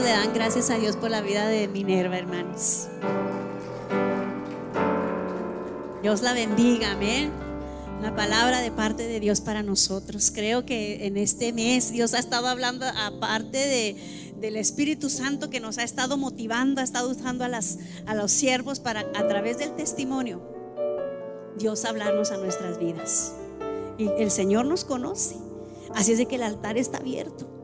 ¿Cuántos 0.00 0.18
le 0.18 0.24
dan 0.24 0.34
gracias 0.34 0.70
a 0.70 0.78
Dios 0.78 0.96
por 0.96 1.10
la 1.10 1.20
vida 1.20 1.46
de 1.46 1.68
Minerva, 1.68 2.16
hermanos? 2.16 2.88
Dios 6.00 6.22
la 6.22 6.32
bendiga, 6.32 6.92
amén. 6.92 7.30
Una 7.98 8.16
palabra 8.16 8.62
de 8.62 8.70
parte 8.70 9.06
de 9.06 9.20
Dios 9.20 9.42
para 9.42 9.62
nosotros. 9.62 10.30
Creo 10.34 10.64
que 10.64 11.06
en 11.06 11.18
este 11.18 11.52
mes 11.52 11.92
Dios 11.92 12.14
ha 12.14 12.18
estado 12.18 12.46
hablando 12.46 12.86
aparte 12.86 13.58
de, 13.58 14.32
del 14.40 14.56
Espíritu 14.56 15.10
Santo 15.10 15.50
que 15.50 15.60
nos 15.60 15.76
ha 15.76 15.82
estado 15.82 16.16
motivando, 16.16 16.80
ha 16.80 16.84
estado 16.84 17.10
usando 17.10 17.44
a, 17.44 17.48
las, 17.48 17.78
a 18.06 18.14
los 18.14 18.32
siervos 18.32 18.80
para 18.80 19.00
a 19.00 19.28
través 19.28 19.58
del 19.58 19.74
testimonio 19.74 20.40
Dios 21.58 21.84
hablarnos 21.84 22.30
a 22.30 22.38
nuestras 22.38 22.78
vidas. 22.78 23.34
Y 23.98 24.08
el 24.18 24.30
Señor 24.30 24.64
nos 24.64 24.86
conoce. 24.86 25.36
Así 25.94 26.12
es 26.12 26.26
que 26.26 26.36
el 26.36 26.42
altar 26.42 26.78
está 26.78 26.98
abierto. 26.98 27.59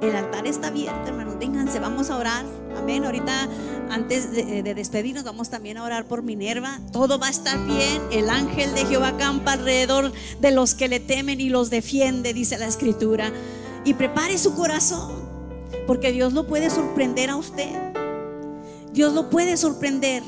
El 0.00 0.14
altar 0.14 0.46
está 0.46 0.68
abierto, 0.68 1.08
hermanos. 1.08 1.38
Vénganse, 1.38 1.80
vamos 1.80 2.10
a 2.10 2.16
orar. 2.16 2.44
Amén. 2.76 3.04
Ahorita, 3.04 3.48
antes 3.90 4.30
de, 4.30 4.62
despedirnos, 4.74 5.24
vamos 5.24 5.50
también 5.50 5.76
a 5.76 5.84
orar 5.84 6.04
por 6.04 6.22
Minerva. 6.22 6.78
Todo 6.92 7.18
va 7.18 7.26
a 7.26 7.30
estar 7.30 7.58
bien. 7.66 8.00
El 8.12 8.30
ángel 8.30 8.74
de 8.74 8.86
Jehová 8.86 9.16
campa 9.16 9.52
alrededor 9.54 10.12
de 10.40 10.50
los 10.52 10.74
que 10.74 10.88
le 10.88 11.00
temen 11.00 11.40
y 11.40 11.48
los 11.48 11.70
defiende, 11.70 12.32
dice 12.32 12.58
la 12.58 12.66
escritura. 12.66 13.32
Y 13.84 13.94
prepare 13.94 14.38
su 14.38 14.54
corazón, 14.54 15.10
porque 15.86 16.12
Dios 16.12 16.32
lo 16.32 16.46
puede 16.46 16.70
sorprender 16.70 17.30
a 17.30 17.36
usted. 17.36 17.74
Dios 18.92 19.12
lo 19.14 19.30
puede 19.30 19.56
sorprender. 19.56 20.22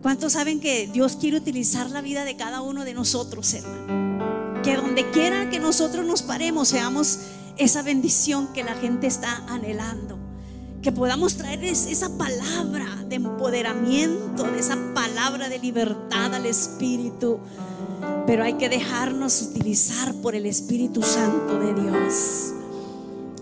¿Cuántos 0.00 0.34
saben 0.34 0.60
que 0.60 0.86
Dios 0.86 1.16
quiere 1.16 1.38
utilizar 1.38 1.90
la 1.90 2.00
vida 2.00 2.24
de 2.24 2.36
cada 2.36 2.62
uno 2.62 2.84
de 2.84 2.94
nosotros, 2.94 3.52
hermano? 3.52 4.62
Que 4.62 4.76
donde 4.76 5.10
quiera 5.10 5.50
que 5.50 5.58
nosotros 5.58 6.06
nos 6.06 6.22
paremos, 6.22 6.68
seamos 6.68 7.18
esa 7.56 7.82
bendición 7.82 8.52
que 8.52 8.64
la 8.64 8.74
gente 8.74 9.06
está 9.06 9.44
anhelando. 9.48 10.18
que 10.82 10.92
podamos 10.92 11.36
traer 11.36 11.64
esa 11.64 12.18
palabra 12.18 12.86
de 13.08 13.16
empoderamiento, 13.16 14.42
de 14.44 14.58
esa 14.58 14.76
palabra 14.92 15.48
de 15.48 15.58
libertad 15.58 16.34
al 16.34 16.44
Espíritu. 16.44 17.38
Pero 18.26 18.44
hay 18.44 18.54
que 18.54 18.68
dejarnos 18.68 19.40
utilizar 19.40 20.14
por 20.16 20.34
el 20.34 20.44
Espíritu 20.44 21.02
Santo 21.02 21.58
de 21.58 21.72
Dios. 21.80 22.52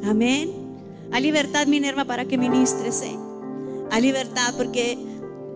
Amén. 0.04 0.52
A 1.10 1.18
libertad, 1.18 1.66
Minerva, 1.66 2.04
para 2.04 2.26
que 2.26 2.38
ministres. 2.38 3.02
¿eh? 3.02 3.16
A 3.90 3.98
libertad, 3.98 4.54
porque 4.56 4.96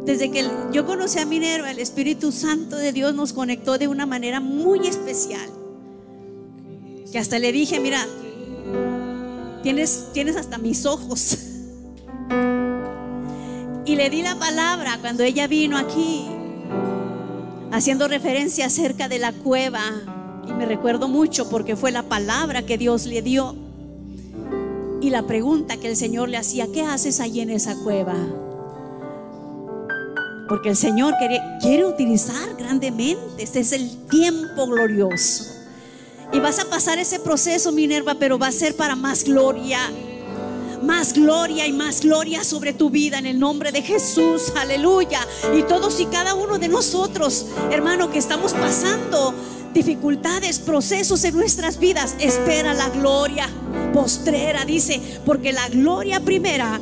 desde 0.04 0.32
que 0.32 0.44
yo 0.72 0.86
conocí 0.86 1.20
a 1.20 1.24
Minerva, 1.24 1.70
el 1.70 1.78
Espíritu 1.78 2.32
Santo 2.32 2.76
de 2.76 2.92
Dios 2.92 3.14
nos 3.14 3.32
conectó 3.32 3.78
de 3.78 3.86
una 3.86 4.06
manera 4.06 4.40
muy 4.40 4.86
especial. 4.88 5.48
Que 7.12 7.18
hasta 7.20 7.38
le 7.38 7.52
dije, 7.52 7.80
mira, 7.80 8.04
tienes, 9.66 10.06
tienes 10.12 10.36
hasta 10.36 10.58
mis 10.58 10.86
ojos. 10.86 11.38
Y 13.84 13.96
le 13.96 14.10
di 14.10 14.22
la 14.22 14.36
palabra 14.36 14.98
cuando 15.00 15.24
ella 15.24 15.48
vino 15.48 15.76
aquí, 15.76 16.24
haciendo 17.72 18.06
referencia 18.06 18.66
acerca 18.66 19.08
de 19.08 19.18
la 19.18 19.32
cueva. 19.32 19.80
Y 20.46 20.52
me 20.52 20.66
recuerdo 20.66 21.08
mucho 21.08 21.50
porque 21.50 21.74
fue 21.74 21.90
la 21.90 22.04
palabra 22.04 22.62
que 22.64 22.78
Dios 22.78 23.06
le 23.06 23.22
dio. 23.22 23.56
Y 25.00 25.10
la 25.10 25.26
pregunta 25.26 25.76
que 25.78 25.88
el 25.88 25.96
Señor 25.96 26.28
le 26.28 26.36
hacía, 26.36 26.68
¿qué 26.72 26.82
haces 26.82 27.18
allí 27.18 27.40
en 27.40 27.50
esa 27.50 27.74
cueva? 27.82 28.14
Porque 30.48 30.68
el 30.68 30.76
Señor 30.76 31.14
quiere, 31.18 31.40
quiere 31.60 31.84
utilizar 31.86 32.54
grandemente. 32.56 33.42
Este 33.42 33.58
es 33.58 33.72
el 33.72 34.06
tiempo 34.06 34.68
glorioso. 34.68 35.55
Y 36.32 36.40
vas 36.40 36.58
a 36.58 36.64
pasar 36.64 36.98
ese 36.98 37.20
proceso, 37.20 37.72
Minerva, 37.72 38.14
pero 38.14 38.38
va 38.38 38.48
a 38.48 38.52
ser 38.52 38.74
para 38.74 38.96
más 38.96 39.24
gloria 39.24 39.78
más 40.82 41.14
gloria 41.14 41.66
y 41.66 41.72
más 41.72 42.00
gloria 42.00 42.44
sobre 42.44 42.72
tu 42.72 42.90
vida 42.90 43.18
en 43.18 43.26
el 43.26 43.38
nombre 43.38 43.72
de 43.72 43.82
Jesús. 43.82 44.52
Aleluya. 44.56 45.20
Y 45.56 45.62
todos 45.62 46.00
y 46.00 46.06
cada 46.06 46.34
uno 46.34 46.58
de 46.58 46.68
nosotros, 46.68 47.46
hermano, 47.70 48.10
que 48.10 48.18
estamos 48.18 48.52
pasando 48.52 49.34
dificultades, 49.74 50.58
procesos 50.58 51.24
en 51.24 51.36
nuestras 51.36 51.78
vidas, 51.78 52.14
espera 52.18 52.72
la 52.72 52.88
gloria 52.88 53.48
postrera, 53.92 54.64
dice, 54.64 55.00
porque 55.24 55.52
la 55.52 55.68
gloria 55.68 56.20
primera 56.20 56.80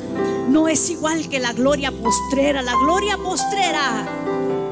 no 0.49 0.69
es 0.69 0.91
igual 0.91 1.29
que 1.29 1.41
la 1.41 1.53
gloria 1.53 1.91
postrera. 1.91 2.63
La 2.63 2.75
gloria 2.77 3.17
postrera 3.17 4.07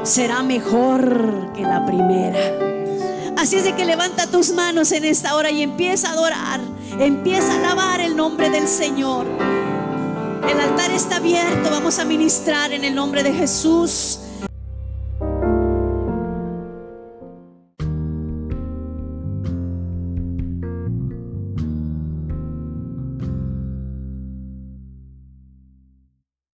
será 0.05 0.43
mejor 0.43 1.53
que 1.55 1.63
la 1.63 1.85
primera. 1.85 2.72
Así 3.37 3.57
es 3.57 3.65
de 3.65 3.75
que 3.75 3.85
levanta 3.85 4.27
tus 4.27 4.53
manos 4.53 4.93
en 4.93 5.05
esta 5.05 5.35
hora 5.35 5.51
y 5.51 5.63
empieza 5.63 6.09
a 6.09 6.13
adorar. 6.13 6.61
Empieza 6.99 7.53
a 7.53 7.59
alabar 7.59 8.01
el 8.01 8.17
nombre 8.17 8.51
del 8.51 8.69
Señor. 8.69 9.27
El 10.49 10.61
altar 10.61 10.91
está 10.91 11.17
abierto. 11.17 11.71
Vamos 11.71 11.99
a 11.99 12.05
ministrar 12.05 12.73
en 12.73 12.85
el 12.85 12.95
nombre 12.95 13.23
de 13.23 13.33
Jesús. 13.33 14.19